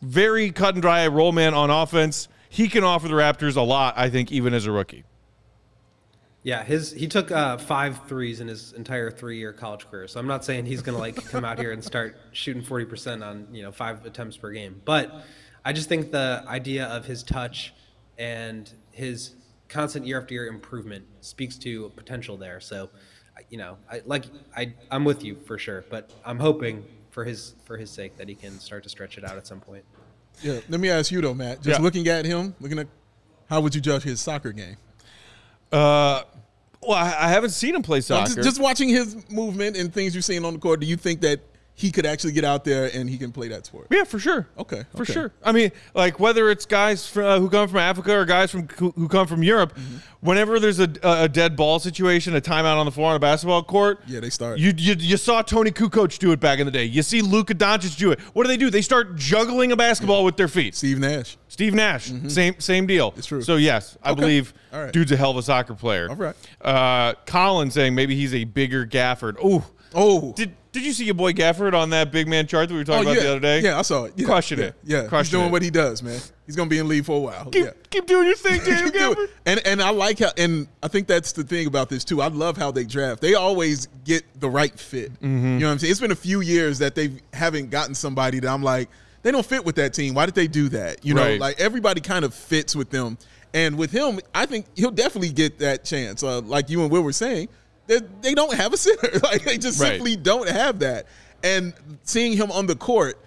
very 0.01 0.51
cut 0.51 0.75
and 0.75 0.81
dry 0.81 1.05
roll 1.07 1.31
man 1.31 1.53
on 1.53 1.69
offense, 1.69 2.27
he 2.49 2.67
can 2.67 2.83
offer 2.83 3.07
the 3.07 3.13
Raptors 3.13 3.55
a 3.57 3.61
lot. 3.61 3.93
I 3.97 4.09
think 4.09 4.31
even 4.31 4.53
as 4.53 4.65
a 4.65 4.71
rookie. 4.71 5.03
Yeah, 6.43 6.63
his 6.63 6.91
he 6.91 7.07
took 7.07 7.29
uh, 7.29 7.57
five 7.57 8.07
threes 8.07 8.39
in 8.41 8.47
his 8.47 8.73
entire 8.73 9.11
three-year 9.11 9.53
college 9.53 9.87
career. 9.89 10.07
So 10.07 10.19
I'm 10.19 10.27
not 10.27 10.43
saying 10.43 10.65
he's 10.65 10.81
gonna 10.81 10.97
like 10.97 11.23
come 11.27 11.45
out 11.45 11.59
here 11.59 11.71
and 11.71 11.83
start 11.83 12.17
shooting 12.31 12.63
40% 12.63 13.23
on 13.23 13.47
you 13.51 13.61
know 13.61 13.71
five 13.71 14.05
attempts 14.05 14.37
per 14.37 14.51
game, 14.51 14.81
but 14.83 15.23
I 15.63 15.73
just 15.73 15.87
think 15.87 16.11
the 16.11 16.43
idea 16.47 16.85
of 16.85 17.05
his 17.05 17.21
touch 17.21 17.73
and 18.21 18.71
his 18.91 19.33
constant 19.67 20.05
year 20.05 20.21
after 20.21 20.33
year 20.33 20.47
improvement 20.47 21.03
speaks 21.21 21.57
to 21.57 21.89
potential 21.95 22.37
there. 22.37 22.59
So, 22.59 22.89
I- 23.37 23.41
you 23.49 23.57
know, 23.57 23.77
I 23.91 24.01
like 24.05 24.25
I 24.55 24.73
I'm 24.91 25.03
with 25.03 25.23
you 25.23 25.35
for 25.45 25.57
sure, 25.57 25.83
but 25.89 26.11
I'm 26.23 26.37
hoping 26.39 26.85
for 27.09 27.25
his 27.25 27.55
for 27.65 27.77
his 27.77 27.89
sake 27.89 28.15
that 28.17 28.29
he 28.29 28.35
can 28.35 28.59
start 28.59 28.83
to 28.83 28.89
stretch 28.89 29.17
it 29.17 29.23
out 29.25 29.35
at 29.37 29.47
some 29.47 29.59
point. 29.59 29.83
Yeah. 30.41 30.59
Let 30.69 30.79
me 30.79 30.89
ask 30.89 31.11
you 31.11 31.19
though, 31.21 31.33
Matt. 31.33 31.61
Just 31.61 31.79
Yeah. 31.79 31.83
looking 31.83 32.07
at 32.07 32.25
him, 32.25 32.55
looking 32.61 32.79
at 32.79 32.87
how 33.49 33.59
would 33.61 33.73
you 33.75 33.81
judge 33.81 34.03
his 34.03 34.21
soccer 34.21 34.51
game? 34.51 34.77
Uh, 35.71 36.23
well, 36.81 36.97
I, 36.97 37.25
I 37.25 37.29
haven't 37.29 37.51
seen 37.51 37.75
him 37.75 37.81
play 37.81 37.97
No, 37.97 38.01
soccer. 38.01 38.35
Just, 38.35 38.43
just 38.43 38.61
watching 38.61 38.89
his 38.89 39.29
movement 39.29 39.75
and 39.77 39.93
things 39.93 40.13
you're 40.13 40.21
seeing 40.21 40.45
on 40.45 40.53
the 40.53 40.59
court, 40.59 40.79
do 40.79 40.85
you 40.85 40.95
think 40.97 41.21
that 41.21 41.39
he 41.81 41.91
could 41.91 42.05
actually 42.05 42.31
get 42.33 42.45
out 42.45 42.63
there 42.63 42.89
and 42.93 43.09
he 43.09 43.17
can 43.17 43.31
play 43.31 43.47
that 43.47 43.65
sport? 43.65 43.87
Yeah, 43.89 44.03
for 44.03 44.19
sure. 44.19 44.47
Okay, 44.57 44.83
for 44.95 45.01
okay. 45.01 45.13
sure. 45.13 45.31
I 45.43 45.51
mean, 45.51 45.71
like 45.95 46.19
whether 46.19 46.49
it's 46.51 46.65
guys 46.65 47.07
from, 47.07 47.25
uh, 47.25 47.39
who 47.39 47.49
come 47.49 47.67
from 47.67 47.79
Africa 47.79 48.13
or 48.13 48.25
guys 48.25 48.51
from 48.51 48.67
who, 48.77 48.91
who 48.91 49.07
come 49.07 49.25
from 49.27 49.41
Europe, 49.43 49.73
Mm-hmm. 49.75 49.97
whenever 50.27 50.59
there's 50.59 50.79
a, 50.79 50.89
a 51.03 51.27
dead 51.27 51.55
ball 51.55 51.79
situation, 51.79 52.35
a 52.35 52.41
timeout 52.41 52.77
on 52.77 52.85
the 52.85 52.91
floor 52.91 53.09
on 53.09 53.15
a 53.15 53.19
basketball 53.19 53.63
court, 53.63 54.01
Yeah, 54.05 54.19
they 54.19 54.29
start. 54.29 54.59
You 54.59 54.73
you, 54.77 54.95
you 54.99 55.17
saw 55.17 55.41
Toni 55.41 55.71
Kukoc 55.71 56.17
do 56.19 56.31
it 56.31 56.39
back 56.39 56.59
in 56.59 56.65
the 56.65 56.71
day. 56.71 56.85
You 56.85 57.01
see 57.01 57.21
Luka 57.21 57.55
Doncic 57.55 57.97
do 57.97 58.11
it. 58.11 58.19
What 58.33 58.43
do 58.43 58.47
they 58.49 58.57
do? 58.57 58.69
They 58.69 58.81
start 58.83 59.15
juggling 59.15 59.71
a 59.71 59.75
basketball 59.75 60.23
with 60.23 60.37
their 60.37 60.47
feet. 60.47 60.75
Steve 60.75 60.99
Nash. 60.99 61.37
Steve 61.47 61.73
Nash, 61.73 62.11
same 62.27 62.59
same 62.59 62.85
deal. 62.87 63.13
It's 63.17 63.27
true. 63.27 63.41
So 63.41 63.55
yes, 63.57 63.97
I 64.03 64.11
Okay. 64.11 64.21
believe 64.21 64.53
right. 64.71 64.91
dude's 64.93 65.11
a 65.11 65.17
hell 65.17 65.31
of 65.31 65.37
a 65.37 65.41
soccer 65.43 65.73
player. 65.73 66.09
All 66.09 66.15
right. 66.15 66.35
Uh, 66.61 67.13
Colin 67.25 67.71
saying 67.71 67.95
maybe 67.95 68.15
he's 68.15 68.33
a 68.33 68.43
bigger 68.45 68.85
Gafford. 68.85 69.43
Ooh. 69.43 69.63
Oh, 69.93 70.31
Did 70.33 70.55
did 70.71 70.85
you 70.85 70.93
see 70.93 71.05
your 71.05 71.15
boy 71.15 71.33
Gafford 71.33 71.73
on 71.73 71.89
that 71.89 72.11
big 72.11 72.27
man 72.27 72.47
chart 72.47 72.69
that 72.69 72.73
we 72.73 72.79
were 72.79 72.85
talking 72.85 73.07
oh 73.07 73.11
about 73.11 73.17
yeah. 73.17 73.23
the 73.23 73.31
other 73.31 73.39
day? 73.39 73.59
Yeah, 73.59 73.77
I 73.77 73.81
saw 73.81 74.05
it. 74.05 74.13
Yeah, 74.15 74.25
Crushing 74.25 74.59
yeah, 74.59 74.65
it. 74.65 74.75
Yeah, 74.83 75.07
Crushing 75.07 75.17
he's 75.17 75.31
doing 75.31 75.47
it. 75.47 75.51
what 75.51 75.61
he 75.61 75.69
does, 75.69 76.01
man. 76.01 76.19
He's 76.45 76.55
gonna 76.55 76.69
be 76.69 76.77
in 76.79 76.87
league 76.87 77.05
for 77.05 77.17
a 77.17 77.19
while. 77.19 77.45
Keep, 77.45 77.65
yeah. 77.65 77.71
keep 77.89 78.05
doing 78.05 78.27
your 78.27 78.35
thing, 78.35 78.61
Daniel 78.65 78.89
Gafford. 78.91 79.29
And 79.45 79.59
and 79.65 79.81
I 79.81 79.89
like 79.89 80.19
how 80.19 80.31
and 80.37 80.67
I 80.81 80.87
think 80.87 81.07
that's 81.07 81.33
the 81.33 81.43
thing 81.43 81.67
about 81.67 81.89
this 81.89 82.03
too. 82.05 82.21
I 82.21 82.27
love 82.27 82.57
how 82.57 82.71
they 82.71 82.85
draft. 82.85 83.21
They 83.21 83.33
always 83.33 83.87
get 84.05 84.23
the 84.39 84.49
right 84.49 84.77
fit. 84.77 85.13
Mm-hmm. 85.15 85.25
You 85.25 85.59
know 85.59 85.65
what 85.67 85.71
I'm 85.73 85.79
saying? 85.79 85.91
It's 85.91 85.99
been 85.99 86.11
a 86.11 86.15
few 86.15 86.41
years 86.41 86.79
that 86.79 86.95
they 86.95 87.11
haven't 87.33 87.69
gotten 87.69 87.93
somebody 87.93 88.39
that 88.39 88.49
I'm 88.49 88.63
like, 88.63 88.89
they 89.23 89.31
don't 89.31 89.45
fit 89.45 89.65
with 89.65 89.75
that 89.75 89.93
team. 89.93 90.13
Why 90.13 90.25
did 90.25 90.35
they 90.35 90.47
do 90.47 90.69
that? 90.69 91.05
You 91.05 91.13
know, 91.13 91.23
Right. 91.23 91.39
like 91.39 91.59
everybody 91.59 92.01
kind 92.01 92.25
of 92.25 92.33
fits 92.33 92.75
with 92.75 92.89
them. 92.89 93.17
And 93.53 93.77
with 93.77 93.91
him, 93.91 94.19
I 94.33 94.45
think 94.45 94.65
he'll 94.75 94.91
definitely 94.91 95.33
get 95.33 95.59
that 95.59 95.83
chance. 95.83 96.23
Uh, 96.23 96.39
like 96.41 96.69
you 96.69 96.81
and 96.83 96.89
Will 96.91 97.01
were 97.01 97.11
saying, 97.11 97.49
they, 97.99 98.33
don't 98.33 98.53
have 98.53 98.73
a 98.73 98.77
center. 98.77 99.19
like 99.23 99.43
they 99.43 99.57
just 99.57 99.79
Right. 99.81 99.93
simply 99.93 100.15
don't 100.15 100.49
have 100.49 100.79
that. 100.79 101.07
And 101.43 101.73
seeing 102.03 102.37
him 102.37 102.51
on 102.51 102.67
the 102.67 102.75
court, 102.75 103.17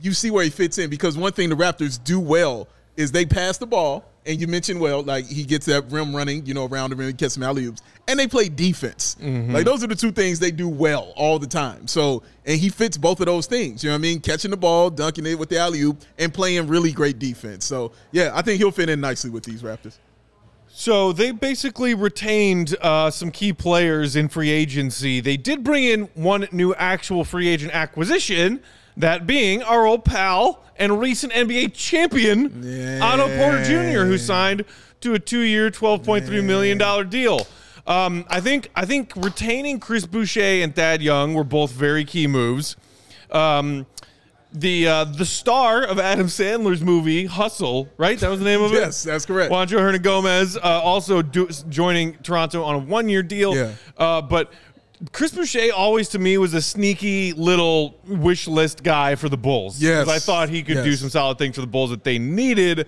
you 0.00 0.12
see 0.12 0.30
where 0.30 0.44
he 0.44 0.50
fits 0.50 0.78
in 0.78 0.90
because 0.90 1.16
one 1.16 1.32
thing 1.32 1.48
the 1.48 1.56
Raptors 1.56 2.02
do 2.02 2.20
well 2.20 2.68
is 2.96 3.10
they 3.10 3.26
pass 3.26 3.58
the 3.58 3.66
ball, 3.66 4.04
and 4.24 4.40
you 4.40 4.46
mentioned 4.46 4.80
well, 4.80 5.02
like 5.02 5.26
he 5.26 5.44
gets 5.44 5.66
that 5.66 5.90
rim 5.90 6.14
running, 6.14 6.46
you 6.46 6.54
know, 6.54 6.66
around 6.66 6.90
the 6.90 6.96
rim, 6.96 7.10
gets 7.12 7.34
some 7.34 7.42
alley 7.42 7.64
oops, 7.64 7.82
and 8.06 8.18
they 8.18 8.28
play 8.28 8.48
defense. 8.48 9.16
Mm-hmm. 9.20 9.52
Like 9.52 9.64
those 9.64 9.82
are 9.82 9.88
the 9.88 9.96
two 9.96 10.12
things 10.12 10.38
they 10.38 10.52
do 10.52 10.68
well 10.68 11.12
all 11.16 11.38
the 11.40 11.46
time. 11.48 11.88
So, 11.88 12.22
and 12.46 12.58
he 12.58 12.68
fits 12.68 12.96
both 12.96 13.18
of 13.20 13.26
those 13.26 13.46
things. 13.46 13.82
You 13.82 13.90
know 13.90 13.94
what 13.94 13.98
I 13.98 14.02
mean? 14.02 14.20
Catching 14.20 14.52
the 14.52 14.56
ball, 14.56 14.90
dunking 14.90 15.26
it 15.26 15.36
with 15.38 15.48
the 15.48 15.58
alley 15.58 15.80
oop, 15.82 16.00
and 16.18 16.32
playing 16.32 16.68
really 16.68 16.92
great 16.92 17.18
defense. 17.18 17.64
So, 17.64 17.90
yeah, 18.12 18.30
I 18.32 18.42
think 18.42 18.58
he'll 18.58 18.70
fit 18.70 18.88
in 18.88 19.00
nicely 19.00 19.30
with 19.30 19.42
these 19.44 19.62
Raptors. 19.62 19.98
So 20.76 21.12
they 21.12 21.30
basically 21.30 21.94
retained 21.94 22.74
uh, 22.82 23.08
some 23.12 23.30
key 23.30 23.52
players 23.52 24.16
in 24.16 24.28
free 24.28 24.50
agency. 24.50 25.20
They 25.20 25.36
did 25.36 25.62
bring 25.62 25.84
in 25.84 26.02
one 26.14 26.48
new 26.50 26.74
actual 26.74 27.24
free 27.24 27.46
agent 27.46 27.72
acquisition, 27.72 28.60
that 28.96 29.24
being 29.24 29.62
our 29.62 29.86
old 29.86 30.04
pal 30.04 30.64
and 30.76 30.98
recent 30.98 31.32
NBA 31.32 31.74
champion, 31.74 33.00
Otto 33.00 33.28
Porter 33.38 33.62
Jr., 33.62 34.04
who 34.04 34.18
signed 34.18 34.64
to 35.02 35.14
a 35.14 35.18
two-year, 35.20 35.70
twelve 35.70 36.02
point 36.02 36.26
three 36.26 36.40
million 36.40 36.76
dollar 36.76 37.04
deal. 37.04 37.46
Um, 37.86 38.24
I 38.28 38.40
think 38.40 38.68
I 38.74 38.84
think 38.84 39.14
retaining 39.14 39.78
Chris 39.78 40.06
Boucher 40.06 40.40
and 40.64 40.74
Thad 40.74 41.02
Young 41.02 41.34
were 41.34 41.44
both 41.44 41.70
very 41.70 42.04
key 42.04 42.26
moves. 42.26 42.74
Um, 43.30 43.86
the 44.54 44.86
uh, 44.86 45.04
the 45.04 45.24
star 45.26 45.82
of 45.84 45.98
Adam 45.98 46.28
Sandler's 46.28 46.80
movie 46.82 47.26
Hustle, 47.26 47.88
right? 47.98 48.18
That 48.18 48.30
was 48.30 48.38
the 48.38 48.44
name 48.44 48.62
of 48.62 48.72
it. 48.72 48.76
Yes, 48.76 49.02
that's 49.02 49.26
correct. 49.26 49.52
Juancho 49.52 49.78
Hernangomez 49.80 50.56
uh, 50.56 50.60
also 50.60 51.22
do, 51.22 51.48
joining 51.68 52.14
Toronto 52.18 52.62
on 52.62 52.74
a 52.76 52.78
one 52.78 53.08
year 53.08 53.22
deal. 53.22 53.54
Yeah. 53.56 53.72
Uh, 53.98 54.22
but 54.22 54.52
Chris 55.12 55.32
Boucher 55.32 55.72
always 55.74 56.08
to 56.10 56.18
me 56.20 56.38
was 56.38 56.54
a 56.54 56.62
sneaky 56.62 57.32
little 57.32 57.98
wish 58.06 58.46
list 58.46 58.82
guy 58.84 59.16
for 59.16 59.28
the 59.28 59.36
Bulls. 59.36 59.82
Yes. 59.82 60.04
'Cause 60.06 60.14
I 60.14 60.18
thought 60.20 60.48
he 60.48 60.62
could 60.62 60.84
do 60.84 60.94
some 60.94 61.10
solid 61.10 61.36
things 61.36 61.56
for 61.56 61.60
the 61.60 61.66
Bulls 61.66 61.90
that 61.90 62.04
they 62.04 62.18
needed. 62.18 62.86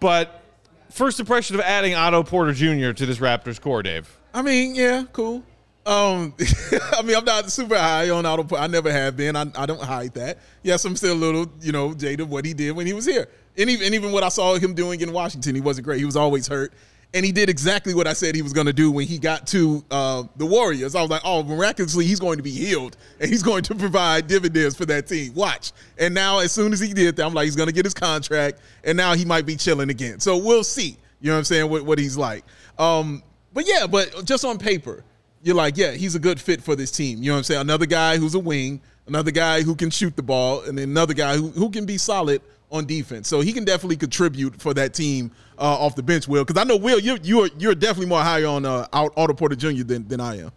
But 0.00 0.42
first 0.90 1.20
impression 1.20 1.54
of 1.54 1.62
adding 1.62 1.94
Otto 1.94 2.24
Porter 2.24 2.52
Jr. 2.52 2.92
to 2.92 3.06
this 3.06 3.18
Raptors 3.18 3.60
core, 3.60 3.82
Dave. 3.82 4.08
I 4.34 4.42
mean, 4.42 4.74
yeah, 4.74 5.04
cool. 5.12 5.42
Um, 5.86 6.34
I 6.92 7.02
mean, 7.02 7.16
I'm 7.16 7.24
not 7.24 7.50
super 7.50 7.78
high 7.78 8.10
on 8.10 8.26
Otto. 8.26 8.56
I 8.56 8.66
never 8.66 8.90
have 8.90 9.16
been. 9.16 9.36
I, 9.36 9.46
I 9.54 9.66
don't 9.66 9.80
hide 9.80 10.14
that. 10.14 10.38
Yes, 10.64 10.84
I'm 10.84 10.96
still 10.96 11.14
a 11.14 11.16
little, 11.16 11.46
you 11.60 11.70
know, 11.70 11.94
jaded 11.94 12.28
what 12.28 12.44
he 12.44 12.52
did 12.54 12.72
when 12.72 12.86
he 12.86 12.92
was 12.92 13.06
here, 13.06 13.28
and 13.56 13.70
even, 13.70 13.86
and 13.86 13.94
even 13.94 14.10
what 14.10 14.24
I 14.24 14.28
saw 14.28 14.56
him 14.56 14.74
doing 14.74 15.00
in 15.00 15.12
Washington, 15.12 15.54
he 15.54 15.60
wasn't 15.60 15.84
great. 15.84 16.00
He 16.00 16.04
was 16.04 16.16
always 16.16 16.48
hurt, 16.48 16.72
and 17.14 17.24
he 17.24 17.30
did 17.30 17.48
exactly 17.48 17.94
what 17.94 18.08
I 18.08 18.14
said 18.14 18.34
he 18.34 18.42
was 18.42 18.52
going 18.52 18.66
to 18.66 18.72
do 18.72 18.90
when 18.90 19.06
he 19.06 19.16
got 19.16 19.46
to 19.48 19.84
uh, 19.92 20.24
the 20.36 20.44
Warriors. 20.44 20.96
I 20.96 21.02
was 21.02 21.10
like, 21.10 21.22
oh, 21.24 21.44
miraculously, 21.44 22.04
he's 22.04 22.18
going 22.18 22.38
to 22.38 22.42
be 22.42 22.50
healed, 22.50 22.96
and 23.20 23.30
he's 23.30 23.44
going 23.44 23.62
to 23.64 23.74
provide 23.76 24.26
dividends 24.26 24.74
for 24.74 24.86
that 24.86 25.06
team. 25.06 25.34
Watch. 25.34 25.70
And 25.98 26.12
now, 26.12 26.40
as 26.40 26.50
soon 26.50 26.72
as 26.72 26.80
he 26.80 26.92
did 26.92 27.14
that, 27.16 27.24
I'm 27.24 27.32
like, 27.32 27.44
he's 27.44 27.56
going 27.56 27.68
to 27.68 27.72
get 27.72 27.84
his 27.84 27.94
contract, 27.94 28.58
and 28.82 28.96
now 28.96 29.14
he 29.14 29.24
might 29.24 29.46
be 29.46 29.54
chilling 29.54 29.90
again. 29.90 30.18
So 30.18 30.36
we'll 30.36 30.64
see. 30.64 30.96
You 31.20 31.28
know 31.28 31.34
what 31.34 31.38
I'm 31.38 31.44
saying? 31.44 31.70
What, 31.70 31.84
what 31.84 31.98
he's 32.00 32.16
like. 32.16 32.44
Um, 32.76 33.22
but 33.54 33.68
yeah, 33.68 33.86
but 33.86 34.24
just 34.24 34.44
on 34.44 34.58
paper, 34.58 35.04
you're 35.46 35.54
like, 35.54 35.76
yeah, 35.76 35.92
he's 35.92 36.16
a 36.16 36.18
good 36.18 36.40
fit 36.40 36.60
for 36.60 36.74
this 36.74 36.90
team. 36.90 37.22
You 37.22 37.30
know 37.30 37.34
what 37.34 37.38
I'm 37.38 37.44
saying? 37.44 37.60
Another 37.60 37.86
guy 37.86 38.16
who's 38.18 38.34
a 38.34 38.38
wing, 38.40 38.80
another 39.06 39.30
guy 39.30 39.62
who 39.62 39.76
can 39.76 39.90
shoot 39.90 40.16
the 40.16 40.22
ball, 40.22 40.62
and 40.62 40.76
then 40.76 40.90
another 40.90 41.14
guy 41.14 41.36
who, 41.36 41.50
who 41.50 41.70
can 41.70 41.86
be 41.86 41.98
solid 41.98 42.42
on 42.72 42.84
defense. 42.84 43.28
So 43.28 43.40
he 43.40 43.52
can 43.52 43.64
definitely 43.64 43.96
contribute 43.96 44.60
for 44.60 44.74
that 44.74 44.92
team 44.92 45.30
uh, 45.56 45.62
off 45.62 45.94
the 45.94 46.02
bench, 46.02 46.26
Will. 46.26 46.44
Because 46.44 46.60
I 46.60 46.64
know, 46.64 46.76
Will, 46.76 46.98
you're, 46.98 47.18
you're, 47.22 47.48
you're 47.58 47.76
definitely 47.76 48.06
more 48.06 48.22
high 48.22 48.42
on 48.42 48.66
uh, 48.66 48.88
Out- 48.92 49.12
Otto 49.16 49.34
Porter 49.34 49.54
Jr. 49.54 49.84
than, 49.84 50.08
than 50.08 50.20
I 50.20 50.40
am. 50.40 50.52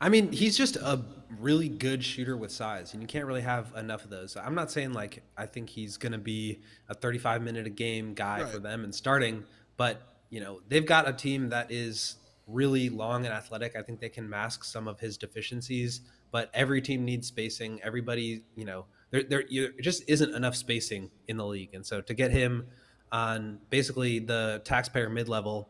I 0.00 0.08
mean, 0.08 0.30
he's 0.30 0.56
just 0.56 0.76
a 0.76 1.00
really 1.40 1.68
good 1.68 2.04
shooter 2.04 2.36
with 2.36 2.52
size, 2.52 2.92
and 2.92 3.02
you 3.02 3.08
can't 3.08 3.26
really 3.26 3.40
have 3.40 3.72
enough 3.76 4.04
of 4.04 4.10
those. 4.10 4.36
I'm 4.36 4.54
not 4.54 4.70
saying 4.70 4.92
like 4.92 5.24
I 5.36 5.46
think 5.46 5.68
he's 5.68 5.96
going 5.96 6.12
to 6.12 6.18
be 6.18 6.60
a 6.88 6.94
35 6.94 7.42
minute 7.42 7.66
a 7.66 7.70
game 7.70 8.14
guy 8.14 8.44
for 8.44 8.60
them 8.60 8.84
and 8.84 8.94
starting, 8.94 9.42
but 9.76 10.00
you 10.30 10.40
know 10.40 10.60
they've 10.68 10.86
got 10.86 11.08
a 11.08 11.12
team 11.12 11.48
that 11.48 11.70
is 11.70 12.16
really 12.52 12.88
long 12.88 13.24
and 13.24 13.34
athletic. 13.34 13.76
I 13.76 13.82
think 13.82 14.00
they 14.00 14.08
can 14.08 14.28
mask 14.28 14.64
some 14.64 14.86
of 14.86 15.00
his 15.00 15.16
deficiencies, 15.16 16.02
but 16.30 16.50
every 16.54 16.82
team 16.82 17.04
needs 17.04 17.26
spacing. 17.26 17.80
Everybody, 17.82 18.44
you 18.54 18.64
know, 18.64 18.86
there 19.10 19.22
there 19.22 19.42
just 19.80 20.02
isn't 20.08 20.34
enough 20.34 20.54
spacing 20.54 21.10
in 21.28 21.36
the 21.36 21.46
league, 21.46 21.74
and 21.74 21.84
so 21.84 22.00
to 22.00 22.14
get 22.14 22.30
him 22.30 22.66
on 23.12 23.58
basically 23.68 24.18
the 24.18 24.62
taxpayer 24.64 25.10
mid 25.10 25.28
level 25.28 25.68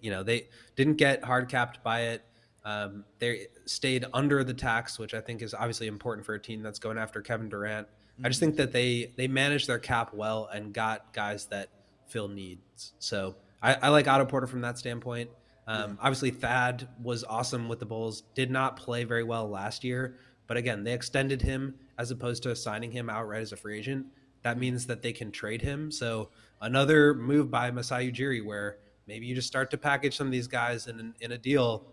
you 0.00 0.10
know 0.10 0.22
they 0.22 0.48
didn't 0.76 0.96
get 0.96 1.24
hard 1.24 1.48
capped 1.48 1.82
by 1.82 2.00
it 2.02 2.24
um, 2.64 3.04
they 3.18 3.46
stayed 3.64 4.04
under 4.12 4.44
the 4.44 4.54
tax 4.54 4.98
which 4.98 5.14
i 5.14 5.20
think 5.20 5.42
is 5.42 5.54
obviously 5.54 5.86
important 5.86 6.24
for 6.24 6.34
a 6.34 6.40
team 6.40 6.62
that's 6.62 6.78
going 6.78 6.98
after 6.98 7.20
kevin 7.22 7.48
durant 7.48 7.88
i 8.22 8.28
just 8.28 8.38
think 8.38 8.56
that 8.56 8.72
they 8.72 9.12
they 9.16 9.26
managed 9.26 9.66
their 9.66 9.78
cap 9.78 10.12
well 10.12 10.48
and 10.52 10.72
got 10.74 11.12
guys 11.12 11.46
that 11.46 11.70
fill 12.06 12.28
needs 12.28 12.92
so 12.98 13.34
i, 13.62 13.74
I 13.74 13.88
like 13.88 14.06
otto 14.06 14.26
porter 14.26 14.46
from 14.46 14.60
that 14.60 14.78
standpoint 14.78 15.30
um, 15.68 15.96
obviously 16.00 16.30
thad 16.30 16.88
was 17.00 17.22
awesome 17.24 17.68
with 17.68 17.78
the 17.78 17.86
bulls 17.86 18.22
did 18.34 18.50
not 18.50 18.76
play 18.76 19.04
very 19.04 19.22
well 19.22 19.48
last 19.48 19.84
year 19.84 20.16
but 20.48 20.56
again 20.56 20.82
they 20.82 20.92
extended 20.92 21.40
him 21.42 21.74
as 21.98 22.10
opposed 22.10 22.42
to 22.42 22.56
signing 22.56 22.90
him 22.90 23.08
outright 23.08 23.42
as 23.42 23.52
a 23.52 23.56
free 23.56 23.78
agent 23.78 24.06
that 24.42 24.58
means 24.58 24.86
that 24.86 25.02
they 25.02 25.12
can 25.12 25.30
trade 25.30 25.62
him 25.62 25.90
so 25.92 26.30
another 26.60 27.14
move 27.14 27.50
by 27.50 27.70
masai 27.70 28.10
ujiri 28.10 28.44
where 28.44 28.78
maybe 29.06 29.26
you 29.26 29.34
just 29.34 29.48
start 29.48 29.70
to 29.70 29.78
package 29.78 30.16
some 30.16 30.26
of 30.26 30.32
these 30.32 30.48
guys 30.48 30.86
in 30.88 31.14
in 31.20 31.32
a 31.32 31.38
deal 31.38 31.84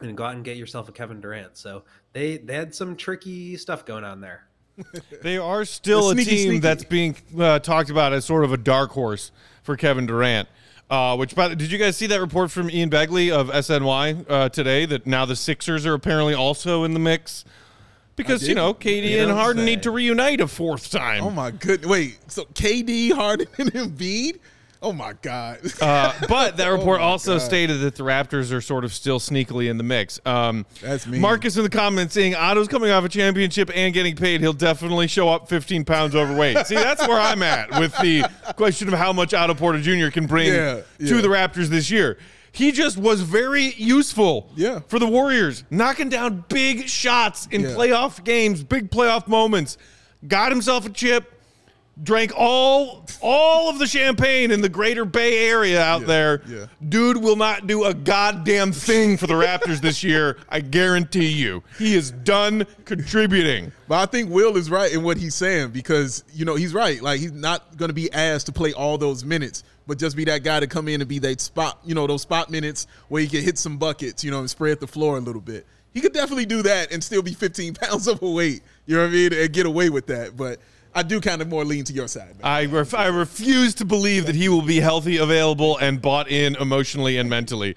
and 0.00 0.16
go 0.16 0.24
out 0.24 0.34
and 0.34 0.44
get 0.44 0.56
yourself 0.56 0.88
a 0.88 0.92
Kevin 0.92 1.20
Durant. 1.20 1.56
So 1.56 1.82
they 2.12 2.36
they 2.36 2.54
had 2.54 2.72
some 2.74 2.94
tricky 2.96 3.56
stuff 3.56 3.84
going 3.84 4.04
on 4.04 4.20
there. 4.20 4.46
They 5.22 5.38
are 5.38 5.64
still 5.64 6.08
The 6.08 6.10
a 6.10 6.12
sneaky, 6.14 6.30
team 6.30 6.46
sneaky. 6.50 6.58
that's 6.60 6.84
being 6.84 7.16
uh, 7.36 7.58
talked 7.58 7.90
about 7.90 8.12
as 8.12 8.24
sort 8.24 8.44
of 8.44 8.52
a 8.52 8.56
dark 8.56 8.90
horse 8.92 9.32
for 9.64 9.76
Kevin 9.76 10.06
Durant. 10.06 10.48
Uh, 10.90 11.16
which, 11.16 11.34
by 11.34 11.48
the, 11.48 11.54
did 11.56 11.70
you 11.70 11.76
guys 11.76 11.96
see 11.98 12.06
that 12.06 12.20
report 12.20 12.50
from 12.50 12.70
Ian 12.70 12.88
Begley 12.88 13.30
of 13.30 13.48
SNY 13.50 14.24
uh, 14.28 14.48
today 14.48 14.86
that 14.86 15.06
now 15.06 15.26
the 15.26 15.36
Sixers 15.36 15.84
are 15.84 15.92
apparently 15.92 16.32
also 16.32 16.84
in 16.84 16.94
the 16.94 16.98
mix 16.98 17.44
because 18.16 18.48
you 18.48 18.54
know 18.54 18.74
KD 18.74 19.10
You 19.10 19.22
and 19.22 19.30
Harden 19.30 19.64
need 19.64 19.82
to 19.84 19.90
reunite 19.90 20.40
a 20.40 20.48
fourth 20.48 20.90
time. 20.90 21.22
Oh 21.22 21.30
my 21.30 21.50
goodness! 21.50 21.88
Wait, 21.88 22.18
so 22.30 22.44
KD, 22.46 23.12
Harden, 23.12 23.46
and 23.58 23.72
Embiid? 23.72 24.38
Oh 24.80 24.92
my 24.92 25.12
God! 25.22 25.58
Uh, 25.82 26.12
but 26.28 26.56
that 26.58 26.68
report 26.68 27.00
my 27.00 27.06
also 27.06 27.34
God. 27.38 27.42
stated 27.44 27.80
that 27.80 27.96
the 27.96 28.04
Raptors 28.04 28.52
are 28.52 28.60
sort 28.60 28.84
of 28.84 28.92
still 28.92 29.18
sneakily 29.18 29.68
in 29.68 29.76
the 29.76 29.82
mix. 29.82 30.20
Um, 30.24 30.66
That's 30.80 31.04
mean. 31.06 31.20
Marcus 31.20 31.56
in 31.56 31.64
the 31.64 31.68
comments 31.68 32.14
saying 32.14 32.36
Otto's 32.36 32.68
coming 32.68 32.90
off 32.92 33.04
a 33.04 33.08
championship 33.08 33.70
and 33.74 33.92
getting 33.92 34.14
paid. 34.14 34.40
He'll 34.40 34.52
definitely 34.52 35.08
show 35.08 35.28
up 35.28 35.48
15 35.48 35.84
pounds 35.84 36.14
overweight. 36.14 36.64
See, 36.68 36.76
that's 36.76 37.06
where 37.08 37.20
I'm 37.20 37.42
at 37.42 37.70
with 37.80 37.92
the 37.98 38.30
question 38.56 38.86
of 38.86 38.94
how 38.94 39.12
much 39.12 39.34
Otto 39.34 39.54
Porter 39.54 39.80
Jr. 39.80 40.10
can 40.12 40.26
bring 40.26 40.46
Yeah, 40.52 40.74
to 40.74 40.84
yeah. 41.00 41.20
the 41.20 41.28
Raptors 41.28 41.66
this 41.66 41.90
year. 41.90 42.16
He 42.52 42.70
just 42.72 42.96
was 42.96 43.20
very 43.20 43.74
useful 43.76 44.50
Yeah. 44.56 44.80
for 44.88 44.98
the 44.98 45.06
Warriors, 45.08 45.64
knocking 45.70 46.08
down 46.08 46.44
big 46.48 46.88
shots 46.88 47.46
in 47.50 47.62
Yeah. 47.62 47.68
playoff 47.70 48.22
games, 48.24 48.62
big 48.62 48.90
playoff 48.90 49.26
moments. 49.28 49.76
Got 50.26 50.50
himself 50.50 50.86
a 50.86 50.90
chip, 50.90 51.37
drank 52.02 52.32
all 52.36 53.04
all 53.20 53.68
of 53.68 53.78
the 53.78 53.86
champagne 53.86 54.50
in 54.50 54.60
the 54.60 54.68
greater 54.68 55.04
Bay 55.04 55.48
Area 55.48 55.82
out 55.82 56.06
there. 56.06 56.42
yeah. 56.46 56.66
Dude 56.88 57.16
will 57.16 57.36
not 57.36 57.66
do 57.66 57.84
a 57.84 57.92
goddamn 57.94 58.72
thing 58.72 59.16
for 59.16 59.26
the 59.26 59.34
Raptors 59.34 59.80
this 59.80 60.04
year. 60.04 60.38
I 60.48 60.60
guarantee 60.60 61.28
you. 61.28 61.62
He 61.78 61.94
is 61.96 62.10
done 62.12 62.66
contributing. 62.84 63.72
But 63.88 63.96
I 63.96 64.06
think 64.06 64.30
Will 64.30 64.56
is 64.56 64.70
right 64.70 64.92
in 64.92 65.02
what 65.02 65.16
he's 65.16 65.34
saying 65.34 65.70
because 65.70 66.24
you 66.32 66.44
know 66.44 66.54
he's 66.54 66.74
right. 66.74 67.00
Like 67.02 67.20
he's 67.20 67.32
not 67.32 67.76
going 67.76 67.88
to 67.88 67.94
be 67.94 68.12
asked 68.12 68.46
to 68.46 68.52
play 68.52 68.72
all 68.72 68.98
those 68.98 69.24
minutes, 69.24 69.64
but 69.86 69.98
just 69.98 70.16
be 70.16 70.24
that 70.26 70.42
guy 70.44 70.60
to 70.60 70.66
come 70.66 70.88
in 70.88 71.00
and 71.00 71.08
be 71.08 71.18
that 71.20 71.40
spot. 71.40 71.80
You 71.84 71.94
know 71.94 72.06
those 72.06 72.22
spot 72.22 72.50
minutes 72.50 72.86
where 73.08 73.20
he 73.22 73.28
can 73.28 73.42
hit 73.42 73.58
some 73.58 73.78
buckets. 73.78 74.22
You 74.22 74.30
know 74.30 74.40
and 74.40 74.50
spread 74.50 74.80
the 74.80 74.86
floor 74.86 75.16
a 75.16 75.20
little 75.20 75.40
bit. 75.40 75.66
He 75.94 76.00
could 76.00 76.12
definitely 76.12 76.46
do 76.46 76.62
that 76.62 76.92
and 76.92 77.02
still 77.02 77.22
be 77.22 77.32
15 77.32 77.74
pounds 77.80 78.06
overweight. 78.06 78.62
You 78.86 78.96
know 78.96 79.02
what 79.02 79.08
I 79.08 79.12
mean? 79.12 79.32
And 79.32 79.52
get 79.52 79.66
away 79.66 79.90
with 79.90 80.06
that. 80.06 80.36
But 80.36 80.60
I 80.94 81.02
do 81.02 81.20
kind 81.20 81.40
of 81.42 81.48
more 81.48 81.64
lean 81.64 81.84
to 81.84 81.92
your 81.92 82.08
side. 82.08 82.28
Man. 82.28 82.40
I, 82.42 82.64
ref- 82.66 82.94
I 82.94 83.06
refuse 83.06 83.74
to 83.76 83.84
believe 83.84 84.26
that 84.26 84.34
he 84.34 84.48
will 84.48 84.62
be 84.62 84.80
healthy, 84.80 85.18
available, 85.18 85.76
and 85.78 86.00
bought 86.02 86.28
in 86.28 86.56
emotionally 86.56 87.18
and 87.18 87.28
mentally. 87.30 87.76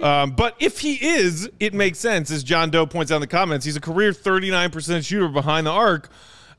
Um, 0.00 0.32
but 0.32 0.54
if 0.60 0.80
he 0.80 0.94
is, 0.94 1.48
it 1.58 1.74
makes 1.74 1.98
sense. 1.98 2.30
As 2.30 2.44
John 2.44 2.70
Doe 2.70 2.86
points 2.86 3.10
out 3.10 3.16
in 3.16 3.20
the 3.22 3.26
comments, 3.26 3.64
he's 3.66 3.76
a 3.76 3.80
career 3.80 4.12
39% 4.12 5.04
shooter 5.04 5.28
behind 5.28 5.66
the 5.66 5.70
arc. 5.72 6.10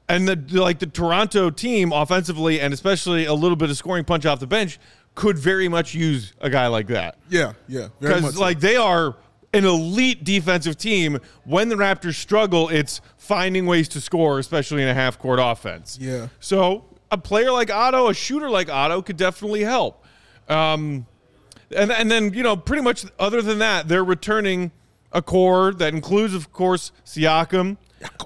And 0.10 0.28
the, 0.28 0.36
like 0.60 0.80
the 0.80 0.88
Toronto 0.88 1.50
team 1.50 1.94
offensively, 1.94 2.60
and 2.60 2.74
especially 2.74 3.26
a 3.26 3.34
little 3.34 3.56
bit 3.56 3.70
of 3.70 3.78
scoring 3.78 4.04
punch 4.04 4.26
off 4.26 4.40
the 4.42 4.48
bench, 4.48 4.78
could 5.16 5.38
very 5.38 5.70
much 5.70 5.94
use 5.94 6.34
a 6.42 6.50
guy 6.50 6.68
like 6.68 6.88
that. 6.88 7.18
Yeah, 7.30 7.54
yeah. 7.68 7.90
very 8.02 8.16
much 8.16 8.22
Because 8.22 8.36
so. 8.36 8.42
like 8.42 8.60
they 8.60 8.76
are 8.76 9.16
an 9.54 9.66
elite 9.66 10.24
defensive 10.24 10.78
team. 10.78 11.20
When 11.44 11.70
the 11.70 11.76
Raptors 11.76 12.16
struggle, 12.16 12.70
it's 12.70 13.02
finding 13.18 13.66
ways 13.66 13.88
to 13.90 14.02
score, 14.02 14.40
especially 14.40 14.82
in 14.82 14.88
a 14.88 14.94
half 14.94 15.20
court 15.20 15.40
offense. 15.42 15.98
Yeah. 16.00 16.28
So 16.40 16.86
a 17.12 17.18
player 17.18 17.52
like 17.52 17.70
Otto, 17.70 18.08
a 18.08 18.14
shooter 18.14 18.50
like 18.50 18.70
Otto, 18.70 19.02
could 19.02 19.18
definitely 19.18 19.62
help. 19.62 20.06
Um, 20.48 21.06
and 21.76 21.92
and 21.92 22.12
then 22.12 22.34
you 22.34 22.44
know 22.44 22.58
pretty 22.58 22.84
much 22.84 23.06
other 23.20 23.42
than 23.42 23.60
that, 23.60 23.88
they're 23.88 24.04
returning 24.04 24.72
a 25.12 25.22
core 25.22 25.74
that 25.74 25.94
includes, 25.94 26.34
of 26.34 26.52
course, 26.54 26.92
Siakam, 27.06 27.78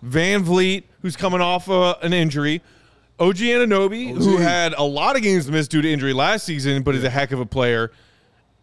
VanVleet, 0.04 0.84
who's 1.02 1.16
coming 1.16 1.42
off 1.42 1.70
uh, 1.70 1.96
an 2.02 2.14
injury. 2.14 2.62
OG 3.18 3.38
Anunoby, 3.38 4.10
who 4.10 4.38
had 4.38 4.74
a 4.74 4.84
lot 4.84 5.16
of 5.16 5.22
games 5.22 5.50
missed 5.50 5.72
due 5.72 5.82
to 5.82 5.90
injury 5.90 6.12
last 6.12 6.46
season, 6.46 6.84
but 6.84 6.96
is 6.96 7.04
a 7.06 7.10
heck 7.10 7.32
of 7.32 7.40
a 7.40 7.46
player. 7.46 7.92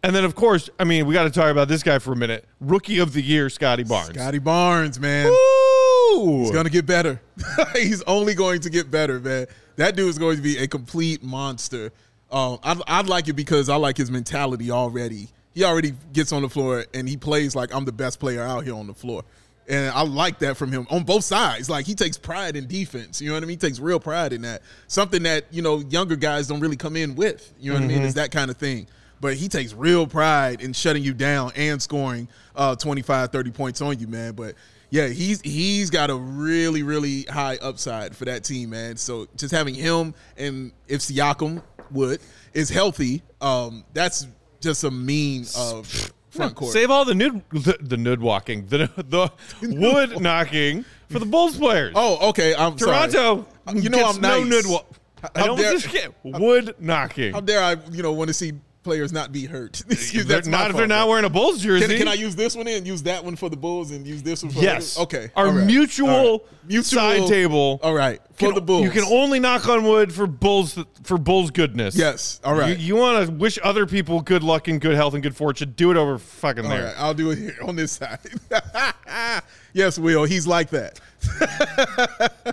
And 0.03 0.13
then, 0.13 0.25
of 0.25 0.35
course, 0.35 0.69
I 0.77 0.83
mean, 0.83 1.05
we 1.05 1.13
got 1.13 1.23
to 1.23 1.29
talk 1.29 1.49
about 1.49 1.69
this 1.69 1.81
guy 1.81 1.97
for 1.97 2.11
a 2.11 2.15
minute. 2.15 2.45
Rookie 2.59 2.99
of 2.99 3.13
the 3.13 3.21
year, 3.21 3.49
Scottie 3.49 3.85
Barnes. 3.85 4.09
Scottie 4.09 4.39
Barnes, 4.39 4.99
man. 4.99 5.27
Woo! 5.27 6.41
He's 6.41 6.51
gonna 6.51 6.69
get 6.69 6.85
better. 6.85 7.21
He's 7.73 8.01
only 8.03 8.33
going 8.33 8.59
to 8.61 8.69
get 8.69 8.91
better, 8.91 9.19
man. 9.21 9.47
That 9.77 9.95
dude 9.95 10.09
is 10.09 10.19
going 10.19 10.35
to 10.35 10.41
be 10.41 10.57
a 10.57 10.67
complete 10.67 11.23
monster. 11.23 11.91
Um, 12.31 12.59
I, 12.63 12.79
I 12.87 13.01
like 13.01 13.29
it 13.29 13.33
because 13.33 13.69
I 13.69 13.75
like 13.75 13.95
his 13.95 14.11
mentality 14.11 14.71
already. 14.71 15.29
He 15.53 15.63
already 15.63 15.93
gets 16.11 16.33
on 16.33 16.41
the 16.41 16.49
floor 16.49 16.85
and 16.93 17.07
he 17.07 17.15
plays 17.15 17.55
like 17.55 17.73
I'm 17.73 17.85
the 17.85 17.91
best 17.91 18.19
player 18.19 18.41
out 18.41 18.63
here 18.63 18.75
on 18.75 18.87
the 18.87 18.93
floor. 18.93 19.23
And 19.69 19.91
I 19.91 20.01
like 20.01 20.39
that 20.39 20.57
from 20.57 20.71
him 20.71 20.85
on 20.89 21.03
both 21.03 21.23
sides. 21.23 21.69
Like 21.69 21.85
he 21.85 21.95
takes 21.95 22.17
pride 22.17 22.55
in 22.55 22.67
defense. 22.67 23.21
You 23.21 23.29
know 23.29 23.35
what 23.35 23.43
I 23.43 23.45
mean? 23.45 23.51
He 23.51 23.67
takes 23.67 23.79
real 23.79 23.99
pride 23.99 24.33
in 24.33 24.41
that. 24.41 24.63
Something 24.87 25.23
that, 25.23 25.45
you 25.51 25.61
know, 25.61 25.79
younger 25.79 26.15
guys 26.15 26.47
don't 26.47 26.59
really 26.59 26.75
come 26.75 26.95
in 26.97 27.15
with. 27.15 27.53
You 27.59 27.71
know 27.71 27.79
what 27.79 27.85
I 27.85 27.87
mean? 27.87 28.01
It's 28.01 28.15
that 28.15 28.31
kind 28.31 28.51
of 28.51 28.57
thing. 28.57 28.87
But 29.21 29.35
he 29.35 29.47
takes 29.47 29.73
real 29.73 30.05
pride 30.05 30.61
in 30.61 30.73
shutting 30.73 31.03
you 31.03 31.13
down 31.13 31.51
and 31.55 31.81
scoring 31.81 32.27
uh, 32.55 32.75
25, 32.75 33.31
30 33.31 33.51
points 33.51 33.81
on 33.81 33.97
you, 33.99 34.07
man. 34.07 34.33
But 34.33 34.55
yeah, 34.89 35.07
he's 35.07 35.41
he's 35.41 35.89
got 35.89 36.09
a 36.09 36.15
really, 36.15 36.83
really 36.83 37.23
high 37.23 37.57
upside 37.61 38.15
for 38.15 38.25
that 38.25 38.43
team, 38.43 38.71
man. 38.71 38.97
So 38.97 39.27
just 39.37 39.53
having 39.53 39.75
him 39.75 40.13
and 40.37 40.71
if 40.87 40.99
Siakam 41.01 41.63
would 41.91 42.19
is 42.53 42.69
healthy, 42.69 43.23
um, 43.41 43.83
that's 43.93 44.27
just 44.59 44.83
a 44.83 44.91
mean 44.91 45.45
of 45.57 46.11
front 46.29 46.55
court. 46.55 46.73
Save 46.73 46.91
all 46.91 47.05
the 47.05 47.13
nud 47.13 47.41
the, 47.51 47.77
the 47.79 47.95
nud 47.95 48.19
walking, 48.19 48.67
the 48.67 48.89
the 48.97 49.31
wood 49.79 50.19
knocking 50.21 50.83
for 51.09 51.19
the 51.19 51.25
Bulls 51.25 51.57
players. 51.57 51.93
Oh, 51.95 52.29
okay. 52.29 52.53
I'm 52.55 52.77
sorry. 52.77 53.09
Toronto, 53.11 53.47
You 53.73 53.89
know 53.89 54.05
I'm 54.05 54.19
no 54.21 54.43
nice. 54.43 54.65
nud 54.65 54.71
walk. 54.71 54.87
I 55.35 55.45
don't 55.45 55.57
dare- 55.57 55.71
just 55.79 55.91
get 55.91 56.13
wood 56.23 56.75
knocking. 56.79 57.33
How 57.33 57.39
dare 57.39 57.61
I, 57.63 57.77
you 57.91 58.03
know, 58.03 58.11
want 58.13 58.27
to 58.27 58.33
see 58.33 58.53
players 58.83 59.11
not 59.13 59.31
be 59.31 59.45
hurt? 59.45 59.81
Excuse 59.89 60.25
They're 60.25 60.41
not 60.43 60.71
if 60.71 60.75
they're 60.77 60.87
not 60.87 61.07
wearing 61.07 61.25
a 61.25 61.29
Bulls 61.29 61.61
jersey. 61.61 61.87
Can, 61.87 61.97
can 61.97 62.07
I 62.07 62.13
use 62.13 62.35
this 62.35 62.55
one 62.55 62.67
and 62.67 62.85
use 62.85 63.03
that 63.03 63.23
one 63.23 63.35
for 63.35 63.49
the 63.49 63.57
Bulls 63.57 63.91
and 63.91 64.05
use 64.05 64.21
this 64.23 64.43
one 64.43 64.51
for 64.51 64.59
Yes. 64.59 64.97
Okay. 64.99 65.31
Our 65.35 65.49
right, 65.51 65.65
mutual, 65.65 66.31
right. 66.31 66.41
Mutual 66.67 66.83
side 66.99 67.27
table. 67.27 67.79
All 67.81 67.93
right. 67.93 68.21
For 68.33 68.47
Can- 68.47 68.55
the 68.55 68.61
Bulls. 68.61 68.83
You 68.83 68.91
can 68.91 69.03
only 69.05 69.39
knock 69.39 69.67
on 69.67 69.83
wood 69.83 70.13
for 70.13 70.27
Bulls 70.27 70.77
for 71.03 71.17
Bulls 71.17 71.51
goodness. 71.51 71.95
Yes. 71.95 72.39
All 72.43 72.55
right. 72.55 72.77
You, 72.77 72.95
you 72.95 72.95
want 72.95 73.27
to 73.27 73.33
wish 73.33 73.57
other 73.63 73.85
people 73.85 74.21
good 74.21 74.43
luck 74.43 74.67
and 74.67 74.79
good 74.79 74.95
health 74.95 75.13
and 75.13 75.23
good 75.23 75.35
fortune. 75.35 75.73
Do 75.75 75.91
it 75.91 75.97
over 75.97 76.17
fucking 76.17 76.65
All 76.65 76.69
there. 76.71 76.85
right, 76.85 76.95
I'll 76.97 77.13
do 77.13 77.31
it 77.31 77.37
here 77.37 77.57
on 77.63 77.75
this 77.75 77.93
side. 77.93 78.19
yes, 79.73 79.97
Will. 79.99 80.23
He's 80.25 80.47
like 80.47 80.69
that. 80.71 80.99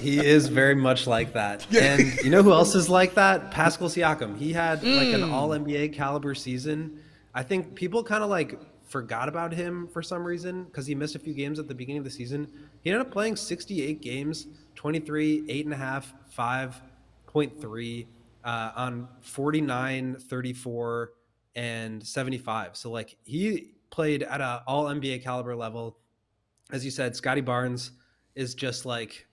He 0.00 0.24
is 0.24 0.48
very 0.48 0.74
much 0.74 1.06
like 1.06 1.32
that. 1.32 1.66
And 1.74 2.14
you 2.22 2.30
know 2.30 2.42
who 2.42 2.52
else 2.52 2.74
is 2.74 2.88
like 2.88 3.14
that? 3.14 3.50
Pascal 3.50 3.88
Siakam. 3.88 4.36
He 4.36 4.52
had 4.52 4.82
like 4.84 5.08
an 5.08 5.24
all 5.24 5.50
NBA 5.50 5.94
caliber 5.94 6.34
season. 6.34 7.00
I 7.34 7.42
think 7.42 7.74
people 7.74 8.02
kind 8.02 8.22
of 8.22 8.30
like 8.30 8.58
forgot 8.86 9.28
about 9.28 9.52
him 9.52 9.88
for 9.88 10.02
some 10.02 10.24
reason 10.24 10.64
because 10.64 10.86
he 10.86 10.94
missed 10.94 11.14
a 11.16 11.18
few 11.18 11.34
games 11.34 11.58
at 11.58 11.68
the 11.68 11.74
beginning 11.74 11.98
of 11.98 12.04
the 12.04 12.10
season. 12.10 12.48
He 12.82 12.90
ended 12.90 13.04
up 13.04 13.12
playing 13.12 13.36
68 13.36 14.00
games, 14.00 14.46
23, 14.76 15.42
8.5, 15.42 16.04
5.3 16.36 18.06
uh, 18.44 18.70
on 18.76 19.08
49, 19.20 20.16
34, 20.20 21.12
and 21.56 22.06
75. 22.06 22.76
So 22.76 22.90
like 22.90 23.16
he 23.24 23.72
played 23.90 24.22
at 24.22 24.40
an 24.40 24.60
all 24.66 24.84
NBA 24.84 25.22
caliber 25.22 25.56
level. 25.56 25.96
As 26.70 26.84
you 26.84 26.90
said, 26.90 27.16
Scotty 27.16 27.40
Barnes 27.40 27.92
is 28.34 28.54
just 28.54 28.84
like 28.84 29.26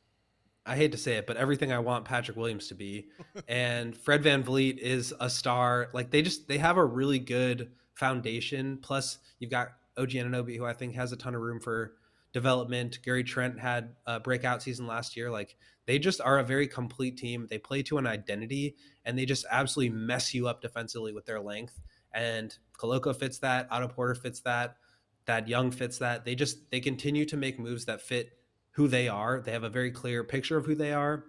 I 0.66 0.78
hate 0.78 0.94
to 0.94 0.98
say 0.98 1.16
it, 1.18 1.28
but 1.28 1.36
everything 1.36 1.74
I 1.74 1.80
want 1.80 2.06
Patrick 2.06 2.38
Williams 2.38 2.70
to 2.70 2.76
be. 2.76 3.10
and 3.48 3.96
Fred 3.98 4.24
VanVleet 4.24 4.78
is 4.78 5.14
a 5.20 5.30
star. 5.30 5.90
Like 5.94 6.10
they 6.10 6.22
just 6.22 6.48
they 6.48 6.58
have 6.58 6.78
a 6.78 6.86
really 6.86 7.20
good 7.20 7.72
foundation. 7.96 8.78
Plus 8.82 9.18
you've 9.40 9.52
got 9.52 9.70
OG 9.98 10.10
Anunoby, 10.10 10.58
who 10.58 10.66
I 10.66 10.74
think 10.74 10.96
has 10.96 11.12
a 11.12 11.18
ton 11.18 11.36
of 11.36 11.42
room 11.42 11.60
for 11.60 11.94
development. 12.32 13.00
Gary 13.04 13.24
Trent 13.24 13.60
had 13.60 13.96
a 14.06 14.20
breakout 14.20 14.64
season 14.64 14.88
last 14.88 15.16
year. 15.16 15.30
Like 15.30 15.56
they 15.86 16.00
just 16.00 16.22
are 16.22 16.40
a 16.40 16.44
very 16.44 16.68
complete 16.68 17.18
team. 17.18 17.48
They 17.50 17.58
play 17.60 17.84
to 17.84 17.98
an 17.98 18.08
identity 18.08 18.76
and 19.06 19.18
they 19.18 19.26
just 19.26 19.46
absolutely 19.52 19.96
mess 19.96 20.34
you 20.34 20.48
up 20.48 20.62
defensively 20.62 21.14
with 21.14 21.26
their 21.26 21.42
length. 21.42 21.80
And 22.14 22.56
Koloko 22.78 23.16
fits 23.16 23.40
that, 23.40 23.68
Otto 23.72 23.88
Porter 23.88 24.16
fits 24.16 24.40
that, 24.42 24.78
Thad 25.26 25.48
Young 25.48 25.72
fits 25.72 26.00
that. 26.00 26.26
They 26.26 26.36
just 26.36 26.70
they 26.72 26.80
continue 26.80 27.26
to 27.26 27.38
make 27.38 27.60
moves 27.60 27.86
that 27.86 28.02
fit 28.02 28.38
who 28.72 28.88
they 28.88 29.08
are. 29.08 29.42
They 29.42 29.52
have 29.52 29.64
a 29.64 29.70
very 29.70 29.92
clear 29.92 30.24
picture 30.24 30.58
of 30.58 30.66
who 30.66 30.76
they 30.76 30.94
are. 30.94 31.24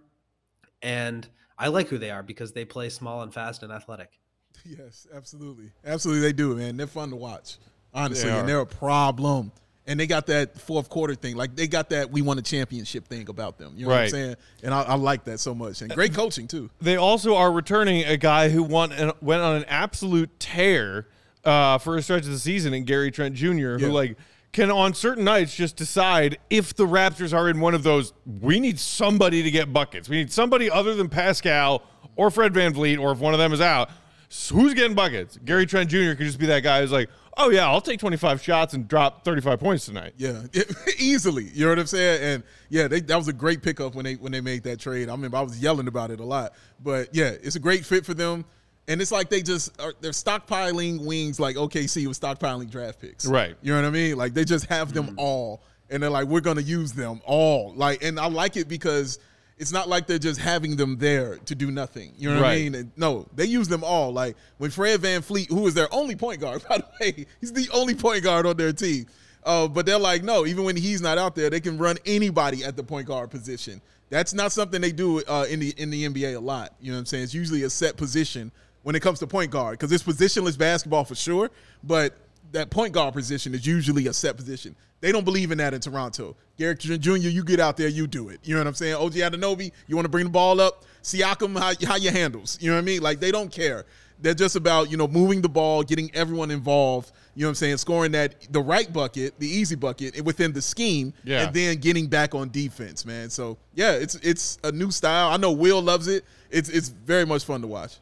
And 0.82 1.26
I 1.58 1.68
like 1.68 1.88
who 1.88 1.98
they 1.98 2.10
are 2.10 2.22
because 2.22 2.52
they 2.52 2.64
play 2.64 2.88
small 2.88 3.22
and 3.22 3.32
fast 3.32 3.62
and 3.62 3.72
athletic. 3.72 4.10
Yes, 4.64 5.06
absolutely. 5.12 5.72
Absolutely, 5.84 6.22
they 6.22 6.32
do, 6.32 6.54
man. 6.54 6.78
They're 6.78 6.86
fun 6.86 7.10
to 7.10 7.16
watch, 7.16 7.58
honestly. 7.92 8.30
They 8.30 8.38
and 8.38 8.48
they're 8.48 8.60
a 8.60 8.66
problem. 8.66 9.52
And 9.86 10.00
they 10.00 10.06
got 10.06 10.28
that 10.28 10.58
fourth 10.58 10.88
quarter 10.88 11.14
thing. 11.14 11.36
Like, 11.36 11.54
they 11.54 11.66
got 11.66 11.90
that 11.90 12.10
we 12.10 12.22
won 12.22 12.38
a 12.38 12.42
championship 12.42 13.06
thing 13.06 13.28
about 13.28 13.58
them. 13.58 13.74
You 13.76 13.84
know 13.84 13.90
what 13.90 14.02
I'm 14.02 14.08
saying? 14.08 14.36
And 14.62 14.72
I, 14.72 14.82
I 14.82 14.94
like 14.94 15.24
that 15.24 15.40
so 15.40 15.54
much. 15.54 15.82
And 15.82 15.92
great 15.92 16.14
coaching, 16.14 16.48
too. 16.48 16.70
They 16.80 16.96
also 16.96 17.34
are 17.34 17.52
returning 17.52 18.04
a 18.04 18.16
guy 18.16 18.48
who 18.48 18.62
won 18.62 18.92
an, 18.92 19.12
went 19.20 19.42
on 19.42 19.56
an 19.56 19.64
absolute 19.64 20.40
tear 20.40 21.08
uh, 21.44 21.78
for 21.78 21.96
a 21.96 22.02
stretch 22.02 22.24
of 22.24 22.30
the 22.30 22.38
season 22.38 22.74
in 22.74 22.84
Gary 22.84 23.10
Trent 23.10 23.34
Jr., 23.34 23.46
Yeah. 23.52 23.78
who 23.78 23.88
like 23.90 24.16
can 24.52 24.70
on 24.70 24.94
certain 24.94 25.24
nights 25.24 25.54
just 25.54 25.76
decide 25.76 26.38
if 26.48 26.74
the 26.74 26.86
Raptors 26.86 27.36
are 27.36 27.48
in 27.48 27.58
one 27.60 27.74
of 27.74 27.82
those. 27.82 28.12
We 28.40 28.60
need 28.60 28.78
somebody 28.78 29.42
to 29.42 29.50
get 29.50 29.72
buckets. 29.72 30.08
We 30.08 30.16
need 30.16 30.30
somebody 30.32 30.70
other 30.70 30.94
than 30.94 31.08
Pascal 31.08 31.82
or 32.16 32.30
Fred 32.30 32.52
VanVleet, 32.54 33.00
or 33.00 33.10
if 33.12 33.18
one 33.18 33.34
of 33.34 33.38
them 33.38 33.52
is 33.52 33.60
out, 33.60 33.90
So 34.28 34.54
who's 34.54 34.74
getting 34.74 34.94
buckets? 34.94 35.38
Gary 35.44 35.66
Trent 35.66 35.90
Jr. 35.90 36.12
could 36.14 36.26
just 36.26 36.38
be 36.38 36.46
that 36.46 36.60
guy 36.60 36.80
who's 36.80 36.92
like, 36.92 37.08
oh 37.36 37.50
yeah, 37.50 37.66
I'll 37.68 37.80
take 37.80 37.98
25 37.98 38.40
shots 38.40 38.74
and 38.74 38.86
drop 38.86 39.24
35 39.24 39.58
points 39.58 39.86
tonight. 39.86 40.12
Yeah, 40.16 40.42
easily. 40.98 41.44
You 41.52 41.64
know 41.64 41.70
what 41.70 41.78
I'm 41.80 41.86
saying? 41.86 42.22
And 42.22 42.42
yeah, 42.68 42.86
they, 42.88 43.00
that 43.00 43.16
was 43.16 43.26
a 43.28 43.32
great 43.32 43.60
pickup 43.62 43.94
when 43.96 44.04
they 44.04 44.14
when 44.14 44.30
they 44.32 44.40
made 44.40 44.62
that 44.64 44.78
trade. 44.78 45.08
I 45.08 45.12
remember 45.12 45.36
I 45.36 45.40
was 45.42 45.58
yelling 45.60 45.88
about 45.88 46.10
it 46.12 46.20
a 46.20 46.24
lot, 46.24 46.52
but 46.82 47.08
yeah, 47.12 47.30
it's 47.42 47.56
a 47.56 47.60
great 47.60 47.84
fit 47.84 48.06
for 48.06 48.14
them. 48.14 48.44
And 48.86 49.00
it's 49.00 49.12
like 49.12 49.30
they 49.30 49.42
just 49.42 49.80
are 49.80 49.94
they're 50.00 50.10
stockpiling 50.10 51.04
wings 51.04 51.40
like 51.40 51.56
OKC 51.56 52.06
was 52.06 52.18
stockpiling 52.18 52.70
draft 52.70 53.00
picks. 53.00 53.26
Right. 53.26 53.56
You 53.62 53.72
know 53.72 53.80
what 53.80 53.88
I 53.88 53.90
mean? 53.90 54.16
Like 54.16 54.34
they 54.34 54.44
just 54.44 54.66
have 54.66 54.92
them 54.92 55.14
all, 55.16 55.62
and 55.88 56.02
they're 56.02 56.10
like, 56.10 56.26
we're 56.26 56.40
gonna 56.40 56.60
use 56.60 56.92
them 56.92 57.20
all. 57.24 57.72
Like, 57.74 58.02
and 58.02 58.20
I 58.20 58.26
like 58.26 58.56
it 58.56 58.68
because 58.68 59.18
it's 59.56 59.72
not 59.72 59.88
like 59.88 60.06
they're 60.06 60.18
just 60.18 60.40
having 60.40 60.76
them 60.76 60.98
there 60.98 61.36
to 61.46 61.54
do 61.54 61.70
nothing. 61.70 62.12
You 62.18 62.30
know 62.30 62.40
what 62.40 62.50
I 62.50 62.56
mean? 62.56 62.74
And 62.74 62.92
no, 62.96 63.26
they 63.34 63.44
use 63.46 63.68
them 63.68 63.84
all. 63.84 64.12
Like 64.12 64.36
when 64.58 64.70
Fred 64.70 65.00
VanVleet, 65.00 65.48
who 65.48 65.66
is 65.66 65.74
their 65.74 65.92
only 65.92 66.16
point 66.16 66.40
guard, 66.40 66.64
by 66.68 66.78
the 66.78 66.86
way, 67.00 67.26
he's 67.40 67.52
the 67.52 67.68
only 67.72 67.94
point 67.94 68.24
guard 68.24 68.46
on 68.46 68.56
their 68.56 68.72
team. 68.72 69.06
Uh, 69.44 69.68
but 69.68 69.86
they're 69.86 69.98
like, 69.98 70.24
no, 70.24 70.46
even 70.46 70.64
when 70.64 70.76
he's 70.76 71.02
not 71.02 71.18
out 71.18 71.34
there, 71.34 71.50
they 71.50 71.60
can 71.60 71.78
run 71.78 71.96
anybody 72.06 72.64
at 72.64 72.76
the 72.76 72.82
point 72.82 73.06
guard 73.06 73.30
position. 73.30 73.80
That's 74.10 74.34
not 74.34 74.52
something 74.52 74.80
they 74.80 74.92
do 74.92 75.22
uh, 75.24 75.46
in 75.48 75.60
the 75.60 75.74
in 75.76 75.90
the 75.90 76.06
NBA 76.06 76.36
a 76.36 76.40
lot. 76.40 76.74
You 76.80 76.92
know 76.92 76.96
what 76.96 77.00
I'm 77.00 77.06
saying? 77.06 77.24
It's 77.24 77.34
usually 77.34 77.62
a 77.62 77.70
set 77.70 77.96
position 77.96 78.52
when 78.84 78.94
it 78.94 79.00
comes 79.00 79.18
to 79.18 79.26
point 79.26 79.50
guard 79.50 79.78
because 79.78 79.90
it's 79.90 80.04
positionless 80.04 80.56
basketball 80.56 81.04
for 81.04 81.14
sure. 81.16 81.50
But 81.82 82.16
that 82.52 82.70
point 82.70 82.92
guard 82.92 83.12
position 83.14 83.52
is 83.54 83.66
usually 83.66 84.06
a 84.06 84.12
set 84.12 84.36
position. 84.36 84.76
They 85.00 85.10
don't 85.12 85.24
believe 85.24 85.50
in 85.50 85.58
that 85.58 85.74
in 85.74 85.80
Toronto. 85.80 86.36
Garrett 86.56 86.78
Jr., 86.78 87.16
you 87.16 87.44
get 87.44 87.60
out 87.60 87.76
there, 87.76 87.88
you 87.88 88.06
do 88.06 88.28
it. 88.28 88.40
You 88.44 88.54
know 88.54 88.60
what 88.60 88.68
I'm 88.68 88.74
saying? 88.74 88.94
OG 88.94 89.12
Anunoby, 89.14 89.72
you 89.86 89.96
want 89.96 90.04
to 90.06 90.10
bring 90.10 90.24
the 90.24 90.30
ball 90.30 90.60
up. 90.60 90.84
Siakam, 91.02 91.58
how, 91.58 91.72
how 91.86 91.96
you 91.96 92.10
handles. 92.10 92.56
You 92.60 92.70
know 92.70 92.76
what 92.76 92.82
I 92.82 92.84
mean? 92.84 93.02
Like 93.02 93.20
they 93.20 93.30
don't 93.32 93.50
care. 93.50 93.84
They're 94.20 94.32
just 94.32 94.54
about 94.56 94.90
you 94.90 94.96
know 94.96 95.08
moving 95.08 95.42
the 95.42 95.48
ball, 95.48 95.82
getting 95.82 96.10
everyone 96.14 96.50
involved. 96.50 97.10
You 97.34 97.42
know 97.42 97.48
what 97.48 97.50
I'm 97.50 97.54
saying? 97.56 97.76
Scoring 97.78 98.12
that 98.12 98.46
the 98.50 98.60
right 98.62 98.90
bucket, 98.90 99.38
the 99.40 99.48
easy 99.48 99.74
bucket 99.74 100.24
within 100.24 100.52
the 100.52 100.62
scheme, 100.62 101.12
Yeah. 101.24 101.46
and 101.46 101.54
then 101.54 101.78
getting 101.78 102.06
back 102.06 102.34
on 102.34 102.48
defense, 102.50 103.04
man. 103.04 103.28
So 103.28 103.58
yeah, 103.74 103.92
it's 103.92 104.14
it's 104.16 104.58
a 104.62 104.70
new 104.70 104.90
style. 104.92 105.28
I 105.30 105.36
know 105.36 105.50
Will 105.52 105.82
loves 105.82 106.06
it. 106.06 106.24
It's 106.50 106.68
it's 106.68 106.88
very 106.90 107.26
much 107.26 107.44
fun 107.44 107.60
to 107.62 107.66
watch. 107.66 107.96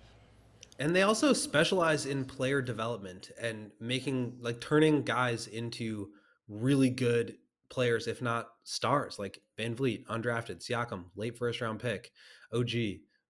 And 0.82 0.96
they 0.96 1.02
also 1.02 1.32
specialize 1.32 2.06
in 2.06 2.24
player 2.24 2.60
development 2.60 3.30
and 3.40 3.70
making 3.78 4.38
like 4.40 4.60
turning 4.60 5.02
guys 5.02 5.46
into 5.46 6.08
really 6.48 6.90
good 6.90 7.36
players, 7.70 8.08
if 8.08 8.20
not 8.20 8.48
stars, 8.64 9.16
like 9.16 9.38
VanVleet, 9.56 10.04
undrafted, 10.06 10.60
Siakam, 10.60 11.04
late 11.14 11.38
first 11.38 11.60
round 11.60 11.78
pick, 11.78 12.10
OG, 12.52 12.70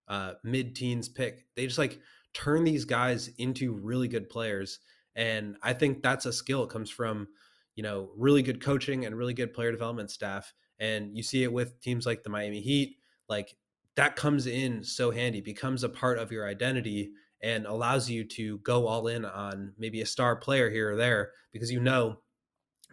uh, 0.09 0.33
mid 0.43 0.75
teens 0.75 1.11
pick. 1.11 1.45
They 1.55 1.67
just 1.67 1.77
like 1.77 2.01
turn 2.33 2.65
these 2.65 2.87
guys 2.87 3.29
into 3.37 3.75
really 3.75 4.09
good 4.09 4.31
players. 4.31 4.79
And 5.15 5.57
I 5.63 5.75
think 5.75 6.03
that's 6.03 6.25
a 6.25 6.33
skill. 6.33 6.65
It 6.65 6.71
comes 6.71 6.89
from, 6.89 7.29
you 7.75 7.83
know, 7.83 8.13
really 8.17 8.41
good 8.41 8.63
coaching 8.63 9.05
and 9.05 9.15
really 9.15 9.35
good 9.35 9.53
player 9.53 9.73
development 9.73 10.11
staff. 10.11 10.55
And 10.79 11.15
you 11.15 11.23
see 11.23 11.43
it 11.43 11.53
with 11.53 11.79
teams 11.83 12.07
like 12.07 12.23
the 12.23 12.31
Miami 12.31 12.63
Heat. 12.63 12.97
Like 13.29 13.55
that 13.97 14.17
comes 14.17 14.47
in 14.47 14.83
so 14.83 15.11
handy, 15.11 15.43
becomes 15.43 15.85
a 15.85 15.91
part 15.91 16.17
of 16.17 16.33
your 16.33 16.49
identity 16.49 17.13
and 17.43 17.67
allows 17.67 18.09
you 18.09 18.25
to 18.25 18.59
go 18.59 18.87
all 18.87 19.07
in 19.09 19.25
on 19.25 19.73
maybe 19.79 20.01
a 20.01 20.07
star 20.07 20.37
player 20.37 20.71
here 20.71 20.93
or 20.93 20.97
there 20.97 21.31
because 21.53 21.71
you 21.73 21.81
know 21.81 22.19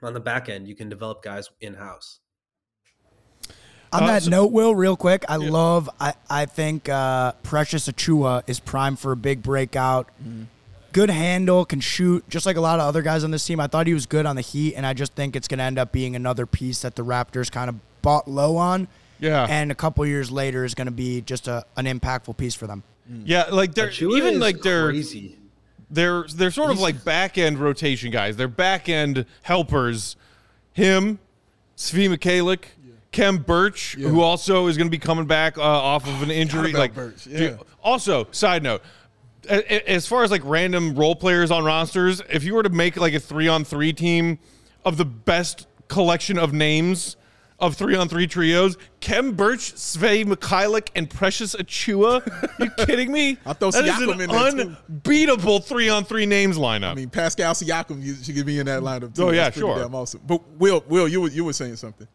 on 0.02 0.14
the 0.14 0.20
back 0.20 0.50
end 0.50 0.68
you 0.68 0.76
can 0.76 0.90
develop 0.90 1.22
guys 1.24 1.50
in 1.62 1.74
house. 1.74 2.20
On 3.92 4.04
Uh, 4.04 4.08
that 4.08 4.24
so- 4.24 4.30
note, 4.30 4.52
Will, 4.52 4.76
real 4.76 4.96
quick, 4.96 5.26
I 5.28 5.38
love. 5.38 5.90
I 6.00 6.14
I 6.30 6.46
think 6.46 6.88
uh, 6.90 7.32
Precious 7.44 7.88
Achiuwa 7.88 8.44
is 8.48 8.60
primed 8.60 9.00
for 9.00 9.12
a 9.12 9.16
big 9.16 9.42
breakout. 9.42 10.08
Mm-hmm. 10.24 10.44
Good 10.92 11.10
handle, 11.12 11.66
can 11.66 11.82
shoot, 11.82 12.28
just 12.30 12.46
like 12.48 12.56
a 12.58 12.62
lot 12.62 12.80
of 12.80 12.86
other 12.88 13.04
guys 13.04 13.24
on 13.24 13.30
this 13.32 13.46
team. 13.46 13.60
I 13.60 13.68
thought 13.68 13.86
he 13.86 13.94
was 13.94 14.08
good 14.08 14.26
on 14.26 14.36
the 14.36 14.42
Heat, 14.42 14.74
and 14.76 14.86
I 14.88 14.94
just 14.94 15.14
think 15.14 15.36
it's 15.36 15.48
going 15.48 15.60
to 15.60 15.64
end 15.64 15.78
up 15.78 15.92
being 15.92 16.16
another 16.16 16.48
piece 16.48 16.82
that 16.82 16.96
the 16.96 17.04
Raptors 17.06 17.52
kind 17.52 17.70
of 17.70 17.76
bought 18.02 18.28
low 18.28 18.58
on. 18.58 18.88
Yeah. 19.22 19.46
and 19.50 19.70
a 19.70 19.76
couple 19.76 20.06
years 20.06 20.32
later 20.32 20.64
is 20.64 20.74
going 20.74 20.88
to 20.88 20.92
be 20.94 21.20
just 21.22 21.48
a, 21.50 21.66
an 21.76 21.86
impactful 21.86 22.38
piece 22.38 22.56
for 22.56 22.68
them. 22.68 22.84
Yeah, 23.10 23.46
like 23.52 23.74
they're 23.74 23.88
Achiuwa 23.88 24.18
even 24.18 24.40
like 24.40 24.62
they're 24.62 24.90
crazy. 24.90 25.36
they're 25.90 26.26
they're 26.36 26.52
sort 26.52 26.72
of 26.72 26.80
like 26.80 27.04
back 27.04 27.38
end 27.38 27.58
rotation 27.58 28.12
guys. 28.12 28.38
They're 28.38 28.48
back 28.48 28.88
end 28.88 29.26
helpers. 29.42 30.16
Him, 30.74 31.20
Svi 31.76 32.08
Mykhailiuk, 32.08 32.64
Khem 33.12 33.38
Birch, 33.38 33.96
who 33.96 34.22
also 34.22 34.68
is 34.68 34.78
going 34.78 34.88
to 34.88 34.92
be 34.92 35.00
coming 35.00 35.26
back 35.26 35.58
uh, 35.58 35.62
off 35.62 36.08
of 36.08 36.22
an 36.22 36.32
injury. 36.32 36.72
Like, 36.72 36.94
Birch, 36.94 37.24
dude, 37.24 37.40
yeah. 37.42 37.58
also, 37.84 38.28
side 38.32 38.64
note. 38.64 38.82
As 39.48 40.06
far 40.06 40.24
as 40.24 40.30
like 40.30 40.44
random 40.46 40.94
role 40.94 41.16
players 41.16 41.50
on 41.50 41.64
rosters, 41.64 42.22
if 42.30 42.44
you 42.44 42.54
were 42.54 42.62
to 42.62 42.70
make 42.70 42.98
like 42.98 43.16
a 43.16 43.20
three 43.20 43.48
on 43.48 43.64
three 43.64 43.92
team 43.92 44.38
of 44.86 44.98
the 44.98 45.06
best 45.06 45.66
collection 45.88 46.38
of 46.38 46.54
names 46.54 47.18
of 47.60 47.76
three 47.76 47.96
on 47.96 48.08
three 48.10 48.28
trios, 48.28 48.78
Khem 49.02 49.34
Birch, 49.34 49.74
Svi 49.76 50.26
Mykhailiuk, 50.26 50.90
and 50.96 51.10
Precious 51.10 51.56
Achiuwa. 51.56 52.26
you 52.60 52.70
kidding 52.86 53.12
me? 53.12 53.38
I'll 53.46 53.54
throw 53.54 53.72
That 53.72 53.86
is 53.86 53.92
Siakam 53.92 54.14
an 54.14 54.22
in 54.22 54.58
there, 54.58 54.78
unbeatable 54.88 55.60
three 55.60 55.90
on 55.90 56.06
three 56.06 56.26
names 56.26 56.58
lineup. 56.58 56.92
I 56.92 56.94
mean, 56.96 57.10
Pascal 57.10 57.54
Siakam 57.54 58.02
you- 58.02 58.16
should 58.16 58.46
be 58.46 58.60
in 58.60 58.66
that 58.68 58.82
lineup 58.82 59.16
too. 59.16 59.24
Oh, 59.26 59.32
yeah, 59.32 59.44
That's 59.46 59.58
pretty 59.58 59.74
sure. 59.74 59.82
Damn 59.84 59.96
awesome. 59.96 60.22
But 60.26 60.48
Will, 60.58 60.84
Will, 60.88 61.08
you 61.08 61.22
were 61.22 61.30
you 61.30 61.44
were 61.46 61.54
saying 61.54 61.76
something. 61.76 62.08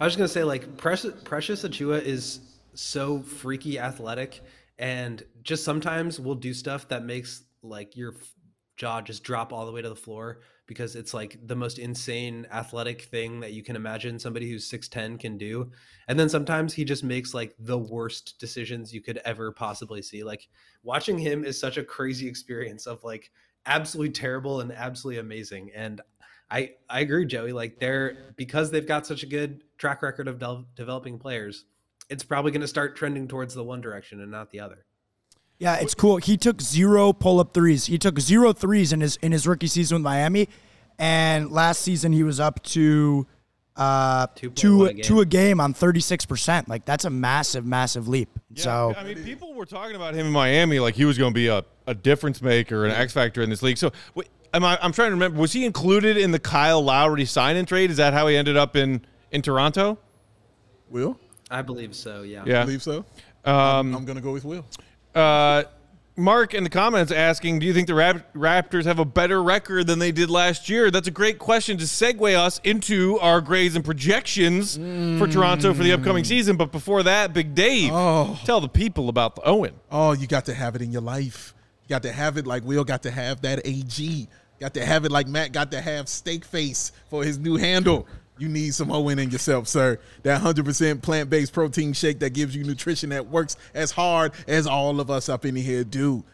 I 0.00 0.04
was 0.04 0.12
just 0.14 0.18
gonna 0.18 0.28
say 0.28 0.44
like 0.44 0.76
Precious 0.76 1.14
Precious 1.22 1.62
Achiuwa 1.62 2.02
is 2.02 2.40
so 2.74 3.22
freaky 3.22 3.78
athletic 3.78 4.40
and 4.78 5.22
just 5.42 5.64
sometimes 5.64 6.18
will 6.18 6.34
do 6.34 6.52
stuff 6.52 6.88
that 6.88 7.04
makes 7.04 7.44
like 7.62 7.96
your 7.96 8.14
jaw 8.76 9.00
just 9.00 9.22
drop 9.22 9.52
all 9.52 9.66
the 9.66 9.72
way 9.72 9.80
to 9.80 9.88
the 9.88 9.94
floor 9.94 10.40
because 10.66 10.96
it's 10.96 11.12
like 11.12 11.38
the 11.46 11.56
most 11.56 11.78
insane 11.78 12.46
athletic 12.50 13.02
thing 13.02 13.40
that 13.40 13.52
you 13.52 13.62
can 13.62 13.76
imagine 13.76 14.18
somebody 14.18 14.50
who's 14.50 14.70
6'10 14.70 15.18
can 15.20 15.36
do. 15.36 15.70
And 16.08 16.18
then 16.18 16.28
sometimes 16.28 16.72
he 16.72 16.84
just 16.84 17.04
makes 17.04 17.34
like 17.34 17.54
the 17.58 17.78
worst 17.78 18.38
decisions 18.38 18.94
you 18.94 19.02
could 19.02 19.18
ever 19.24 19.52
possibly 19.52 20.02
see. 20.02 20.24
Like 20.24 20.48
watching 20.82 21.18
him 21.18 21.44
is 21.44 21.58
such 21.58 21.76
a 21.76 21.84
crazy 21.84 22.26
experience 22.26 22.86
of 22.86 23.04
like 23.04 23.30
absolutely 23.66 24.12
terrible 24.12 24.60
and 24.60 24.72
absolutely 24.72 25.20
amazing. 25.20 25.70
And 25.74 26.00
I 26.50 26.74
I 26.88 27.00
agree, 27.00 27.26
Joey. 27.26 27.52
Like 27.52 27.78
they're 27.78 28.32
because 28.36 28.70
they've 28.70 28.86
got 28.86 29.06
such 29.06 29.22
a 29.22 29.26
good 29.26 29.64
track 29.78 30.02
record 30.02 30.28
of 30.28 30.38
del- 30.38 30.66
developing 30.74 31.18
players, 31.18 31.64
it's 32.08 32.24
probably 32.24 32.52
going 32.52 32.60
to 32.60 32.68
start 32.68 32.96
trending 32.96 33.28
towards 33.28 33.54
the 33.54 33.64
one 33.64 33.80
direction 33.80 34.20
and 34.20 34.30
not 34.30 34.50
the 34.50 34.60
other. 34.60 34.86
Yeah, 35.64 35.76
it's 35.76 35.94
cool. 35.94 36.18
He 36.18 36.36
took 36.36 36.60
zero 36.60 37.14
pull 37.14 37.40
up 37.40 37.54
threes. 37.54 37.86
He 37.86 37.96
took 37.96 38.20
zero 38.20 38.52
threes 38.52 38.92
in 38.92 39.00
his 39.00 39.16
in 39.22 39.32
his 39.32 39.46
rookie 39.46 39.66
season 39.66 39.96
with 39.96 40.02
Miami, 40.02 40.50
and 40.98 41.50
last 41.50 41.80
season 41.80 42.12
he 42.12 42.22
was 42.22 42.38
up 42.38 42.62
to 42.64 43.26
uh 43.74 44.26
two 44.36 44.84
a 44.84 44.92
game. 44.92 45.02
to 45.04 45.20
a 45.20 45.24
game 45.24 45.60
on 45.60 45.72
thirty 45.72 46.00
six 46.00 46.26
percent. 46.26 46.68
Like 46.68 46.84
that's 46.84 47.06
a 47.06 47.10
massive, 47.10 47.64
massive 47.64 48.08
leap. 48.08 48.28
so 48.56 48.94
I 48.94 49.04
mean, 49.04 49.24
people 49.24 49.54
were 49.54 49.64
talking 49.64 49.96
about 49.96 50.12
him 50.12 50.26
in 50.26 50.32
Miami 50.32 50.80
like 50.80 50.96
he 50.96 51.06
was 51.06 51.16
going 51.16 51.32
to 51.32 51.34
be 51.34 51.48
a, 51.48 51.64
a 51.86 51.94
difference 51.94 52.42
maker, 52.42 52.84
an 52.84 52.90
X 52.90 53.14
factor 53.14 53.40
in 53.40 53.48
this 53.48 53.62
league. 53.62 53.78
So, 53.78 53.90
wait, 54.14 54.28
am 54.52 54.64
I, 54.64 54.78
I'm 54.82 54.92
trying 54.92 55.08
to 55.08 55.14
remember. 55.14 55.40
Was 55.40 55.54
he 55.54 55.64
included 55.64 56.18
in 56.18 56.30
the 56.30 56.38
Kyle 56.38 56.82
Lowry 56.82 57.24
sign 57.24 57.56
and 57.56 57.66
trade? 57.66 57.90
Is 57.90 57.96
that 57.96 58.12
how 58.12 58.26
he 58.26 58.36
ended 58.36 58.58
up 58.58 58.76
in 58.76 59.00
in 59.30 59.40
Toronto? 59.40 59.96
Will, 60.90 61.18
I 61.50 61.62
believe 61.62 61.94
so. 61.94 62.20
Yeah. 62.20 62.42
I 62.42 62.64
believe 62.66 62.82
so. 62.82 63.06
Um, 63.46 63.94
I'm 63.94 64.04
gonna 64.04 64.20
go 64.20 64.32
with 64.34 64.44
Will. 64.44 64.66
Uh, 65.14 65.64
Mark 66.16 66.54
in 66.54 66.62
the 66.62 66.70
comments 66.70 67.10
asking, 67.10 67.58
"Do 67.58 67.66
you 67.66 67.74
think 67.74 67.88
the 67.88 67.94
Rap- 67.94 68.32
Raptors 68.34 68.84
have 68.84 69.00
a 69.00 69.04
better 69.04 69.42
record 69.42 69.88
than 69.88 69.98
they 69.98 70.12
did 70.12 70.30
last 70.30 70.68
year?" 70.68 70.92
That's 70.92 71.08
a 71.08 71.10
great 71.10 71.40
question 71.40 71.76
to 71.78 71.84
segue 71.84 72.36
us 72.36 72.60
into 72.62 73.18
our 73.18 73.40
grades 73.40 73.74
and 73.74 73.84
projections 73.84 74.76
for 74.76 75.26
Toronto 75.26 75.74
for 75.74 75.82
the 75.82 75.92
upcoming 75.92 76.22
season. 76.22 76.56
But 76.56 76.70
before 76.70 77.02
that, 77.02 77.32
Big 77.34 77.54
Dave, 77.56 77.90
Oh. 77.92 78.38
tell 78.44 78.60
the 78.60 78.68
people 78.68 79.08
about 79.08 79.34
the 79.34 79.42
Owyn. 79.42 79.72
Oh, 79.90 80.12
you 80.12 80.28
got 80.28 80.44
to 80.46 80.54
have 80.54 80.76
it 80.76 80.82
in 80.82 80.92
your 80.92 81.02
life. 81.02 81.52
You 81.82 81.88
got 81.88 82.04
to 82.04 82.12
have 82.12 82.36
it 82.36 82.46
like 82.46 82.64
Will 82.64 82.84
got 82.84 83.02
to 83.02 83.10
have 83.10 83.40
that 83.42 83.60
AG. 83.66 84.28
Got 84.60 84.74
to 84.74 84.84
have 84.86 85.04
it 85.04 85.10
like 85.10 85.26
Matt 85.26 85.50
got 85.52 85.72
to 85.72 85.80
have 85.80 86.08
steak 86.08 86.44
face 86.44 86.92
for 87.10 87.24
his 87.24 87.38
new 87.38 87.56
handle. 87.56 88.06
You 88.36 88.48
need 88.48 88.74
some 88.74 88.88
Owyn 88.90 89.18
in 89.18 89.30
yourself, 89.30 89.68
sir. 89.68 89.98
That 90.24 90.42
100% 90.42 91.02
plant 91.02 91.30
based 91.30 91.52
protein 91.52 91.92
shake 91.92 92.18
that 92.18 92.30
gives 92.30 92.56
you 92.56 92.64
nutrition 92.64 93.10
that 93.10 93.28
works 93.28 93.56
as 93.74 93.92
hard 93.92 94.32
as 94.48 94.66
all 94.66 95.00
of 95.00 95.10
us 95.10 95.28
up 95.28 95.44
in 95.44 95.54
here 95.54 95.84
do. 95.84 96.24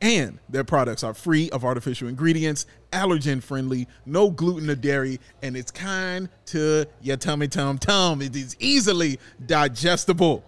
And 0.00 0.38
their 0.48 0.64
products 0.64 1.02
are 1.02 1.14
free 1.14 1.50
of 1.50 1.64
artificial 1.64 2.08
ingredients, 2.08 2.66
allergen 2.92 3.42
friendly, 3.42 3.88
no 4.04 4.30
gluten 4.30 4.68
or 4.68 4.74
dairy, 4.74 5.20
and 5.42 5.56
it's 5.56 5.70
kind 5.70 6.28
to 6.46 6.86
your 7.00 7.16
tummy 7.16 7.48
tum 7.48 7.78
tum. 7.78 8.20
It 8.20 8.36
is 8.36 8.56
easily 8.58 9.18
digestible. 9.46 10.44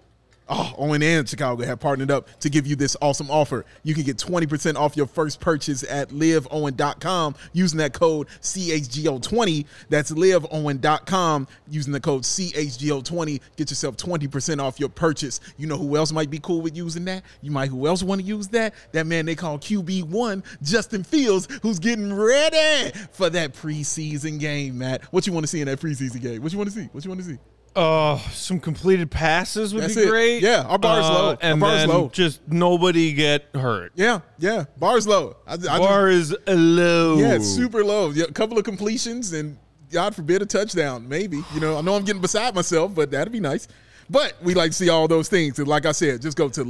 Oh, 0.48 0.72
Owyn 0.78 1.02
and 1.02 1.28
Chicago 1.28 1.64
have 1.64 1.80
partnered 1.80 2.10
up 2.10 2.28
to 2.40 2.48
give 2.48 2.68
you 2.68 2.76
this 2.76 2.96
awesome 3.02 3.30
offer. 3.30 3.64
You 3.82 3.94
can 3.94 4.04
get 4.04 4.16
20% 4.16 4.76
off 4.76 4.96
your 4.96 5.08
first 5.08 5.40
purchase 5.40 5.82
at 5.82 6.10
liveowyn.com 6.10 7.34
using 7.52 7.78
that 7.78 7.92
code 7.92 8.28
CHGO20. 8.42 9.66
That's 9.88 10.12
liveowyn.com 10.12 11.48
using 11.68 11.92
the 11.92 12.00
code 12.00 12.22
CHGO20. 12.22 13.40
Get 13.56 13.70
yourself 13.70 13.96
20% 13.96 14.62
off 14.62 14.78
your 14.78 14.88
purchase. 14.88 15.40
You 15.56 15.66
know 15.66 15.76
who 15.76 15.96
else 15.96 16.12
might 16.12 16.30
be 16.30 16.38
cool 16.38 16.60
with 16.60 16.76
using 16.76 17.04
that? 17.06 17.24
You 17.42 17.50
might 17.50 17.68
who 17.68 17.88
else 17.88 18.04
want 18.04 18.20
to 18.20 18.26
use 18.26 18.46
that? 18.48 18.74
That 18.92 19.06
man 19.06 19.26
they 19.26 19.34
call 19.34 19.58
QB1, 19.58 20.44
Justin 20.62 21.02
Fields, 21.02 21.48
who's 21.62 21.80
getting 21.80 22.12
ready 22.12 22.96
for 23.10 23.30
that 23.30 23.52
preseason 23.52 24.38
game, 24.38 24.78
Matt. 24.78 25.02
What 25.12 25.26
you 25.26 25.32
want 25.32 25.42
to 25.42 25.48
see 25.48 25.60
in 25.60 25.66
that 25.66 25.80
preseason 25.80 26.22
game? 26.22 26.40
What 26.40 26.52
you 26.52 26.58
want 26.58 26.70
to 26.70 26.76
see? 26.76 26.88
What 26.92 27.04
you 27.04 27.10
want 27.10 27.22
to 27.22 27.26
see? 27.26 27.38
Uh, 27.76 28.18
some 28.30 28.58
completed 28.58 29.10
passes 29.10 29.74
would 29.74 29.82
That's 29.82 29.94
be 29.94 30.00
it. 30.02 30.08
great. 30.08 30.42
Yeah, 30.42 30.62
our 30.62 30.78
bar 30.78 30.98
is 31.00 31.06
Uh, 31.06 31.12
low. 31.12 31.28
Our 31.32 31.38
and 31.42 31.60
bar 31.60 31.72
is 31.74 31.80
then 31.80 31.88
low. 31.90 32.08
just 32.10 32.40
nobody 32.48 33.12
get 33.12 33.44
hurt. 33.54 33.92
Yeah, 33.94 34.20
yeah. 34.38 34.64
Bar's 34.78 35.06
low. 35.06 35.36
I, 35.46 35.52
I 35.52 35.56
just- 35.56 35.68
Bar 35.68 36.08
is 36.08 36.34
low. 36.46 37.18
Yeah, 37.18 37.34
it's 37.34 37.46
super 37.46 37.84
low. 37.84 38.10
Yeah, 38.10 38.24
a 38.24 38.32
couple 38.32 38.56
of 38.58 38.64
completions 38.64 39.32
and 39.34 39.58
God 39.90 40.14
forbid 40.16 40.40
a 40.42 40.46
touchdown, 40.46 41.06
maybe. 41.08 41.42
You 41.54 41.60
know, 41.60 41.76
I 41.76 41.80
know 41.82 41.94
I'm 41.94 42.04
getting 42.04 42.22
beside 42.22 42.54
myself, 42.54 42.94
but 42.94 43.10
that'd 43.10 43.32
be 43.32 43.40
nice. 43.40 43.68
But 44.08 44.34
we 44.42 44.54
like 44.54 44.70
to 44.70 44.76
see 44.76 44.88
all 44.88 45.06
those 45.06 45.28
things. 45.28 45.58
And 45.58 45.68
like 45.68 45.84
I 45.84 45.92
said, 45.92 46.22
just 46.22 46.36
go 46.36 46.48
to 46.48 46.64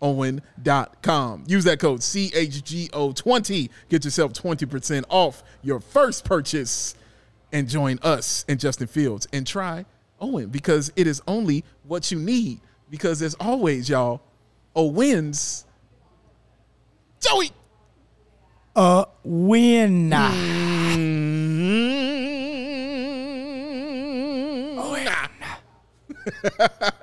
liveowyn.com. 0.00 1.44
Use 1.46 1.64
that 1.64 1.78
code 1.80 2.00
CHGO20. 2.00 3.68
Get 3.88 4.04
yourself 4.04 4.32
20% 4.32 5.04
off 5.08 5.42
your 5.62 5.80
first 5.80 6.24
purchase 6.24 6.94
and 7.52 7.68
join 7.68 7.98
us 8.02 8.44
and 8.48 8.60
Justin 8.60 8.86
Fields 8.86 9.26
and 9.32 9.46
try 9.46 9.84
Owyn 10.20 10.48
because 10.48 10.92
it 10.96 11.06
is 11.06 11.22
only 11.26 11.64
what 11.84 12.10
you 12.10 12.18
need. 12.18 12.60
Because 12.90 13.22
as 13.22 13.34
always, 13.34 13.88
y'all, 13.88 14.20
O 14.74 14.86
wins. 14.86 15.64
Joey. 17.20 17.50
Uh, 18.76 19.04
win. 19.24 20.12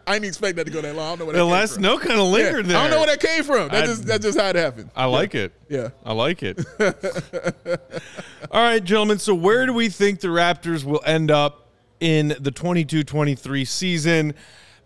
I 0.06 0.14
didn't 0.14 0.26
expect 0.26 0.56
that 0.58 0.66
to 0.66 0.72
go 0.72 0.82
that 0.82 0.96
long. 0.96 1.06
I 1.06 1.10
don't 1.16 1.20
know 1.20 1.26
where 1.26 1.34
that 1.34 1.40
The 1.40 1.46
came 1.46 1.52
last 1.52 1.74
from. 1.76 1.82
no 1.84 1.98
kind 1.98 2.12
of 2.12 2.18
Yeah, 2.18 2.24
lingered 2.24 2.66
there. 2.68 2.78
I 2.78 2.82
don't 2.84 2.92
know 2.92 2.98
where 3.00 3.08
that 3.08 3.20
came 3.20 3.44
from. 3.44 3.70
That 3.70 3.84
I- 3.84 3.88
just 3.88 4.06
that's 4.06 4.24
just 4.26 4.40
how 4.40 4.48
it 4.50 4.56
happened. 4.56 4.90
I 4.96 5.06
like 5.06 5.36
it. 5.36 5.54
Yeah. 5.70 5.90
I 6.06 6.14
like 6.14 6.44
it. 6.44 6.60
All 8.52 8.62
right, 8.62 8.84
gentlemen. 8.84 9.20
So, 9.20 9.34
where 9.36 9.66
do 9.66 9.74
we 9.74 9.90
think 9.90 10.20
the 10.20 10.28
Raptors 10.30 10.84
will 10.84 11.02
end 11.06 11.32
up 11.32 11.67
in 12.00 12.36
the 12.40 12.52
22 12.52 13.04
23 13.04 13.66
season? 13.66 14.34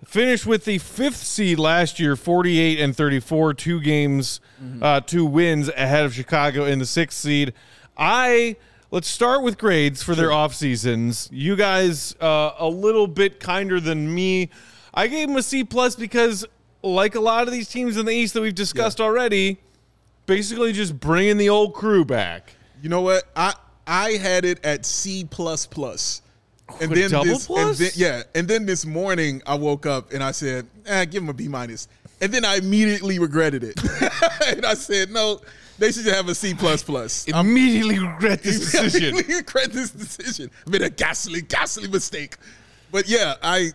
Finished 0.05 0.47
with 0.47 0.65
the 0.65 0.79
fifth 0.79 1.17
seed 1.17 1.59
last 1.59 1.99
year, 1.99 2.15
48 2.15 2.79
and 2.79 2.95
34, 2.97 3.53
two 3.53 3.79
games, 3.79 4.39
uh, 4.81 4.99
two 5.01 5.25
wins 5.25 5.69
ahead 5.69 6.05
of 6.05 6.13
Chicago 6.15 6.65
in 6.65 6.79
the 6.79 6.85
sixth 6.85 7.17
seed. 7.19 7.53
I. 7.97 8.55
Let's 8.93 9.07
start 9.07 9.41
with 9.41 9.57
grades 9.57 10.03
for 10.03 10.15
their 10.15 10.33
off 10.33 10.53
seasons. 10.53 11.29
You 11.31 11.55
guys, 11.55 12.13
uh, 12.19 12.51
a 12.59 12.67
little 12.67 13.07
bit 13.07 13.39
kinder 13.39 13.79
than 13.79 14.13
me. 14.13 14.49
I 14.93 15.07
gave 15.07 15.29
them 15.29 15.37
a 15.37 15.43
C 15.43 15.63
plus 15.63 15.95
because, 15.95 16.45
like 16.83 17.15
a 17.15 17.21
lot 17.21 17.47
of 17.47 17.53
these 17.53 17.69
teams 17.69 17.95
in 17.95 18.05
the 18.05 18.11
East 18.11 18.33
that 18.33 18.41
we've 18.41 18.53
discussed 18.53 18.99
already, 18.99 19.61
basically 20.25 20.73
just 20.73 20.99
bringing 20.99 21.37
the 21.37 21.47
old 21.47 21.73
crew 21.73 22.03
back. 22.03 22.57
You 22.81 22.89
know 22.89 22.99
what? 22.99 23.23
I 23.33 23.53
I 23.87 24.11
had 24.11 24.43
it 24.43 24.59
at 24.65 24.85
C 24.85 25.23
plus 25.23 25.65
plus. 25.65 26.21
And 26.79 26.91
then 26.91 27.09
double 27.09 27.25
this, 27.25 27.47
plus? 27.47 27.79
And 27.79 27.87
then, 27.87 27.91
yeah, 27.95 28.23
and 28.35 28.47
then 28.47 28.65
this 28.65 28.85
morning 28.85 29.41
I 29.45 29.55
woke 29.55 29.85
up 29.85 30.13
and 30.13 30.23
I 30.23 30.31
said, 30.31 30.67
eh, 30.85 31.05
give 31.05 31.23
him 31.23 31.29
a 31.29 31.33
B 31.33 31.47
minus. 31.47 31.87
And 32.21 32.31
then 32.31 32.45
I 32.45 32.57
immediately 32.57 33.19
regretted 33.19 33.63
it. 33.63 33.79
and 34.47 34.65
I 34.65 34.75
said, 34.75 35.11
no, 35.11 35.41
they 35.79 35.91
should 35.91 36.05
have 36.05 36.29
a 36.29 36.35
C 36.35 36.53
plus 36.53 36.83
plus. 36.83 37.27
I'm 37.33 37.49
Immediately 37.49 37.99
regret 37.99 38.43
this 38.43 38.59
decision. 38.71 39.09
immediately 39.09 39.35
regret 39.35 39.71
this 39.71 39.89
decision. 39.91 40.51
I 40.67 40.69
made 40.69 40.83
a 40.83 40.89
ghastly, 40.89 41.41
ghastly 41.41 41.87
mistake. 41.87 42.37
But 42.91 43.07
yeah, 43.09 43.35
I 43.41 43.71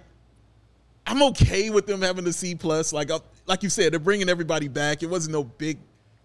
I'm 1.06 1.22
okay 1.24 1.70
with 1.70 1.86
them 1.86 2.02
having 2.02 2.26
a 2.26 2.32
C 2.32 2.54
plus. 2.54 2.92
Like 2.92 3.10
uh, 3.10 3.18
like 3.46 3.62
you 3.62 3.68
said, 3.70 3.92
they're 3.92 4.00
bringing 4.00 4.28
everybody 4.28 4.68
back. 4.68 5.02
It 5.02 5.06
wasn't 5.06 5.32
no 5.32 5.44
big 5.44 5.78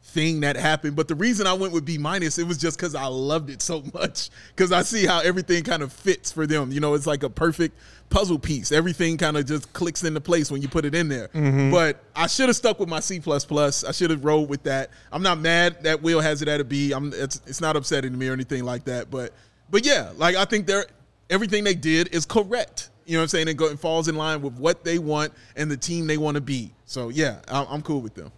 thing 0.03 0.41
that 0.41 0.55
happened. 0.55 0.95
But 0.95 1.07
the 1.07 1.15
reason 1.15 1.47
I 1.47 1.53
went 1.53 1.73
with 1.73 1.85
B 1.85 1.97
minus, 1.97 2.37
it 2.37 2.47
was 2.47 2.57
just 2.57 2.77
because 2.77 2.95
I 2.95 3.05
loved 3.05 3.49
it 3.49 3.61
so 3.61 3.83
much. 3.93 4.29
Because 4.55 4.71
I 4.71 4.81
see 4.81 5.05
how 5.05 5.19
everything 5.19 5.63
kind 5.63 5.81
of 5.81 5.93
fits 5.93 6.31
for 6.31 6.45
them. 6.45 6.71
You 6.71 6.79
know, 6.79 6.93
it's 6.93 7.07
like 7.07 7.23
a 7.23 7.29
perfect 7.29 7.77
puzzle 8.09 8.39
piece. 8.39 8.71
Everything 8.71 9.17
kind 9.17 9.37
of 9.37 9.45
just 9.45 9.71
clicks 9.73 10.03
into 10.03 10.19
place 10.19 10.51
when 10.51 10.61
you 10.61 10.67
put 10.67 10.85
it 10.85 10.93
in 10.93 11.07
there. 11.07 11.29
Mm-hmm. 11.29 11.71
But 11.71 12.03
I 12.15 12.27
should 12.27 12.49
have 12.49 12.55
stuck 12.55 12.79
with 12.79 12.89
my 12.89 12.99
C 12.99 13.19
plus 13.19 13.45
plus. 13.45 13.83
I 13.83 13.91
should 13.91 14.09
have 14.09 14.25
rolled 14.25 14.49
with 14.49 14.63
that. 14.63 14.91
I'm 15.11 15.23
not 15.23 15.39
mad 15.39 15.83
that 15.83 16.01
Will 16.01 16.19
has 16.19 16.41
it 16.41 16.47
at 16.47 16.59
a 16.59 16.63
B. 16.63 16.91
I'm 16.91 17.13
it's 17.13 17.41
it's 17.47 17.61
not 17.61 17.75
upsetting 17.75 18.11
to 18.11 18.17
me 18.17 18.27
or 18.27 18.33
anything 18.33 18.63
like 18.63 18.85
that. 18.85 19.09
But 19.09 19.33
but 19.69 19.85
yeah, 19.85 20.11
like 20.17 20.35
I 20.35 20.45
think 20.45 20.67
they're 20.67 20.85
everything 21.29 21.63
they 21.63 21.75
did 21.75 22.13
is 22.13 22.25
correct. 22.25 22.89
You 23.05 23.13
know 23.13 23.19
what 23.19 23.23
I'm 23.23 23.29
saying? 23.29 23.47
It, 23.47 23.57
go, 23.57 23.65
it 23.65 23.79
falls 23.79 24.07
in 24.07 24.15
line 24.15 24.41
with 24.41 24.53
what 24.53 24.83
they 24.83 24.99
want 24.99 25.33
and 25.55 25.71
the 25.71 25.77
team 25.77 26.05
they 26.05 26.17
want 26.17 26.35
to 26.35 26.41
be. 26.41 26.71
So 26.85 27.09
yeah, 27.09 27.39
I'm, 27.47 27.65
I'm 27.69 27.81
cool 27.81 28.01
with 28.01 28.13
them. 28.13 28.31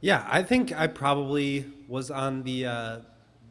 Yeah, 0.00 0.26
I 0.28 0.42
think 0.42 0.72
I 0.78 0.86
probably 0.86 1.66
was 1.86 2.10
on 2.10 2.42
the 2.42 2.66
uh, 2.66 2.98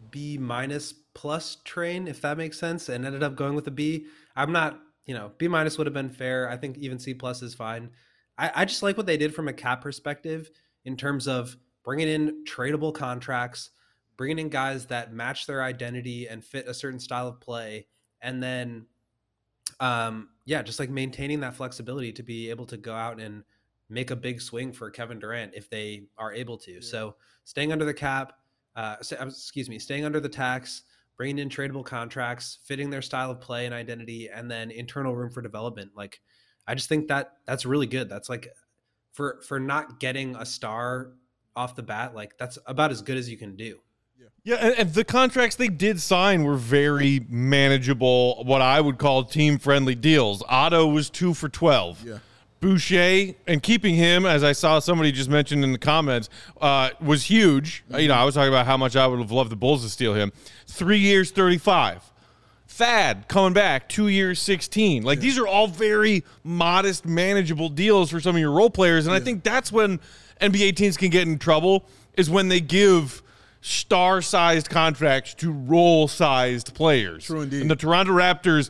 B 0.10 0.38
minus 0.38 0.94
plus 1.14 1.58
train, 1.64 2.08
if 2.08 2.22
that 2.22 2.38
makes 2.38 2.58
sense, 2.58 2.90
and 2.90 3.06
ended 3.06 3.24
up 3.24 3.36
going 3.36 3.54
with 3.54 3.68
a 3.68 3.72
B. 3.72 4.08
I'm 4.36 4.52
not, 4.52 4.80
you 5.06 5.14
know, 5.14 5.32
B 5.38 5.48
minus 5.48 5.78
would 5.78 5.86
have 5.86 5.94
been 5.94 6.10
fair. 6.10 6.50
I 6.50 6.58
think 6.58 6.78
even 6.78 6.98
C 6.98 7.14
plus 7.14 7.42
is 7.42 7.54
fine. 7.54 7.92
I, 8.38 8.52
I 8.56 8.66
just 8.66 8.82
like 8.82 8.98
what 8.98 9.06
they 9.06 9.18
did 9.18 9.36
from 9.36 9.48
a 9.48 9.54
cap 9.54 9.82
perspective 9.82 10.50
in 10.86 10.98
terms 10.98 11.28
of 11.28 11.56
bringing 11.84 12.08
in 12.08 12.44
tradable 12.46 12.94
contracts, 12.94 13.70
bringing 14.18 14.40
in 14.40 14.50
guys 14.50 14.88
that 14.88 15.14
match 15.14 15.46
their 15.46 15.62
identity 15.62 16.28
and 16.28 16.44
fit 16.44 16.68
a 16.68 16.74
certain 16.74 17.00
style 17.00 17.28
of 17.28 17.40
play, 17.40 17.88
and 18.22 18.42
then, 18.42 18.88
um, 19.80 20.30
yeah, 20.46 20.64
just 20.64 20.80
like 20.80 20.90
maintaining 20.90 21.42
that 21.42 21.56
flexibility 21.56 22.12
to 22.14 22.24
be 22.24 22.50
able 22.50 22.66
to 22.66 22.78
go 22.78 22.94
out 22.94 23.20
and 23.20 23.44
make 23.90 24.12
a 24.12 24.16
big 24.16 24.42
swing 24.42 24.72
for 24.72 24.90
Kevin 24.90 25.20
Durant 25.20 25.54
if 25.56 25.70
they 25.70 26.04
are 26.18 26.32
able 26.32 26.58
to. 26.60 26.82
So 26.82 27.16
staying 27.44 27.72
under 27.72 27.86
the 27.86 27.94
cap, 27.94 28.34
uh, 28.76 28.96
uh, 29.20 29.26
excuse 29.26 29.70
me, 29.70 29.80
staying 29.80 30.06
under 30.06 30.20
the 30.20 30.30
tax, 30.30 30.84
bringing 31.18 31.40
in 31.40 31.50
tradable 31.50 31.84
contracts, 31.84 32.60
fitting 32.64 32.90
their 32.90 33.02
style 33.02 33.32
of 33.32 33.42
play 33.42 33.66
and 33.66 33.74
identity, 33.74 34.30
and 34.30 34.50
then 34.50 34.72
internal 34.72 35.16
room 35.16 35.32
for 35.32 35.42
development. 35.42 35.92
Like, 35.96 36.22
I 36.68 36.76
just 36.76 36.88
think 36.88 37.08
that 37.08 37.34
that's 37.46 37.66
really 37.66 37.88
good. 37.88 38.10
That's 38.10 38.30
like 38.30 38.48
for 39.12 39.42
for 39.46 39.60
not 39.60 40.00
getting 40.00 40.36
a 40.36 40.46
star 40.46 41.14
off 41.56 41.76
the 41.76 41.84
bat, 41.84 42.14
like 42.14 42.38
that's 42.38 42.58
about 42.68 42.92
as 42.92 43.02
good 43.02 43.18
as 43.18 43.30
you 43.30 43.38
can 43.38 43.56
do. 43.56 43.80
Yeah, 44.44 44.56
and, 44.56 44.76
and 44.76 44.94
the 44.94 45.04
contracts 45.04 45.56
they 45.56 45.68
did 45.68 46.00
sign 46.00 46.44
were 46.44 46.56
very 46.56 47.26
manageable, 47.30 48.44
what 48.46 48.62
I 48.62 48.80
would 48.80 48.98
call 48.98 49.24
team 49.24 49.60
friendly 49.60 49.96
deals. 49.96 50.44
Otto 50.48 50.88
was 50.88 51.10
two 51.10 51.34
for 51.34 51.50
12. 51.50 52.06
Yeah. 52.06 52.18
Boucher 52.60 53.36
and 53.48 53.64
keeping 53.64 53.96
him, 53.96 54.26
as 54.26 54.44
I 54.44 54.52
saw 54.52 54.80
somebody 54.80 55.12
just 55.12 55.30
mentioned 55.30 55.64
in 55.64 55.72
the 55.72 55.78
comments, 55.78 56.30
uh, 56.60 56.90
was 57.02 57.26
huge. 57.26 57.84
You 57.90 58.10
know, 58.10 58.16
I 58.16 58.24
was 58.24 58.36
talking 58.36 58.50
about 58.50 58.66
how 58.66 58.78
much 58.78 58.96
I 58.96 59.08
would 59.08 59.20
have 59.20 59.32
loved 59.32 59.52
the 59.52 59.56
Bulls 59.56 59.84
to 59.84 59.90
steal 59.90 60.14
him. 60.14 60.32
Three 60.68 61.00
years, 61.00 61.32
35. 61.32 62.04
Thad 62.68 63.28
coming 63.28 63.54
back, 63.54 63.90
two 63.90 64.08
years, 64.08 64.40
16. 64.40 65.04
Like 65.04 65.20
these 65.20 65.38
are 65.38 65.48
all 65.48 65.68
very 65.68 66.24
modest, 66.44 67.06
manageable 67.06 67.70
deals 67.70 68.12
for 68.12 68.20
some 68.20 68.36
of 68.36 68.40
your 68.40 68.52
role 68.52 68.70
players. 68.70 69.08
And 69.08 69.16
I 69.16 69.20
think 69.20 69.44
that's 69.44 69.72
when 69.72 70.00
NBA 70.40 70.76
teams 70.76 70.96
can 70.96 71.10
get 71.10 71.28
in 71.28 71.40
trouble 71.40 71.86
is 72.16 72.30
when 72.30 72.50
they 72.50 72.60
give 72.60 73.24
star 73.62 74.22
sized 74.22 74.70
contracts 74.70 75.34
to 75.36 75.52
role 75.52 76.08
sized 76.08 76.74
players. 76.74 77.26
True 77.26 77.42
indeed. 77.42 77.62
And 77.62 77.72
the 77.72 77.76
Toronto 77.76 78.14
Raptors 78.14 78.70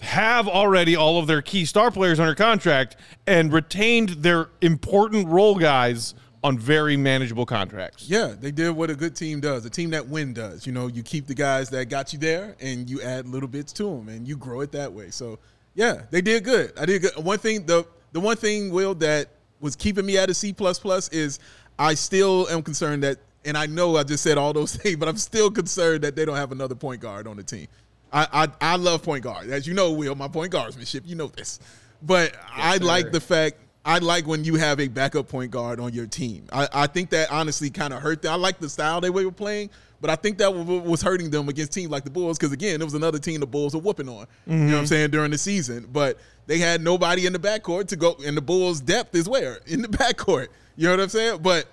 have 0.00 0.48
already 0.48 0.96
all 0.96 1.18
of 1.18 1.26
their 1.26 1.42
key 1.42 1.64
star 1.64 1.90
players 1.90 2.20
under 2.20 2.34
contract 2.34 2.96
and 3.26 3.52
retained 3.52 4.10
their 4.10 4.48
important 4.60 5.28
role 5.28 5.56
guys 5.56 6.14
on 6.44 6.58
very 6.58 6.96
manageable 6.96 7.44
contracts. 7.44 8.08
Yeah, 8.08 8.34
they 8.38 8.50
did 8.50 8.70
what 8.70 8.90
a 8.90 8.94
good 8.94 9.16
team 9.16 9.40
does. 9.40 9.64
A 9.64 9.70
team 9.70 9.90
that 9.90 10.06
win 10.06 10.32
does. 10.32 10.66
You 10.66 10.72
know, 10.72 10.86
you 10.86 11.02
keep 11.02 11.26
the 11.26 11.34
guys 11.34 11.68
that 11.70 11.88
got 11.88 12.12
you 12.12 12.18
there, 12.18 12.54
and 12.60 12.88
you 12.88 13.02
add 13.02 13.26
little 13.26 13.48
bits 13.48 13.72
to 13.74 13.84
them, 13.84 14.08
and 14.08 14.26
you 14.26 14.36
grow 14.36 14.60
it 14.60 14.72
that 14.72 14.92
way. 14.92 15.10
So, 15.10 15.38
yeah, 15.74 16.02
they 16.10 16.20
did 16.20 16.44
good. 16.44 16.72
I 16.78 16.86
did 16.86 17.02
good. 17.02 17.16
One 17.16 17.38
thing, 17.38 17.66
the 17.66 17.86
the 18.12 18.20
one 18.20 18.36
thing, 18.36 18.70
Will, 18.70 18.94
that 18.96 19.28
was 19.60 19.74
keeping 19.76 20.06
me 20.06 20.16
at 20.16 20.30
a 20.30 20.34
C 20.34 20.52
plus 20.52 20.78
plus 20.78 21.08
is 21.08 21.40
I 21.78 21.94
still 21.94 22.48
am 22.48 22.62
concerned 22.62 23.02
that, 23.02 23.18
and 23.44 23.56
I 23.58 23.66
know 23.66 23.96
I 23.96 24.04
just 24.04 24.22
said 24.22 24.38
all 24.38 24.52
those 24.52 24.76
things, 24.76 24.96
but 24.96 25.08
I'm 25.08 25.16
still 25.16 25.50
concerned 25.50 26.04
that 26.04 26.14
they 26.14 26.24
don't 26.24 26.36
have 26.36 26.52
another 26.52 26.74
point 26.74 27.00
guard 27.00 27.26
on 27.26 27.36
the 27.36 27.42
team. 27.42 27.66
I 28.12 28.48
I, 28.60 28.72
I 28.72 28.76
love 28.76 29.02
point 29.02 29.24
guard, 29.24 29.48
as 29.50 29.66
you 29.66 29.74
know, 29.74 29.92
Will. 29.92 30.14
My 30.14 30.28
point 30.28 30.52
guardsmanship, 30.52 31.04
you 31.06 31.16
know 31.16 31.28
this, 31.28 31.60
but 32.02 32.34
I 32.50 32.76
like 32.78 33.12
the 33.12 33.20
fact 33.20 33.56
I 33.84 33.98
like 33.98 34.26
when 34.26 34.44
you 34.44 34.56
have 34.56 34.80
a 34.80 34.88
backup 34.88 35.28
point 35.28 35.50
guard 35.50 35.80
on 35.80 35.94
your 35.94 36.06
team. 36.06 36.46
I, 36.52 36.68
I 36.72 36.86
think 36.86 37.10
that 37.10 37.30
honestly 37.30 37.70
kind 37.70 37.94
of 37.94 38.02
hurt 38.02 38.20
them. 38.20 38.32
I 38.32 38.36
like 38.36 38.58
the 38.58 38.68
style 38.68 39.00
they 39.00 39.08
were 39.08 39.30
playing, 39.30 39.70
But 40.00 40.10
I 40.10 40.16
think 40.16 40.38
that 40.38 40.54
was 40.54 41.00
hurting 41.00 41.30
them 41.30 41.48
against 41.48 41.72
teams 41.72 41.90
like 41.90 42.04
the 42.04 42.10
Bulls 42.10 42.38
because 42.38 42.52
again, 42.52 42.80
it 42.80 42.84
was 42.84 42.92
another 42.92 43.18
team 43.18 43.40
the 43.40 43.46
Bulls 43.46 43.74
were 43.74 43.80
whooping 43.80 44.08
on. 44.08 44.26
Mm-hmm. 44.26 44.52
You 44.52 44.58
know 44.58 44.72
what 44.72 44.78
I'm 44.80 44.86
saying 44.86 45.10
during 45.10 45.30
the 45.30 45.38
season, 45.38 45.88
but 45.90 46.18
they 46.46 46.58
had 46.58 46.82
nobody 46.82 47.26
in 47.26 47.32
the 47.32 47.38
backcourt 47.38 47.88
to 47.88 47.96
go, 47.96 48.16
and 48.26 48.36
the 48.36 48.42
Bulls' 48.42 48.80
depth 48.80 49.14
is 49.14 49.26
where 49.26 49.58
in 49.66 49.80
the 49.82 49.88
backcourt. 49.98 50.48
You 50.76 50.84
know 50.84 50.90
what 50.90 51.00
I'm 51.00 51.08
saying? 51.08 51.38
But 51.42 51.66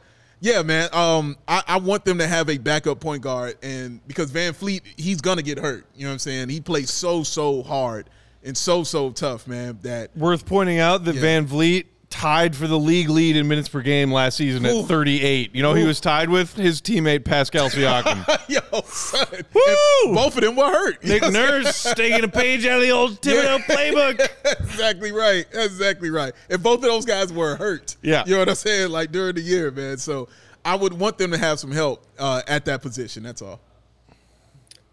yeah, 0.45 0.61
man. 0.61 0.89
Um, 0.93 1.37
I, 1.47 1.63
I, 1.67 1.77
want 1.79 2.05
them 2.05 2.19
to 2.19 2.27
have 2.27 2.51
a 2.51 2.59
backup 2.59 2.99
point 2.99 3.23
guard, 3.23 3.57
and 3.63 3.99
because 4.07 4.29
VanVleet, 4.29 4.81
he's 4.95 5.19
gonna 5.19 5.41
get 5.41 5.57
hurt. 5.57 5.87
You 5.95 6.03
know 6.03 6.09
what 6.09 6.13
I'm 6.13 6.19
saying? 6.19 6.49
He 6.49 6.61
plays 6.61 6.91
so 6.91 7.23
so 7.23 7.63
hard 7.63 8.11
and 8.43 8.55
so 8.55 8.83
so 8.83 9.09
tough, 9.09 9.47
man. 9.47 9.79
That 9.81 10.15
worth 10.15 10.45
pointing 10.45 10.77
out 10.77 11.03
that 11.05 11.15
yeah. 11.15 11.21
VanVleet 11.21 11.85
tied 12.15 12.55
for 12.55 12.65
the 12.65 12.79
league 12.79 13.09
lead 13.09 13.35
in 13.35 13.45
minutes 13.45 13.67
per 13.67 13.81
game 13.81 14.09
last 14.09 14.37
season 14.37 14.65
Ooh. 14.65 14.81
at 14.81 14.85
38. 14.85 15.53
You 15.53 15.61
know, 15.61 15.71
Ooh. 15.71 15.75
he 15.75 15.83
was 15.83 15.99
tied 15.99 16.29
with 16.29 16.53
his 16.55 16.81
teammate 16.81 17.25
Pascal 17.25 17.69
Siakam. 17.69 18.25
Yo, 18.47 18.81
son. 18.85 19.27
Woo! 19.53 20.15
Both 20.15 20.37
of 20.37 20.43
them 20.43 20.55
were 20.55 20.69
hurt. 20.69 21.03
Nick 21.03 21.23
Nurse 21.23 21.83
taking 21.93 22.23
a 22.23 22.29
page 22.29 22.65
out 22.65 22.77
of 22.77 22.83
the 22.83 22.91
old 22.91 23.21
Thibodeau 23.21 23.59
yeah. 23.59 23.75
playbook. 23.75 24.29
exactly 24.61 25.11
right. 25.11 25.45
That's 25.51 25.67
exactly 25.67 26.09
right. 26.09 26.33
And 26.49 26.63
both 26.63 26.77
of 26.77 26.83
those 26.83 27.05
guys 27.05 27.33
were 27.33 27.57
hurt. 27.57 27.97
Yeah. 28.01 28.23
You 28.25 28.33
know 28.33 28.39
what 28.39 28.49
I'm 28.49 28.55
saying? 28.55 28.91
Like 28.91 29.11
during 29.11 29.35
the 29.35 29.41
year, 29.41 29.69
man. 29.71 29.97
So 29.97 30.29
I 30.63 30.75
would 30.75 30.93
want 30.93 31.17
them 31.17 31.31
to 31.31 31.37
have 31.37 31.59
some 31.59 31.71
help 31.71 32.05
uh, 32.17 32.43
at 32.47 32.63
that 32.65 32.81
position. 32.81 33.23
That's 33.23 33.41
all. 33.41 33.59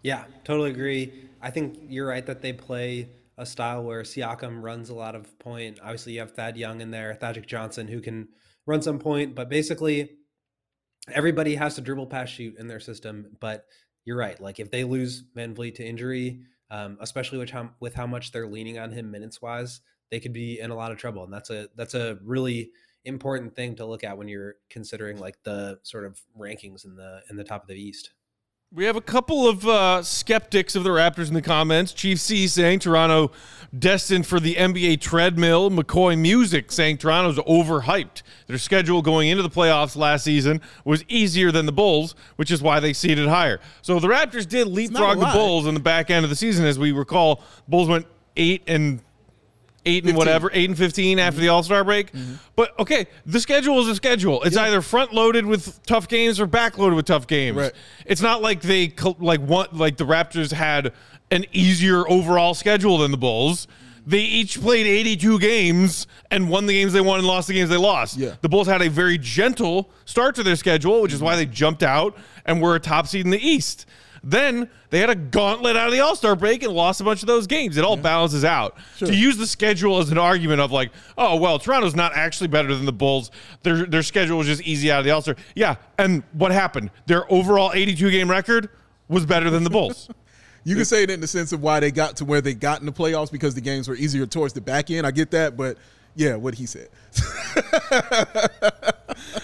Yeah, 0.01 0.25
totally 0.43 0.71
agree. 0.71 1.13
I 1.41 1.51
think 1.51 1.79
you're 1.87 2.07
right 2.07 2.25
that 2.25 2.41
they 2.41 2.51
play– 2.51 3.07
a 3.37 3.45
style 3.45 3.83
where 3.83 4.03
Siakam 4.03 4.61
runs 4.61 4.89
a 4.89 4.95
lot 4.95 5.15
of 5.15 5.37
point. 5.39 5.79
Obviously, 5.81 6.13
you 6.13 6.19
have 6.19 6.31
Thad 6.31 6.57
Young 6.57 6.81
in 6.81 6.91
there, 6.91 7.15
Thaddeus 7.15 7.45
Johnson, 7.45 7.87
who 7.87 8.01
can 8.01 8.27
run 8.65 8.81
some 8.81 8.99
point, 8.99 9.35
but 9.35 9.49
basically, 9.49 10.11
everybody 11.11 11.55
has 11.55 11.75
to 11.75 11.81
dribble 11.81 12.07
pass 12.07 12.29
shoot 12.29 12.57
in 12.57 12.67
their 12.67 12.79
system. 12.79 13.35
But 13.39 13.65
you're 14.05 14.17
right. 14.17 14.39
Like 14.39 14.59
if 14.59 14.71
they 14.71 14.83
lose 14.83 15.23
VanVleet 15.35 15.75
to 15.75 15.85
injury, 15.85 16.41
um, 16.69 16.97
especially 17.01 17.37
with 17.37 17.49
how 17.49 17.71
with 17.79 17.93
how 17.93 18.07
much 18.07 18.31
they're 18.31 18.47
leaning 18.47 18.79
on 18.79 18.91
him 18.91 19.11
minutes 19.11 19.41
wise, 19.41 19.81
they 20.11 20.19
could 20.19 20.33
be 20.33 20.59
in 20.59 20.71
a 20.71 20.75
lot 20.75 20.91
of 20.91 20.97
trouble. 20.97 21.23
And 21.23 21.33
that's 21.33 21.49
a 21.49 21.69
that's 21.75 21.93
a 21.93 22.17
really 22.23 22.71
important 23.05 23.55
thing 23.55 23.75
to 23.75 23.85
look 23.85 24.03
at 24.03 24.17
when 24.17 24.27
you're 24.27 24.55
considering 24.69 25.19
like 25.19 25.35
the 25.43 25.79
sort 25.83 26.05
of 26.05 26.21
rankings 26.39 26.85
in 26.85 26.95
the 26.95 27.21
in 27.29 27.35
the 27.35 27.43
top 27.43 27.63
of 27.63 27.67
the 27.67 27.75
East. 27.75 28.11
We 28.75 28.85
have 28.85 28.95
a 28.95 29.01
couple 29.01 29.47
of 29.47 29.67
uh, 29.67 30.01
skeptics 30.01 30.75
of 30.75 30.83
the 30.83 30.89
Raptors 30.89 31.27
in 31.27 31.35
the 31.35 31.43
comments. 31.43 31.93
Chief 31.93 32.19
C 32.19 32.47
saying 32.47 32.79
Toronto 32.79 33.31
destined 33.77 34.25
for 34.25 34.39
the 34.39 34.55
NBA 34.55 34.99
treadmill. 34.99 35.69
McCoy 35.69 36.17
Music 36.17 36.71
saying 36.71 36.97
Toronto's 36.97 37.37
overhyped. 37.45 38.23
Their 38.47 38.57
schedule 38.57 39.03
going 39.03 39.29
into 39.29 39.43
the 39.43 39.49
playoffs 39.49 39.95
last 39.95 40.23
season 40.23 40.59
was 40.85 41.05
easier 41.07 41.51
than 41.51 41.67
the 41.67 41.71
Bulls, 41.71 42.15
which 42.37 42.49
is 42.49 42.63
why 42.63 42.79
they 42.79 42.93
seeded 42.93 43.27
higher. 43.27 43.59
So 43.83 43.99
the 43.99 44.07
Raptors 44.07 44.47
did 44.49 44.67
leapfrog 44.67 45.19
the 45.19 45.27
Bulls 45.27 45.67
in 45.67 45.75
the 45.75 45.79
back 45.79 46.09
end 46.09 46.23
of 46.23 46.31
the 46.31 46.35
season. 46.35 46.65
As 46.65 46.79
we 46.79 46.91
recall, 46.91 47.43
Bulls 47.67 47.87
went 47.87 48.07
eight 48.37 48.63
and 48.65 49.01
eight 49.85 50.03
15. 50.03 50.09
and 50.09 50.17
whatever, 50.17 50.49
eight 50.53 50.69
and 50.69 50.77
15 50.77 51.19
after 51.19 51.39
the 51.39 51.49
All 51.49 51.63
Star 51.63 51.83
break. 51.83 52.11
Mm-hmm. 52.11 52.35
But 52.55 52.77
okay, 52.79 53.07
the 53.25 53.39
schedule 53.39 53.79
is 53.81 53.87
a 53.87 53.95
schedule. 53.95 54.43
It's 54.43 54.55
yeah. 54.55 54.63
either 54.63 54.81
front 54.81 55.13
loaded 55.13 55.45
with 55.45 55.83
tough 55.85 56.07
games 56.07 56.39
or 56.39 56.45
back 56.45 56.77
loaded 56.77 56.95
with 56.95 57.05
tough 57.05 57.27
games. 57.27 57.57
Right. 57.57 57.73
It's 58.05 58.21
not 58.21 58.41
like 58.41 58.61
they 58.61 58.93
like 59.19 59.41
want 59.41 59.75
like 59.75 59.97
the 59.97 60.05
Raptors 60.05 60.51
had 60.51 60.93
an 61.31 61.45
easier 61.51 62.07
overall 62.09 62.53
schedule 62.53 62.99
than 62.99 63.11
the 63.11 63.17
Bulls. 63.17 63.67
They 64.05 64.19
each 64.19 64.59
played 64.59 64.85
82 64.85 65.39
games 65.39 66.07
and 66.29 66.49
won 66.49 66.65
the 66.65 66.73
games 66.73 66.91
they 66.91 66.99
won 66.99 67.19
and 67.19 67.27
lost 67.27 67.47
the 67.47 67.53
games 67.53 67.69
they 67.69 67.77
lost. 67.77 68.17
Yeah. 68.17 68.35
The 68.41 68.49
Bulls 68.49 68.67
had 68.67 68.81
a 68.81 68.89
very 68.89 69.17
gentle 69.17 69.89
start 70.03 70.35
to 70.35 70.43
their 70.43 70.57
schedule, 70.57 71.01
which 71.01 71.13
is 71.13 71.21
why 71.21 71.37
they 71.37 71.45
jumped 71.45 71.83
out 71.83 72.17
and 72.45 72.61
were 72.61 72.75
a 72.75 72.79
top 72.81 73.07
seed 73.07 73.23
in 73.23 73.31
the 73.31 73.39
East. 73.39 73.85
Then 74.23 74.69
they 74.89 74.99
had 74.99 75.09
a 75.09 75.15
gauntlet 75.15 75.75
out 75.75 75.87
of 75.87 75.93
the 75.93 75.99
All 75.99 76.15
Star 76.15 76.35
break 76.35 76.63
and 76.63 76.71
lost 76.71 77.01
a 77.01 77.03
bunch 77.03 77.21
of 77.21 77.27
those 77.27 77.45
games. 77.45 77.75
It 77.75 77.83
all 77.83 77.97
yeah. 77.97 78.03
balances 78.03 78.45
out. 78.45 78.77
Sure. 78.95 79.09
To 79.09 79.13
use 79.13 79.35
the 79.35 79.45
schedule 79.45 79.99
as 79.99 80.11
an 80.11 80.17
argument 80.17 80.61
of 80.61 80.71
like, 80.71 80.91
oh 81.17 81.35
well, 81.35 81.59
Toronto's 81.59 81.95
not 81.95 82.13
actually 82.15 82.47
better 82.47 82.73
than 82.73 82.85
the 82.85 82.93
Bulls. 82.93 83.31
Their 83.63 83.85
their 83.85 84.03
schedule 84.03 84.37
was 84.37 84.47
just 84.47 84.61
easy 84.61 84.89
out 84.89 84.99
of 84.99 85.05
the 85.05 85.11
All 85.11 85.21
Star. 85.21 85.35
Yeah, 85.55 85.75
and 85.97 86.23
what 86.31 86.53
happened? 86.53 86.89
Their 87.05 87.31
overall 87.31 87.71
82 87.73 88.11
game 88.11 88.31
record 88.31 88.69
was 89.09 89.25
better 89.25 89.49
than 89.49 89.65
the 89.65 89.69
Bulls. 89.69 90.09
you 90.63 90.75
can 90.75 90.85
say 90.85 91.03
it 91.03 91.09
in 91.09 91.19
the 91.19 91.27
sense 91.27 91.51
of 91.51 91.61
why 91.61 91.81
they 91.81 91.91
got 91.91 92.15
to 92.17 92.25
where 92.25 92.39
they 92.39 92.53
got 92.53 92.79
in 92.79 92.85
the 92.85 92.93
playoffs 92.93 93.31
because 93.31 93.55
the 93.55 93.61
games 93.61 93.89
were 93.89 93.95
easier 93.95 94.25
towards 94.25 94.53
the 94.53 94.61
back 94.61 94.89
end. 94.89 95.05
I 95.05 95.11
get 95.11 95.31
that, 95.31 95.57
but 95.57 95.77
yeah, 96.15 96.35
what 96.35 96.55
he 96.55 96.65
said. 96.65 96.87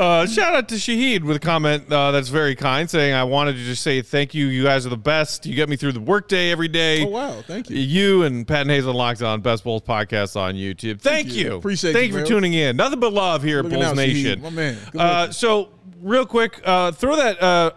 Uh, 0.00 0.24
shout 0.26 0.54
out 0.54 0.66
to 0.66 0.76
Shahid 0.76 1.24
with 1.24 1.36
a 1.36 1.40
comment 1.40 1.92
uh, 1.92 2.10
that's 2.10 2.30
very 2.30 2.56
kind, 2.56 2.88
saying, 2.88 3.12
"I 3.12 3.24
wanted 3.24 3.56
to 3.56 3.58
just 3.58 3.82
say 3.82 4.00
thank 4.00 4.32
you. 4.32 4.46
You 4.46 4.62
guys 4.62 4.86
are 4.86 4.88
the 4.88 4.96
best. 4.96 5.44
You 5.44 5.54
get 5.54 5.68
me 5.68 5.76
through 5.76 5.92
the 5.92 6.00
workday 6.00 6.50
every 6.50 6.68
day. 6.68 7.04
Oh 7.04 7.08
wow, 7.08 7.42
thank 7.42 7.68
you. 7.68 7.76
You 7.76 8.22
and 8.22 8.48
Pat 8.48 8.62
and 8.62 8.70
Hazel 8.70 8.94
Locked 8.94 9.20
On 9.20 9.42
Best 9.42 9.62
Bulls 9.62 9.82
podcast 9.82 10.40
on 10.40 10.54
YouTube. 10.54 11.02
Thank, 11.02 11.26
thank 11.26 11.34
you. 11.34 11.44
you. 11.44 11.54
Appreciate. 11.56 11.92
Thank 11.92 12.12
you, 12.12 12.18
for 12.18 12.24
tuning 12.24 12.54
in. 12.54 12.76
Nothing 12.76 12.98
but 12.98 13.12
love 13.12 13.42
here 13.42 13.58
at 13.58 13.68
Bulls 13.68 13.94
Nation. 13.94 14.40
My 14.40 14.48
man. 14.48 14.78
Uh, 14.96 15.30
so 15.32 15.68
real 16.00 16.24
quick, 16.24 16.62
uh, 16.64 16.92
throw 16.92 17.16
that 17.16 17.42
uh, 17.42 17.72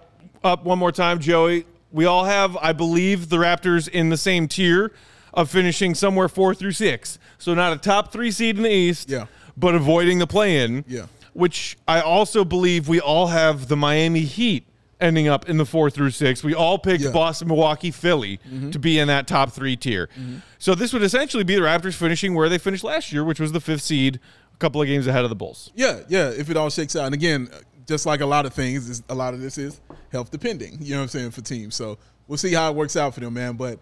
up 0.46 0.64
one 0.64 0.80
more 0.80 0.94
time, 0.94 1.20
Joey. 1.20 1.66
We 1.92 2.06
all 2.06 2.24
have, 2.24 2.56
I 2.56 2.72
believe, 2.72 3.28
the 3.28 3.38
Raptors 3.38 3.90
in 3.90 4.08
the 4.08 4.18
same 4.18 4.48
tier 4.48 4.94
of 5.34 5.50
finishing 5.50 5.94
somewhere 5.94 6.30
four 6.30 6.56
through 6.56 6.72
six. 6.72 7.20
So 7.38 7.54
not 7.54 7.74
a 7.74 7.78
top 7.78 8.14
three 8.14 8.32
seed 8.32 8.56
in 8.56 8.64
the 8.64 8.72
East. 8.72 9.10
Yeah. 9.10 9.26
But 9.58 9.76
avoiding 9.76 10.20
the 10.20 10.26
play-in. 10.26 10.86
Yeah 10.88 11.08
which 11.34 11.78
I 11.88 12.02
also 12.02 12.46
believe 12.46 12.88
we 12.88 13.00
all 13.00 13.28
have 13.28 13.68
the 13.68 13.76
Miami 13.76 14.22
Heat 14.22 14.68
ending 15.04 15.28
up 15.28 15.50
in 15.50 15.58
the 15.58 15.66
four 15.66 15.90
through 15.90 16.12
six. 16.12 16.44
We 16.44 16.56
all 16.56 16.78
picked 16.80 17.04
yeah. 17.04 17.12
Boston, 17.12 17.50
Milwaukee, 17.50 17.92
Philly 17.92 18.38
mm-hmm. 18.38 18.72
to 18.72 18.80
be 18.80 19.00
in 19.00 19.10
that 19.10 19.28
top 19.28 19.52
three 19.52 19.76
tier. 19.76 20.08
Mm-hmm. 20.08 20.38
So 20.60 20.76
this 20.76 20.94
would 20.94 21.04
essentially 21.04 21.44
be 21.44 21.56
the 21.56 21.62
Raptors 21.62 21.96
finishing 21.96 22.34
where 22.34 22.50
they 22.50 22.58
finished 22.58 22.84
last 22.84 23.12
year, 23.12 23.24
which 23.24 23.40
was 23.40 23.52
the 23.52 23.60
fifth 23.60 23.82
seed, 23.82 24.20
a 24.54 24.58
couple 24.58 24.82
of 24.82 24.88
games 24.88 25.06
ahead 25.06 25.24
of 25.24 25.30
the 25.30 25.36
Bulls. 25.36 25.72
Yeah, 25.76 26.00
yeah. 26.08 26.30
If 26.30 26.50
it 26.50 26.58
all 26.58 26.70
shakes 26.70 26.96
out, 26.96 27.06
and 27.06 27.14
again, 27.14 27.50
just 27.86 28.06
like 28.06 28.22
a 28.22 28.26
lot 28.26 28.46
of 28.46 28.54
things, 28.54 29.04
a 29.10 29.16
lot 29.16 29.34
of 29.34 29.42
this 29.42 29.58
is 29.58 29.82
health 30.12 30.32
depending. 30.32 30.78
You 30.80 30.92
know 30.92 31.00
what 31.00 31.04
I'm 31.04 31.10
saying 31.10 31.32
for 31.32 31.42
teams. 31.42 31.76
So 31.76 31.98
we'll 32.28 32.38
see 32.38 32.54
how 32.54 32.70
it 32.70 32.76
works 32.76 32.96
out 32.96 33.14
for 33.14 33.20
them, 33.20 33.34
man. 33.34 33.56
But 33.56 33.80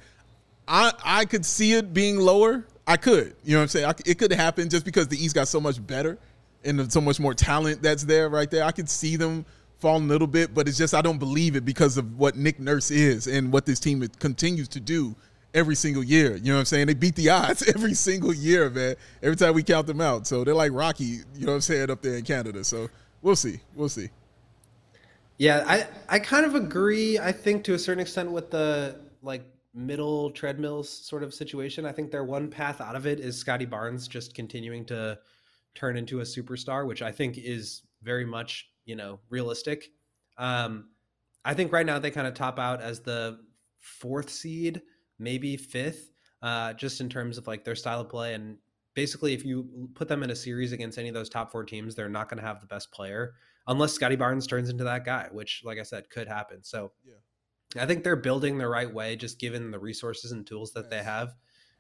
I 0.68 0.92
I 1.04 1.26
could 1.26 1.46
see 1.46 1.74
it 1.74 1.94
being 1.94 2.18
lower. 2.18 2.66
I 2.88 2.98
could. 2.98 3.36
You 3.44 3.54
know 3.54 3.60
what 3.60 3.64
I'm 3.64 3.68
saying? 3.68 3.86
I, 3.86 3.94
it 4.06 4.18
could 4.18 4.32
happen 4.32 4.70
just 4.70 4.86
because 4.86 5.08
the 5.08 5.24
East 5.24 5.36
got 5.36 5.48
so 5.48 5.62
much 5.62 5.86
better 5.86 6.18
and 6.64 6.92
so 6.92 7.02
much 7.02 7.20
more 7.20 7.34
talent 7.34 7.82
that's 7.82 8.04
there 8.04 8.30
right 8.30 8.50
there. 8.50 8.64
I 8.64 8.72
could 8.72 8.90
see 8.90 9.16
them 9.16 9.46
falling 9.80 10.06
a 10.06 10.08
little 10.08 10.28
bit, 10.28 10.54
but 10.54 10.68
it's 10.68 10.78
just 10.78 10.94
I 10.94 11.02
don't 11.02 11.18
believe 11.18 11.56
it 11.56 11.66
because 11.66 11.98
of 11.98 12.18
what 12.18 12.36
Nick 12.36 12.60
Nurse 12.60 12.92
is 12.92 13.28
and 13.28 13.52
what 13.52 13.66
this 13.66 13.80
team 13.80 14.08
continues 14.20 14.68
to 14.70 14.80
do 14.80 15.16
every 15.54 15.76
single 15.76 16.04
year. 16.04 16.36
You 16.38 16.52
know 16.52 16.54
what 16.54 16.60
I'm 16.60 16.66
saying? 16.66 16.88
They 16.88 16.94
beat 16.94 17.16
the 17.16 17.30
odds 17.32 17.64
every 17.64 17.94
single 17.94 18.34
year, 18.34 18.70
man. 18.70 18.96
Every 19.22 19.36
time 19.36 19.54
we 19.54 19.64
count 19.64 19.88
them 19.88 20.02
out. 20.02 20.28
So 20.28 20.44
they're 20.44 20.56
like 20.56 20.72
Rocky, 20.72 21.04
you 21.04 21.46
know 21.46 21.48
what 21.48 21.56
I'm 21.56 21.62
saying, 21.62 21.90
up 21.90 22.02
there 22.02 22.16
in 22.16 22.24
Canada. 22.24 22.64
So 22.64 22.90
we'll 23.22 23.36
see. 23.36 23.60
We'll 23.76 23.90
see. 23.90 24.10
Yeah, 25.38 25.64
I, 25.68 25.88
I 26.08 26.20
kind 26.20 26.46
of 26.46 26.54
agree, 26.54 27.18
I 27.18 27.32
think, 27.32 27.64
to 27.64 27.74
a 27.74 27.80
certain 27.80 28.02
extent 28.02 28.32
with 28.32 28.52
the 28.52 29.00
like 29.24 29.44
middle 29.74 30.30
treadmills 30.30 30.88
sort 30.88 31.24
of 31.24 31.34
situation. 31.34 31.84
I 31.84 31.92
think 31.92 32.12
their 32.12 32.24
one 32.24 32.48
path 32.48 32.80
out 32.80 32.96
of 32.96 33.08
it 33.08 33.20
is 33.20 33.38
Scottie 33.38 33.66
Barnes 33.66 34.08
just 34.08 34.36
continuing 34.36 34.86
to– 34.86 35.18
turn 35.76 35.98
into 35.98 36.20
a 36.20 36.24
superstar, 36.24 36.88
which 36.88 37.02
I 37.02 37.12
think 37.12 37.38
is 37.38 37.84
very 38.02 38.26
much, 38.26 38.70
you 38.86 38.96
know, 38.96 39.20
realistic. 39.30 39.90
Um, 40.38 40.90
I 41.44 41.54
think 41.54 41.72
right 41.72 41.86
now 41.86 42.00
they 42.00 42.12
kind 42.12 42.28
of 42.28 42.34
top 42.34 42.60
out 42.60 42.82
as 42.82 43.02
the 43.02 43.40
fourth 43.80 44.30
seed, 44.30 44.82
maybe 45.20 45.58
fifth, 45.58 46.12
uh, 46.42 46.74
just 46.74 47.02
in 47.02 47.10
terms 47.10 47.38
of 47.38 47.48
like 47.48 47.64
their 47.64 47.76
style 47.76 48.02
of 48.02 48.10
play. 48.10 48.34
And 48.34 48.58
basically, 48.94 49.34
if 49.34 49.46
you 49.46 49.90
put 49.96 50.08
them 50.08 50.24
in 50.24 50.30
a 50.30 50.36
series 50.36 50.72
against 50.72 50.98
any 50.98 51.10
of 51.10 51.16
those 51.16 51.30
top 51.30 51.52
four 51.52 51.64
teams, 51.64 51.96
they're 51.96 52.10
not 52.10 52.30
going 52.30 52.40
to 52.40 52.48
have 52.48 52.60
the 52.60 52.68
best 52.68 52.92
player 52.92 53.34
unless 53.68 53.94
Scottie 53.94 54.16
Barnes 54.16 54.48
turns 54.48 54.70
into 54.70 54.84
that 54.84 55.06
guy, 55.06 55.28
which, 55.32 55.62
like 55.64 55.80
I 55.80 55.84
said, 55.84 56.10
could 56.10 56.28
happen. 56.28 56.64
So 56.64 56.92
yeah. 57.06 57.84
I 57.84 57.86
think 57.86 58.04
they're 58.04 58.16
building 58.16 58.58
the 58.58 58.68
right 58.68 58.92
way, 58.92 59.16
just 59.16 59.40
given 59.40 59.72
the 59.72 59.80
resources 59.80 60.32
and 60.32 60.46
tools 60.46 60.74
that 60.74 60.90
they 60.90 61.04
have. 61.04 61.36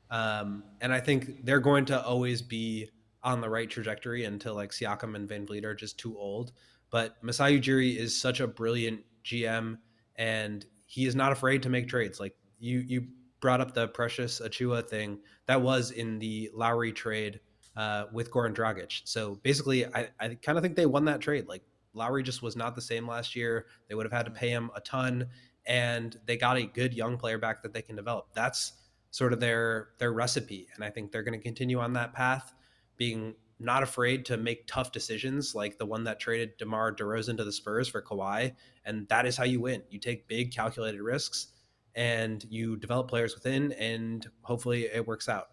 Um, 0.09 0.63
and 0.81 0.93
I 0.93 0.99
think 0.99 1.45
they're 1.45 1.59
going 1.59 1.85
to 1.85 2.03
always 2.03 2.41
be 2.41 2.89
on 3.24 3.41
the 3.41 3.49
right 3.49 3.69
trajectory 3.69 4.26
until 4.26 4.55
like 4.55 4.72
Siakam 4.72 5.15
and 5.15 5.30
VanVleet 5.30 5.63
are 5.63 5.76
just 5.76 5.99
too 5.99 6.17
old. 6.17 6.51
But 6.89 7.24
Masai 7.24 7.59
Ujiri 7.59 7.95
is 7.95 8.19
such 8.19 8.39
a 8.39 8.47
brilliant 8.47 9.01
GM, 9.24 9.78
and 10.15 10.65
he 10.86 11.05
is 11.05 11.15
not 11.15 11.32
afraid 11.32 11.63
to 11.63 11.69
make 11.69 11.88
trades. 11.88 12.19
Like 12.19 12.36
you, 12.59 12.80
you 12.80 13.07
brought 13.39 13.61
up 13.61 13.74
the 13.74 13.88
Precious 13.88 14.41
Achiuwa 14.43 14.88
thing 14.88 15.19
that 15.45 15.61
was 15.61 15.91
in 15.91 16.19
the 16.19 16.49
Lowry 16.53 16.91
trade 16.91 17.39
uh, 17.78 18.05
with 18.11 18.32
Goran 18.32 18.53
Dragic. 18.53 19.01
So 19.05 19.36
basically, 19.43 19.86
I, 19.86 20.09
I 20.19 20.36
kind 20.36 20.57
of 20.57 20.63
think 20.63 20.76
they 20.76 20.86
won 20.86 21.05
that 21.05 21.22
trade. 21.22 21.47
Like 21.47 21.63
Lowry 21.93 22.24
just 22.24 22.41
was 22.41 22.55
not 22.55 22.76
the 22.76 22.82
same 22.82 23.07
last 23.07 23.36
year. 23.36 23.67
They 23.88 23.95
would 23.95 24.05
have 24.05 24.13
had 24.13 24.26
to 24.26 24.32
pay 24.32 24.49
him 24.49 24.69
a 24.76 24.82
ton, 24.82 25.28
and 25.65 26.17
they 26.26 26.38
got 26.38 26.57
a 26.57 26.63
good 26.63 26.93
young 26.93 27.17
player 27.17 27.38
back 27.38 27.61
that 27.63 27.74
they 27.74 27.82
can 27.82 27.95
develop. 27.95 28.28
That's 28.34 28.74
sort 29.11 29.32
of 29.32 29.39
their 29.39 29.89
their 29.99 30.11
recipe, 30.11 30.67
and 30.76 30.84
I 30.84 30.89
think 30.89 31.11
they're 31.11 31.24
going 31.24 31.39
to 31.39 31.43
continue 31.43 31.80
on 31.80 31.93
that 31.93 32.13
path 32.13 32.53
being 33.02 33.34
not 33.58 33.82
afraid 33.82 34.26
to 34.26 34.38
make 34.38 34.68
tough 34.68 34.91
decisions, 34.91 35.56
like 35.56 35.80
the 35.80 35.86
one 35.88 36.04
that 36.04 36.20
traded 36.20 36.56
DeMar 36.60 36.95
DeRozan 36.95 37.36
to 37.38 37.43
the 37.43 37.52
Spurs 37.52 37.88
for 37.88 37.99
Kawhi, 37.99 38.54
and 38.86 39.08
that 39.08 39.26
is 39.26 39.36
how 39.36 39.43
you 39.43 39.60
win. 39.60 39.82
You 39.89 39.97
take 39.97 40.28
big 40.28 40.54
calculated 40.54 41.02
risks, 41.02 41.47
and 41.95 42.45
you 42.47 42.76
develop 42.78 43.08
players 43.08 43.34
within, 43.34 43.72
and 43.72 44.28
hopefully 44.43 44.84
it 44.86 45.08
works 45.08 45.28
out. 45.28 45.47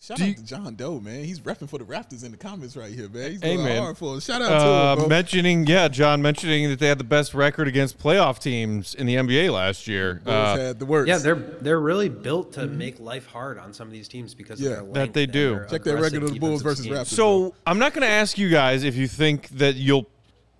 Shout 0.00 0.18
Do 0.18 0.22
out 0.22 0.28
you- 0.28 0.34
to 0.36 0.44
John 0.44 0.74
Doe, 0.76 1.00
man. 1.00 1.24
He's 1.24 1.40
repping 1.40 1.68
for 1.68 1.78
the 1.78 1.84
Raptors 1.84 2.24
in 2.24 2.30
the 2.30 2.36
comments 2.36 2.76
right 2.76 2.92
here, 2.94 3.08
man. 3.08 3.32
He's 3.32 3.42
Hey, 3.42 3.54
going 3.56 3.66
man. 3.66 3.82
hard 3.82 3.98
for 3.98 4.16
us. 4.16 4.24
Shout 4.26 4.40
out 4.40 4.52
Uh, 4.52 4.58
to 4.58 4.92
him, 4.92 4.98
bro. 5.00 5.08
mentioning, 5.08 5.66
yeah, 5.66 5.88
John 5.88 6.22
mentioning 6.22 6.68
that 6.70 6.78
they 6.78 6.86
had 6.86 6.98
the 6.98 7.04
best 7.04 7.34
record 7.34 7.66
against 7.66 7.98
playoff 7.98 8.38
teams 8.38 8.94
in 8.94 9.06
the 9.06 9.16
NBA 9.16 9.50
last 9.50 9.88
year. 9.88 10.20
Bulls 10.24 10.36
Uh, 10.36 10.56
had 10.56 10.78
the 10.78 10.86
worst. 10.86 11.08
Yeah, 11.08 11.18
they're 11.18 11.34
they're 11.34 11.80
really 11.80 12.08
built 12.08 12.52
to 12.52 12.66
make 12.68 13.00
life 13.00 13.26
hard 13.26 13.58
on 13.58 13.72
some 13.72 13.88
of 13.88 13.92
these 13.92 14.06
teams 14.06 14.34
because 14.34 14.60
Yeah. 14.60 14.70
of 14.82 14.94
their 14.94 15.06
That 15.06 15.14
they 15.14 15.26
do. 15.26 15.62
Check 15.68 15.82
that 15.82 15.96
record 15.96 16.22
of 16.22 16.32
the 16.32 16.38
Bulls 16.38 16.62
versus 16.62 16.84
schemes. 16.84 16.96
Raptors. 17.00 17.06
So 17.14 17.54
I'm 17.66 17.80
not 17.80 17.92
going 17.92 18.02
to 18.02 18.08
ask 18.12 18.38
you 18.38 18.48
guys 18.50 18.84
if 18.84 18.94
you 18.94 19.08
think 19.08 19.48
that 19.58 19.74
you'll 19.74 20.06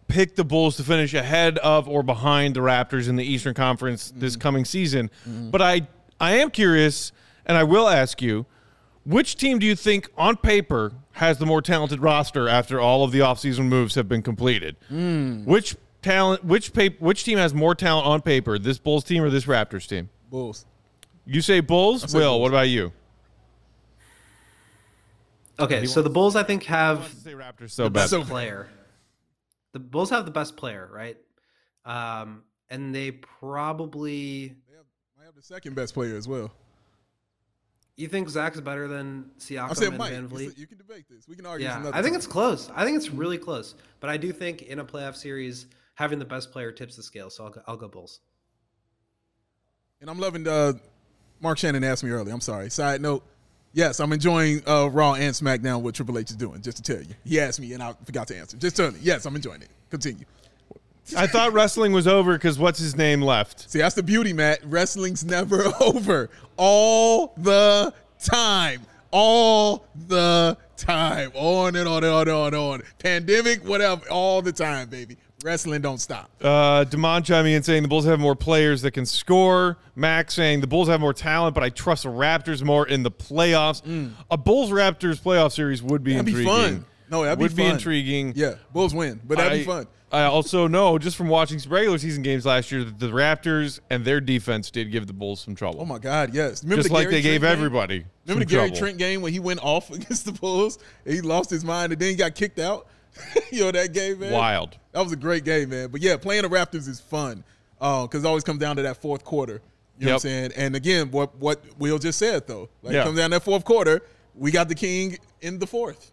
pick 0.09 0.35
the 0.35 0.45
Bulls 0.45 0.77
to 0.79 0.83
finish 0.83 1.15
ahead 1.15 1.59
of 1.59 1.89
or 1.89 2.03
behind 2.03 2.57
the 2.57 2.61
Raptors 2.61 3.09
in 3.09 3.15
the 3.15 3.25
Eastern 3.25 3.55
Conference 3.55 4.13
this 4.17 4.33
Mm-hmm. 4.33 4.41
coming 4.41 4.65
season, 4.65 5.11
but 5.53 5.63
I 5.63 5.87
I 6.21 6.33
am 6.39 6.51
curious, 6.51 7.13
and 7.47 7.57
I 7.57 7.63
will 7.63 7.89
ask 7.89 8.21
you, 8.21 8.45
which 9.09 9.37
team 9.37 9.59
do 9.59 9.67
you 9.67 9.75
think 9.75 10.09
on 10.17 10.37
paper 10.37 10.93
has 11.13 11.39
the 11.39 11.47
more 11.47 11.63
talented 11.63 12.01
roster 12.01 12.49
after 12.49 12.79
all 12.81 13.05
of 13.05 13.13
the 13.13 13.21
offseason 13.21 13.65
moves 13.67 13.95
have 13.95 14.09
been 14.09 14.23
completed? 14.23 14.77
Mm. 14.91 15.45
Which 15.47 15.77
talent? 16.03 16.45
Which 16.45 16.73
pap- 16.73 17.01
Which 17.01 17.25
team 17.25 17.39
has 17.39 17.55
more 17.55 17.75
talent 17.75 18.07
on 18.07 18.21
paper? 18.23 18.59
This 18.59 18.79
Bulls 18.79 19.05
team 19.05 19.23
or 19.23 19.31
this 19.31 19.47
Raptors 19.47 19.89
team? 19.89 20.11
Bulls. 20.31 20.67
You 21.25 21.41
say 21.41 21.61
Bulls. 21.61 22.11
say 22.11 22.19
Will, 22.19 22.31
Bulls. 22.33 22.43
what 22.43 22.49
about 22.49 22.69
you? 22.69 22.93
Okay, 25.61 25.87
so 25.87 26.03
the 26.03 26.11
Bulls 26.11 26.37
I 26.37 26.43
think 26.45 26.65
have 26.65 27.09
Say 27.23 27.33
Raptors 27.33 27.71
so 27.71 27.85
the 27.85 27.91
bad. 27.91 28.01
best 28.03 28.11
So- 28.11 28.23
player. 28.25 28.69
The 29.73 29.79
Bulls 29.81 30.11
have 30.11 30.25
the 30.25 30.31
best 30.31 30.57
player, 30.57 30.89
right? 30.93 31.17
Um, 31.85 32.43
and 32.71 32.95
they 32.95 33.11
probably. 33.11 34.49
they 34.69 34.77
have, 34.77 34.87
I 35.21 35.25
have 35.25 35.35
the 35.35 35.43
second 35.43 35.75
best 35.75 35.95
player 35.95 36.17
as 36.17 36.27
well. 36.29 36.53
You 37.99 38.07
think 38.07 38.29
Zach's 38.29 38.61
better 38.61 38.87
than 38.87 39.29
I 39.37 39.41
Siakam 39.41 39.77
said 39.77 39.89
and 39.89 39.99
Mike. 39.99 40.13
Van 40.13 40.23
You 40.23 40.29
Vliet? 40.29 40.57
You 40.57 40.67
can 40.69 40.79
debate 40.79 41.07
this. 41.11 41.27
We 41.27 41.35
can 41.35 41.45
argue. 41.45 41.67
Yeah, 41.67 41.91
I 41.93 42.01
think 42.01 42.13
time. 42.13 42.15
it's 42.15 42.29
close. 42.29 42.71
I 42.73 42.85
think 42.85 42.97
it's 42.97 43.11
really 43.11 43.39
close. 43.39 43.75
But 43.99 44.09
I 44.09 44.17
do 44.17 44.31
think 44.33 44.63
in 44.63 44.79
a 44.79 44.85
playoff 44.85 45.17
series, 45.17 45.67
having 45.97 46.21
the 46.21 46.25
best 46.25 46.53
player 46.53 46.71
tips 46.71 46.95
the 46.95 47.03
scale. 47.03 47.29
So 47.29 47.45
I'll 47.45 47.51
go, 47.51 47.61
I'll 47.67 47.77
go 47.77 47.89
Bulls. 47.89 48.21
And 50.01 50.09
I'm 50.09 50.21
loving 50.21 50.47
uh 50.47 50.75
Mark 51.41 51.59
Shannon 51.59 51.83
asked 51.83 52.05
me 52.05 52.11
earlier. 52.11 52.33
I'm 52.33 52.41
sorry. 52.41 52.71
Side 52.71 53.01
note. 53.01 53.25
Yes, 53.73 54.01
I'm 54.01 54.13
enjoying 54.13 54.63
uh, 54.67 54.89
Raw 54.91 55.15
and 55.15 55.35
SmackDown 55.35 55.83
what 55.83 55.95
Triple 55.95 56.19
H 56.19 56.31
is 56.31 56.37
doing. 56.37 56.63
Just 56.63 56.79
to 56.79 56.83
tell 56.83 57.03
you, 57.03 57.15
he 57.25 57.39
asked 57.39 57.61
me 57.61 57.73
and 57.75 57.83
I 57.83 57.95
forgot 58.05 58.29
to 58.29 58.37
answer. 58.39 58.57
Just 58.57 58.77
tell 58.77 58.93
me. 58.93 58.99
Yes, 59.03 59.27
I'm 59.27 59.37
enjoying 59.37 59.61
it. 59.63 59.69
Continue. 59.91 60.25
I 61.17 61.27
thought 61.27 61.53
wrestling 61.53 61.93
was 61.93 62.07
over 62.07 62.35
because 62.35 62.59
what's 62.59 62.79
his 62.79 62.97
name 62.97 63.23
left. 63.23 63.71
See, 63.71 63.79
that's 63.79 63.95
the 63.95 64.03
beauty, 64.03 64.33
Matt. 64.33 64.61
Wrestling's 64.65 65.25
never 65.25 65.65
over. 65.81 66.31
All 66.57 67.33
the 67.37 67.93
time. 68.23 68.83
All 69.11 69.87
the 70.07 70.57
time. 70.77 71.31
On 71.35 71.75
and 71.75 71.89
on 71.89 72.05
and 72.05 72.13
on 72.13 72.29
and 72.29 72.31
on 72.37 72.47
and 72.49 72.57
on. 72.57 72.83
Pandemic, 72.99 73.67
whatever. 73.67 74.09
All 74.11 74.43
the 74.43 74.53
time, 74.53 74.89
baby. 74.89 75.17
Wrestling 75.45 75.81
don't 75.83 75.99
stop. 75.99 76.29
Uh, 76.43 76.85
Demond 76.85 77.25
chiming 77.25 77.53
in 77.55 77.63
saying 77.63 77.83
the 77.85 77.89
Bulls 77.89 78.05
have 78.07 78.19
more 78.19 78.35
players 78.35 78.83
that 78.83 78.91
can 78.91 79.07
score. 79.07 79.79
Max 79.95 80.35
saying 80.35 80.61
the 80.61 80.67
Bulls 80.67 80.89
have 80.89 81.01
more 81.01 81.15
talent, 81.15 81.55
but 81.55 81.63
I 81.63 81.69
trust 81.71 82.03
the 82.03 82.09
Raptors 82.09 82.63
more 82.65 82.87
in 82.89 83.05
the 83.05 83.11
playoffs. 83.13 84.13
A 84.33 84.37
Bulls 84.37 84.71
Raptors 84.71 85.21
playoff 85.21 85.53
series 85.53 85.81
would 85.83 86.03
be 86.03 86.15
Mm. 86.15 86.17
That'd 86.17 86.27
be 86.27 86.33
intriguing. 86.33 86.53
fun. 86.81 86.85
No, 87.11 87.23
that'd 87.23 87.39
be 87.39 87.45
would 87.45 87.57
be 87.57 87.63
fun. 87.63 87.73
intriguing. 87.73 88.33
Yeah, 88.37 88.55
Bulls 88.73 88.93
win, 88.95 89.21
but 89.25 89.39
that'd 89.39 89.53
I, 89.53 89.59
be 89.59 89.65
fun. 89.65 89.87
I 90.11 90.23
also 90.23 90.67
know 90.67 90.97
just 90.99 91.17
from 91.17 91.29
watching 91.29 91.59
some 91.59 91.73
regular 91.73 91.99
season 91.99 92.23
games 92.23 92.47
last 92.47 92.73
year 92.73 92.83
that 92.85 92.99
the 92.99 93.09
Raptors 93.09 93.81
and 93.91 94.05
their 94.05 94.21
defense 94.21 94.71
did 94.71 94.91
give 94.91 95.07
the 95.07 95.13
Bulls 95.13 95.41
some 95.41 95.55
trouble. 95.55 95.81
Oh 95.83 95.85
my 95.85 95.99
God, 95.99 96.33
yes. 96.35 96.63
Remember 96.63 96.81
just 96.83 96.89
the 96.89 96.95
like 96.95 97.05
Gary 97.05 97.15
they 97.17 97.23
gave 97.23 97.41
game? 97.43 97.51
everybody. 97.51 98.05
Remember 98.27 98.45
the 98.45 98.51
Gary 98.51 98.69
trouble. 98.69 98.79
Trent 98.79 98.99
game 98.99 99.21
when 99.21 99.33
he 99.33 99.39
went 99.41 99.63
off 99.63 99.91
against 99.95 100.25
the 100.25 100.33
Bulls? 100.33 100.79
And 101.05 101.15
he 101.15 101.21
lost 101.21 101.51
his 101.51 101.65
mind 101.65 101.93
and 101.93 102.01
then 102.01 102.09
he 102.11 102.17
got 102.17 102.35
kicked 102.35 102.59
out. 102.59 102.87
you 103.51 103.65
know 103.65 103.73
that 103.73 103.93
game, 103.93 104.21
man. 104.21 104.33
Wild. 104.33 104.77
That 104.93 105.03
was 105.03 105.13
a 105.13 105.17
great 105.17 105.45
game, 105.45 105.71
man. 105.71 105.89
But 105.89 106.01
yeah, 106.01 106.17
playing 106.17 106.43
the 106.43 106.49
Raptors 106.49 106.89
is 106.89 107.01
fun 107.01 107.45
because 107.79 108.25
it 108.25 108.27
always 108.27 108.45
comes 108.45 108.61
down 108.61 108.77
to 108.77 108.83
that 108.83 108.97
fourth 109.03 109.25
quarter. 109.25 109.61
You 109.99 110.07
know 110.07 110.13
what 110.13 110.15
I'm 110.17 110.21
saying? 110.21 110.53
And 110.57 110.77
again, 110.77 111.11
what 111.11 111.35
what 111.37 111.61
Will 111.79 111.99
just 111.99 112.19
said 112.19 112.47
though, 112.47 112.69
like 112.83 112.95
Yeah. 112.95 113.03
comes 113.05 113.19
down 113.19 113.31
to 113.31 113.37
that 113.37 113.43
fourth 113.43 113.65
quarter. 113.65 114.03
We 114.35 114.53
got 114.53 114.69
the 114.69 114.75
king 114.77 115.19
in 115.41 115.59
the 115.59 115.67
fourth. 115.67 116.13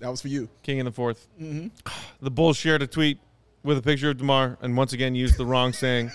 That 0.00 0.10
was 0.10 0.20
for 0.20 0.28
you. 0.28 0.48
King 0.62 0.78
in 0.78 0.84
the 0.84 0.92
4th 0.92 1.26
Mm-hmm. 1.40 1.68
The 2.20 2.30
Bulls 2.30 2.56
shared 2.56 2.82
a 2.82 2.86
tweet 2.86 3.18
with 3.66 3.76
a 3.76 3.82
picture 3.82 4.10
of 4.10 4.16
DeMar 4.16 4.56
and 4.62 4.76
once 4.76 4.92
again 4.92 5.14
used 5.14 5.36
the 5.36 5.44
wrong 5.44 5.72
saying. 5.72 6.10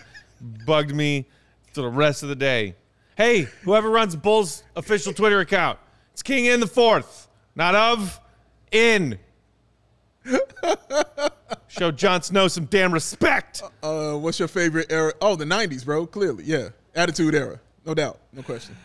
Bugged 0.65 0.95
me 0.95 1.27
for 1.73 1.81
the 1.81 1.89
rest 1.89 2.23
of 2.23 2.29
the 2.29 2.35
day. 2.35 2.75
Hey, 3.15 3.41
whoever 3.63 3.89
runs 3.89 4.15
Bulls 4.15 4.63
official 4.75 5.13
Twitter 5.13 5.41
account, 5.41 5.77
it's 6.13 6.23
King 6.23 6.45
in 6.45 6.61
the 6.61 6.67
fourth, 6.67 7.27
not 7.53 7.75
of, 7.75 8.19
in. 8.71 9.19
Show 11.67 11.91
Jon 11.91 12.21
Snow 12.23 12.47
some 12.47 12.65
damn 12.65 12.93
respect. 12.93 13.61
Uh, 13.83 14.13
what's 14.13 14.39
your 14.39 14.47
favorite 14.47 14.87
era? 14.89 15.13
Oh, 15.21 15.35
the 15.35 15.45
'90s, 15.45 15.85
bro. 15.85 16.05
Clearly, 16.05 16.45
yeah, 16.45 16.69
Attitude 16.95 17.35
Era, 17.35 17.59
no 17.85 17.93
doubt, 17.93 18.19
no 18.33 18.41
question. 18.41 18.75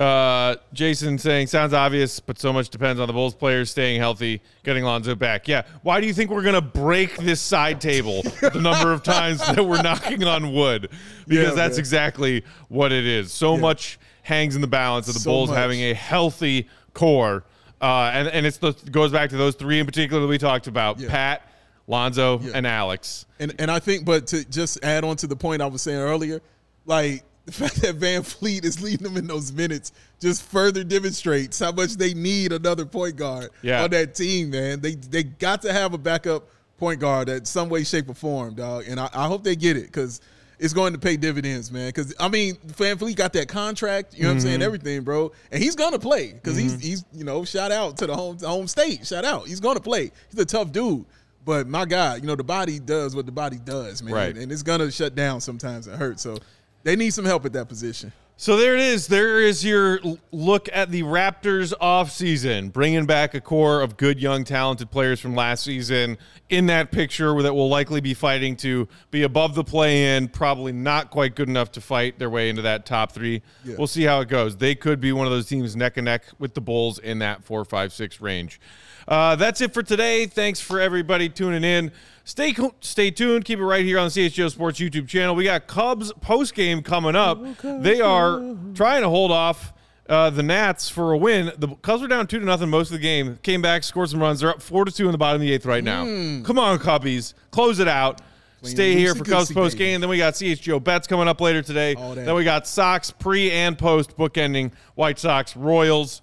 Uh, 0.00 0.56
Jason 0.72 1.18
saying, 1.18 1.46
sounds 1.46 1.72
obvious, 1.72 2.18
but 2.18 2.38
so 2.38 2.52
much 2.52 2.68
depends 2.68 3.00
on 3.00 3.06
the 3.06 3.12
Bulls 3.12 3.34
players 3.34 3.70
staying 3.70 4.00
healthy, 4.00 4.40
getting 4.64 4.82
Lonzo 4.82 5.14
back. 5.14 5.46
Yeah. 5.46 5.62
Why 5.82 6.00
do 6.00 6.06
you 6.08 6.12
think 6.12 6.30
we're 6.30 6.42
going 6.42 6.56
to 6.56 6.60
break 6.60 7.16
this 7.18 7.40
side 7.40 7.80
table 7.80 8.22
the 8.40 8.60
number 8.60 8.92
of 8.92 9.04
times 9.04 9.38
that 9.38 9.64
we're 9.64 9.82
knocking 9.82 10.24
on 10.24 10.52
wood? 10.52 10.90
Because 11.28 11.50
Yeah, 11.50 11.54
that's 11.54 11.74
man. 11.74 11.78
exactly 11.78 12.44
what 12.68 12.90
it 12.90 13.06
is. 13.06 13.32
So 13.32 13.56
much 13.56 13.98
hangs 14.22 14.56
in 14.56 14.60
the 14.62 14.66
balance 14.66 15.06
of 15.06 15.14
the 15.14 15.20
So 15.20 15.30
Bulls 15.30 15.50
much. 15.50 15.58
having 15.58 15.80
a 15.82 15.94
healthy 15.94 16.68
core. 16.92 17.44
Uh, 17.80 18.10
and, 18.12 18.28
and 18.28 18.46
it's 18.46 18.56
the, 18.58 18.72
goes 18.90 19.12
back 19.12 19.30
to 19.30 19.36
those 19.36 19.54
three 19.54 19.78
in 19.78 19.86
particular 19.86 20.20
that 20.22 20.26
we 20.28 20.38
talked 20.38 20.66
about 20.66 20.98
Yeah. 20.98 21.08
Pat, 21.10 21.42
Lonzo, 21.86 22.40
and 22.52 22.66
Alex. 22.66 23.26
And 23.38 23.54
and 23.60 23.70
I 23.70 23.78
think, 23.78 24.04
but 24.06 24.26
to 24.28 24.44
just 24.46 24.82
add 24.82 25.04
on 25.04 25.16
to 25.18 25.26
the 25.28 25.36
point 25.36 25.60
I 25.62 25.66
was 25.66 25.82
saying 25.82 25.98
earlier, 26.00 26.40
like 26.86 27.22
the 27.46 27.52
fact 27.52 27.82
that 27.82 27.98
VanVleet 27.98 28.64
is 28.64 28.82
leading 28.82 29.04
them 29.04 29.18
in 29.18 29.26
those 29.26 29.52
minutes 29.52 29.92
just 30.18 30.42
further 30.42 30.82
demonstrates 30.82 31.58
how 31.58 31.72
much 31.72 31.94
they 31.94 32.14
need 32.14 32.52
another 32.52 32.86
point 32.86 33.16
guard 33.16 33.50
Yeah. 33.60 33.84
on 33.84 33.90
that 33.90 34.14
team, 34.14 34.50
man. 34.50 34.80
They 34.80 34.94
they 34.94 35.24
got 35.24 35.60
to 35.62 35.72
have 35.72 35.92
a 35.92 35.98
backup 35.98 36.48
point 36.78 37.00
guard 37.00 37.28
at 37.28 37.46
some 37.46 37.68
way, 37.68 37.84
shape, 37.84 38.08
or 38.08 38.14
form, 38.14 38.54
dog. 38.54 38.84
And 38.88 38.98
I, 38.98 39.10
I 39.12 39.26
hope 39.26 39.44
they 39.44 39.56
get 39.56 39.76
it 39.76 39.86
because 39.86 40.22
it's 40.58 40.72
going 40.72 40.94
to 40.94 40.98
pay 40.98 41.18
dividends, 41.18 41.70
man. 41.70 41.88
Because 41.88 42.14
I 42.18 42.28
mean, 42.28 42.56
VanVleet 42.56 43.16
got 43.16 43.34
that 43.34 43.48
contract, 43.48 44.14
you 44.14 44.22
know 44.22 44.28
what 44.28 44.34
I'm 44.34 44.40
saying, 44.40 44.54
mm-hmm. 44.54 44.62
everything, 44.62 45.02
bro, 45.02 45.32
and 45.52 45.62
he's 45.62 45.76
gonna 45.76 45.98
play 45.98 46.32
because 46.32 46.56
he's 46.56 46.72
mm-hmm. 46.72 46.80
he's 46.80 47.04
you 47.12 47.24
know, 47.24 47.44
shout 47.44 47.72
out 47.72 47.98
to 47.98 48.06
the 48.06 48.14
home 48.14 48.38
home 48.38 48.68
state, 48.68 49.06
shout 49.06 49.26
out, 49.26 49.46
he's 49.46 49.60
gonna 49.60 49.80
play. 49.80 50.10
He's 50.30 50.40
a 50.40 50.46
tough 50.46 50.72
dude. 50.72 51.04
But 51.44 51.68
my 51.68 51.84
God, 51.84 52.22
you 52.22 52.26
know, 52.26 52.36
the 52.36 52.44
body 52.44 52.78
does 52.78 53.14
what 53.14 53.26
the 53.26 53.32
body 53.32 53.58
does, 53.58 54.02
man. 54.02 54.14
Right. 54.14 54.36
And 54.36 54.50
it's 54.50 54.62
gonna 54.62 54.90
shut 54.90 55.14
down 55.14 55.42
sometimes 55.42 55.86
and 55.86 55.98
hurt. 55.98 56.18
So 56.18 56.38
they 56.84 56.94
need 56.96 57.10
some 57.10 57.24
help 57.24 57.44
at 57.44 57.52
that 57.54 57.68
position. 57.68 58.12
So 58.36 58.56
there 58.56 58.74
it 58.74 58.80
is. 58.80 59.06
There 59.06 59.40
is 59.40 59.64
your 59.64 60.00
look 60.32 60.68
at 60.72 60.90
the 60.90 61.02
Raptors 61.02 61.72
offseason, 61.80 62.72
bringing 62.72 63.06
back 63.06 63.32
a 63.34 63.40
core 63.40 63.80
of 63.80 63.96
good, 63.96 64.20
young, 64.20 64.42
talented 64.42 64.90
players 64.90 65.20
from 65.20 65.36
last 65.36 65.62
season 65.62 66.18
in 66.50 66.66
that 66.66 66.90
picture 66.90 67.40
that 67.42 67.54
will 67.54 67.68
likely 67.68 68.00
be 68.00 68.12
fighting 68.12 68.56
to 68.56 68.88
be 69.12 69.22
above 69.22 69.54
the 69.54 69.62
play 69.62 70.16
in, 70.16 70.26
probably 70.26 70.72
not 70.72 71.10
quite 71.10 71.36
good 71.36 71.48
enough 71.48 71.70
to 71.72 71.80
fight 71.80 72.18
their 72.18 72.28
way 72.28 72.48
into 72.48 72.62
that 72.62 72.84
top 72.86 73.12
three. 73.12 73.40
Yeah. 73.64 73.76
We'll 73.78 73.86
see 73.86 74.02
how 74.02 74.20
it 74.20 74.28
goes. 74.28 74.56
They 74.56 74.74
could 74.74 75.00
be 75.00 75.12
one 75.12 75.28
of 75.28 75.32
those 75.32 75.46
teams 75.46 75.76
neck 75.76 75.96
and 75.96 76.06
neck 76.06 76.24
with 76.40 76.54
the 76.54 76.60
Bulls 76.60 76.98
in 76.98 77.20
that 77.20 77.44
four, 77.44 77.64
five, 77.64 77.92
six 77.92 78.20
range. 78.20 78.60
Uh, 79.06 79.36
that's 79.36 79.60
it 79.60 79.72
for 79.72 79.82
today. 79.84 80.26
Thanks 80.26 80.60
for 80.60 80.80
everybody 80.80 81.28
tuning 81.28 81.62
in. 81.62 81.92
Stay 82.24 82.52
co- 82.52 82.74
stay 82.80 83.10
tuned. 83.10 83.44
Keep 83.44 83.58
it 83.58 83.64
right 83.64 83.84
here 83.84 83.98
on 83.98 84.06
the 84.08 84.10
CHGO 84.10 84.50
Sports 84.50 84.80
YouTube 84.80 85.06
channel. 85.08 85.34
We 85.34 85.44
got 85.44 85.66
Cubs 85.66 86.12
post 86.20 86.54
game 86.54 86.82
coming 86.82 87.14
up. 87.14 87.38
They 87.62 88.00
are 88.00 88.40
trying 88.74 89.02
to 89.02 89.10
hold 89.10 89.30
off 89.30 89.72
uh, 90.08 90.30
the 90.30 90.42
Nats 90.42 90.88
for 90.88 91.12
a 91.12 91.18
win. 91.18 91.52
The 91.58 91.68
Cubs 91.82 92.00
were 92.02 92.08
down 92.08 92.26
two 92.26 92.38
to 92.38 92.44
nothing 92.44 92.70
most 92.70 92.88
of 92.88 92.92
the 92.94 92.98
game. 93.02 93.38
Came 93.42 93.60
back, 93.60 93.84
scored 93.84 94.08
some 94.08 94.20
runs. 94.20 94.40
They're 94.40 94.50
up 94.50 94.62
four 94.62 94.86
to 94.86 94.90
two 94.92 95.04
in 95.06 95.12
the 95.12 95.18
bottom 95.18 95.40
of 95.42 95.46
the 95.46 95.52
eighth 95.52 95.66
right 95.66 95.84
now. 95.84 96.04
Come 96.44 96.58
on, 96.58 96.78
Cubbies, 96.78 97.34
close 97.50 97.78
it 97.78 97.88
out. 97.88 98.20
Stay 98.62 98.94
here 98.94 99.14
for 99.14 99.24
Cubs 99.24 99.52
post 99.52 99.76
game. 99.76 100.00
Then 100.00 100.08
we 100.08 100.16
got 100.16 100.32
CHGO 100.32 100.82
bets 100.82 101.06
coming 101.06 101.28
up 101.28 101.38
later 101.42 101.60
today. 101.60 101.94
Then 102.24 102.34
we 102.34 102.44
got 102.44 102.66
Sox 102.66 103.10
pre 103.10 103.50
and 103.50 103.76
post 103.76 104.16
bookending. 104.16 104.72
White 104.94 105.18
Sox 105.18 105.54
Royals 105.54 106.22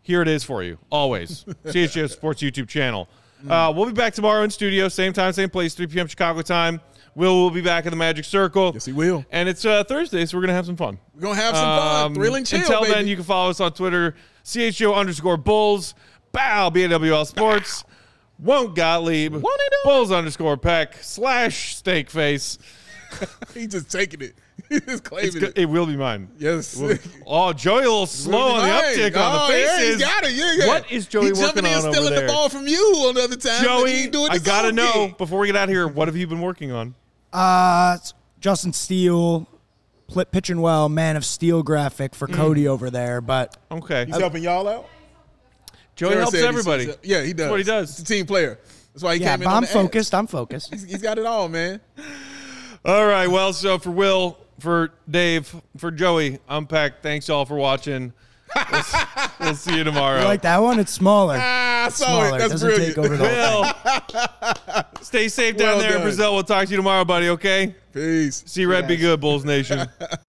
here 0.00 0.22
it 0.22 0.28
is 0.28 0.44
for 0.44 0.62
you 0.62 0.78
always 0.88 1.42
chgo 1.66 2.08
sports 2.08 2.40
youtube 2.40 2.68
channel 2.68 3.08
uh, 3.48 3.72
we'll 3.74 3.86
be 3.86 3.92
back 3.92 4.14
tomorrow 4.14 4.42
in 4.42 4.50
studio 4.50 4.88
same 4.88 5.12
time 5.12 5.32
same 5.32 5.50
place 5.50 5.74
3 5.74 5.86
p.m 5.86 6.06
chicago 6.06 6.42
time 6.42 6.80
will 7.14 7.34
will 7.36 7.50
be 7.50 7.60
back 7.62 7.86
in 7.86 7.90
the 7.90 7.96
magic 7.96 8.24
circle 8.24 8.72
Yes, 8.74 8.84
he 8.84 8.92
will. 8.92 9.24
and 9.30 9.48
it's 9.48 9.64
uh, 9.64 9.84
thursday 9.84 10.24
so 10.26 10.36
we're 10.36 10.42
gonna 10.42 10.52
have 10.54 10.66
some 10.66 10.76
fun 10.76 10.98
We're 11.14 11.22
gonna 11.22 11.34
have 11.40 11.54
some 11.56 11.78
fun. 11.78 12.06
Um, 12.06 12.14
Thrilling 12.14 12.44
chill, 12.44 12.60
until 12.60 12.80
baby. 12.82 12.92
then 12.94 13.06
you 13.06 13.16
can 13.16 13.24
follow 13.24 13.50
us 13.50 13.60
on 13.60 13.72
twitter 13.72 14.14
CHO 14.44 14.94
underscore 14.94 15.36
bulls 15.36 15.94
Bow 16.32 16.68
BNWL 16.68 17.26
Sports. 17.26 17.82
Won't 18.38 18.74
Gottlieb. 18.76 19.32
Won't 19.32 19.44
it? 19.46 19.72
Bulls 19.84 20.12
underscore 20.12 20.58
Peck 20.58 20.96
slash 21.00 21.74
Steakface. 21.82 22.58
He 23.54 23.66
just 23.66 23.90
taking 23.90 24.20
it. 24.20 24.34
He 24.68 24.80
just 24.80 25.04
claiming 25.04 25.28
It's 25.28 25.36
it. 25.36 25.58
it 25.58 25.64
will 25.66 25.86
be 25.86 25.96
mine. 25.96 26.28
Yes. 26.38 26.80
Oh, 27.24 27.52
Joey 27.52 27.78
a 27.78 27.82
little 27.82 28.06
slow 28.06 28.38
on 28.54 28.62
the 28.64 28.68
Right. 28.68 28.96
uptick 28.96 29.16
on 29.16 29.40
Oh, 29.42 29.46
the 29.52 29.58
yeah, 29.58 29.76
faces. 29.76 29.88
he's 29.94 30.04
got 30.04 30.24
it. 30.24 30.32
Yeah, 30.32 30.54
yeah. 30.58 30.66
What 30.66 30.90
is 30.90 31.06
Joey 31.06 31.26
he 31.26 31.32
working 31.32 31.44
jumping 31.44 31.64
in, 31.66 31.72
on 31.72 31.78
over 31.78 31.92
stealing 31.92 32.10
there? 32.14 32.26
the 32.26 32.32
ball 32.32 32.48
from 32.48 32.66
you 32.66 32.78
on 33.06 33.14
the 33.14 33.22
other 33.24 33.36
time. 33.36 33.62
Joey, 33.62 34.08
doing 34.08 34.30
I 34.32 34.38
gotta 34.38 34.72
know 34.72 34.90
thing. 34.92 35.14
before 35.18 35.38
we 35.38 35.46
get 35.46 35.56
out 35.56 35.64
of 35.64 35.70
here. 35.70 35.86
What 35.86 36.08
have 36.08 36.16
you 36.16 36.26
been 36.26 36.40
working 36.40 36.72
on? 36.72 36.94
Uh, 37.32 37.98
Justin 38.40 38.72
Steele, 38.72 39.46
pl- 40.08 40.24
pitching 40.26 40.60
well, 40.60 40.88
Man 40.88 41.16
of 41.16 41.24
Steel 41.24 41.62
graphic 41.62 42.14
for 42.14 42.26
Mm. 42.26 42.34
Cody 42.34 42.66
over 42.68 42.90
there. 42.90 43.20
But 43.20 43.56
Okay, 43.70 44.06
He's 44.06 44.16
helping 44.18 44.42
y'all 44.42 44.66
out. 44.66 44.86
Joey 45.94 46.08
Sarah 46.10 46.20
helps 46.22 46.32
said 46.32 46.38
he's- 46.40 46.48
everybody. 46.48 46.94
Yeah, 47.04 47.22
he 47.22 47.32
does. 47.32 47.36
That's 47.36 47.50
what 47.50 47.58
he 47.60 47.64
does. 47.64 47.90
He's 47.98 48.00
a 48.00 48.04
team 48.04 48.26
player. 48.26 48.58
That's 48.94 49.04
why 49.04 49.14
he 49.16 49.20
yeah, 49.22 49.32
came 49.32 49.42
in. 49.42 49.48
but 49.48 49.54
I'm 49.54 49.62
the 49.62 49.68
ass. 49.68 49.72
focused. 49.74 50.14
I'm 50.14 50.26
focused. 50.26 50.72
He's, 50.72 50.82
he's 50.84 51.02
got 51.02 51.18
it 51.18 51.26
all, 51.26 51.48
man. 51.48 51.80
All 52.84 53.06
right. 53.06 53.26
Well, 53.26 53.52
so 53.52 53.78
for 53.78 53.90
Will, 53.90 54.38
for 54.58 54.92
Dave, 55.10 55.54
for 55.76 55.90
Joey, 55.90 56.38
I'm 56.48 56.66
Peck. 56.66 57.02
Thanks 57.02 57.28
all 57.30 57.44
for 57.44 57.56
watching. 57.56 58.12
We'll, 58.54 58.80
s- 58.80 59.30
we'll 59.40 59.54
see 59.54 59.76
you 59.76 59.84
tomorrow. 59.84 60.20
You 60.20 60.24
like 60.24 60.42
that 60.42 60.62
one? 60.62 60.78
It's 60.78 60.92
smaller. 60.92 61.36
Ah, 61.38 61.86
I 61.86 61.88
saw 61.90 62.06
smaller. 62.06 62.26
it. 62.26 62.28
It 62.28 62.38
That's 62.38 62.52
doesn't 62.52 62.68
brilliant. 62.68 62.94
take 62.96 63.04
over 63.04 63.16
the 63.16 64.84
Will, 64.94 65.02
stay 65.04 65.28
safe 65.28 65.56
down 65.56 65.68
Well 65.68 65.78
there 65.80 65.88
in 65.88 65.94
done. 65.96 66.02
Brazil. 66.02 66.32
We'll 66.34 66.44
talk 66.44 66.64
to 66.64 66.70
you 66.70 66.76
tomorrow, 66.76 67.04
buddy. 67.04 67.28
Okay. 67.30 67.74
Peace. 67.92 68.42
See 68.46 68.64
Red 68.64 68.86
be 68.88 68.96
good, 68.96 69.20
Bulls 69.20 69.44
Nation. 69.44 69.86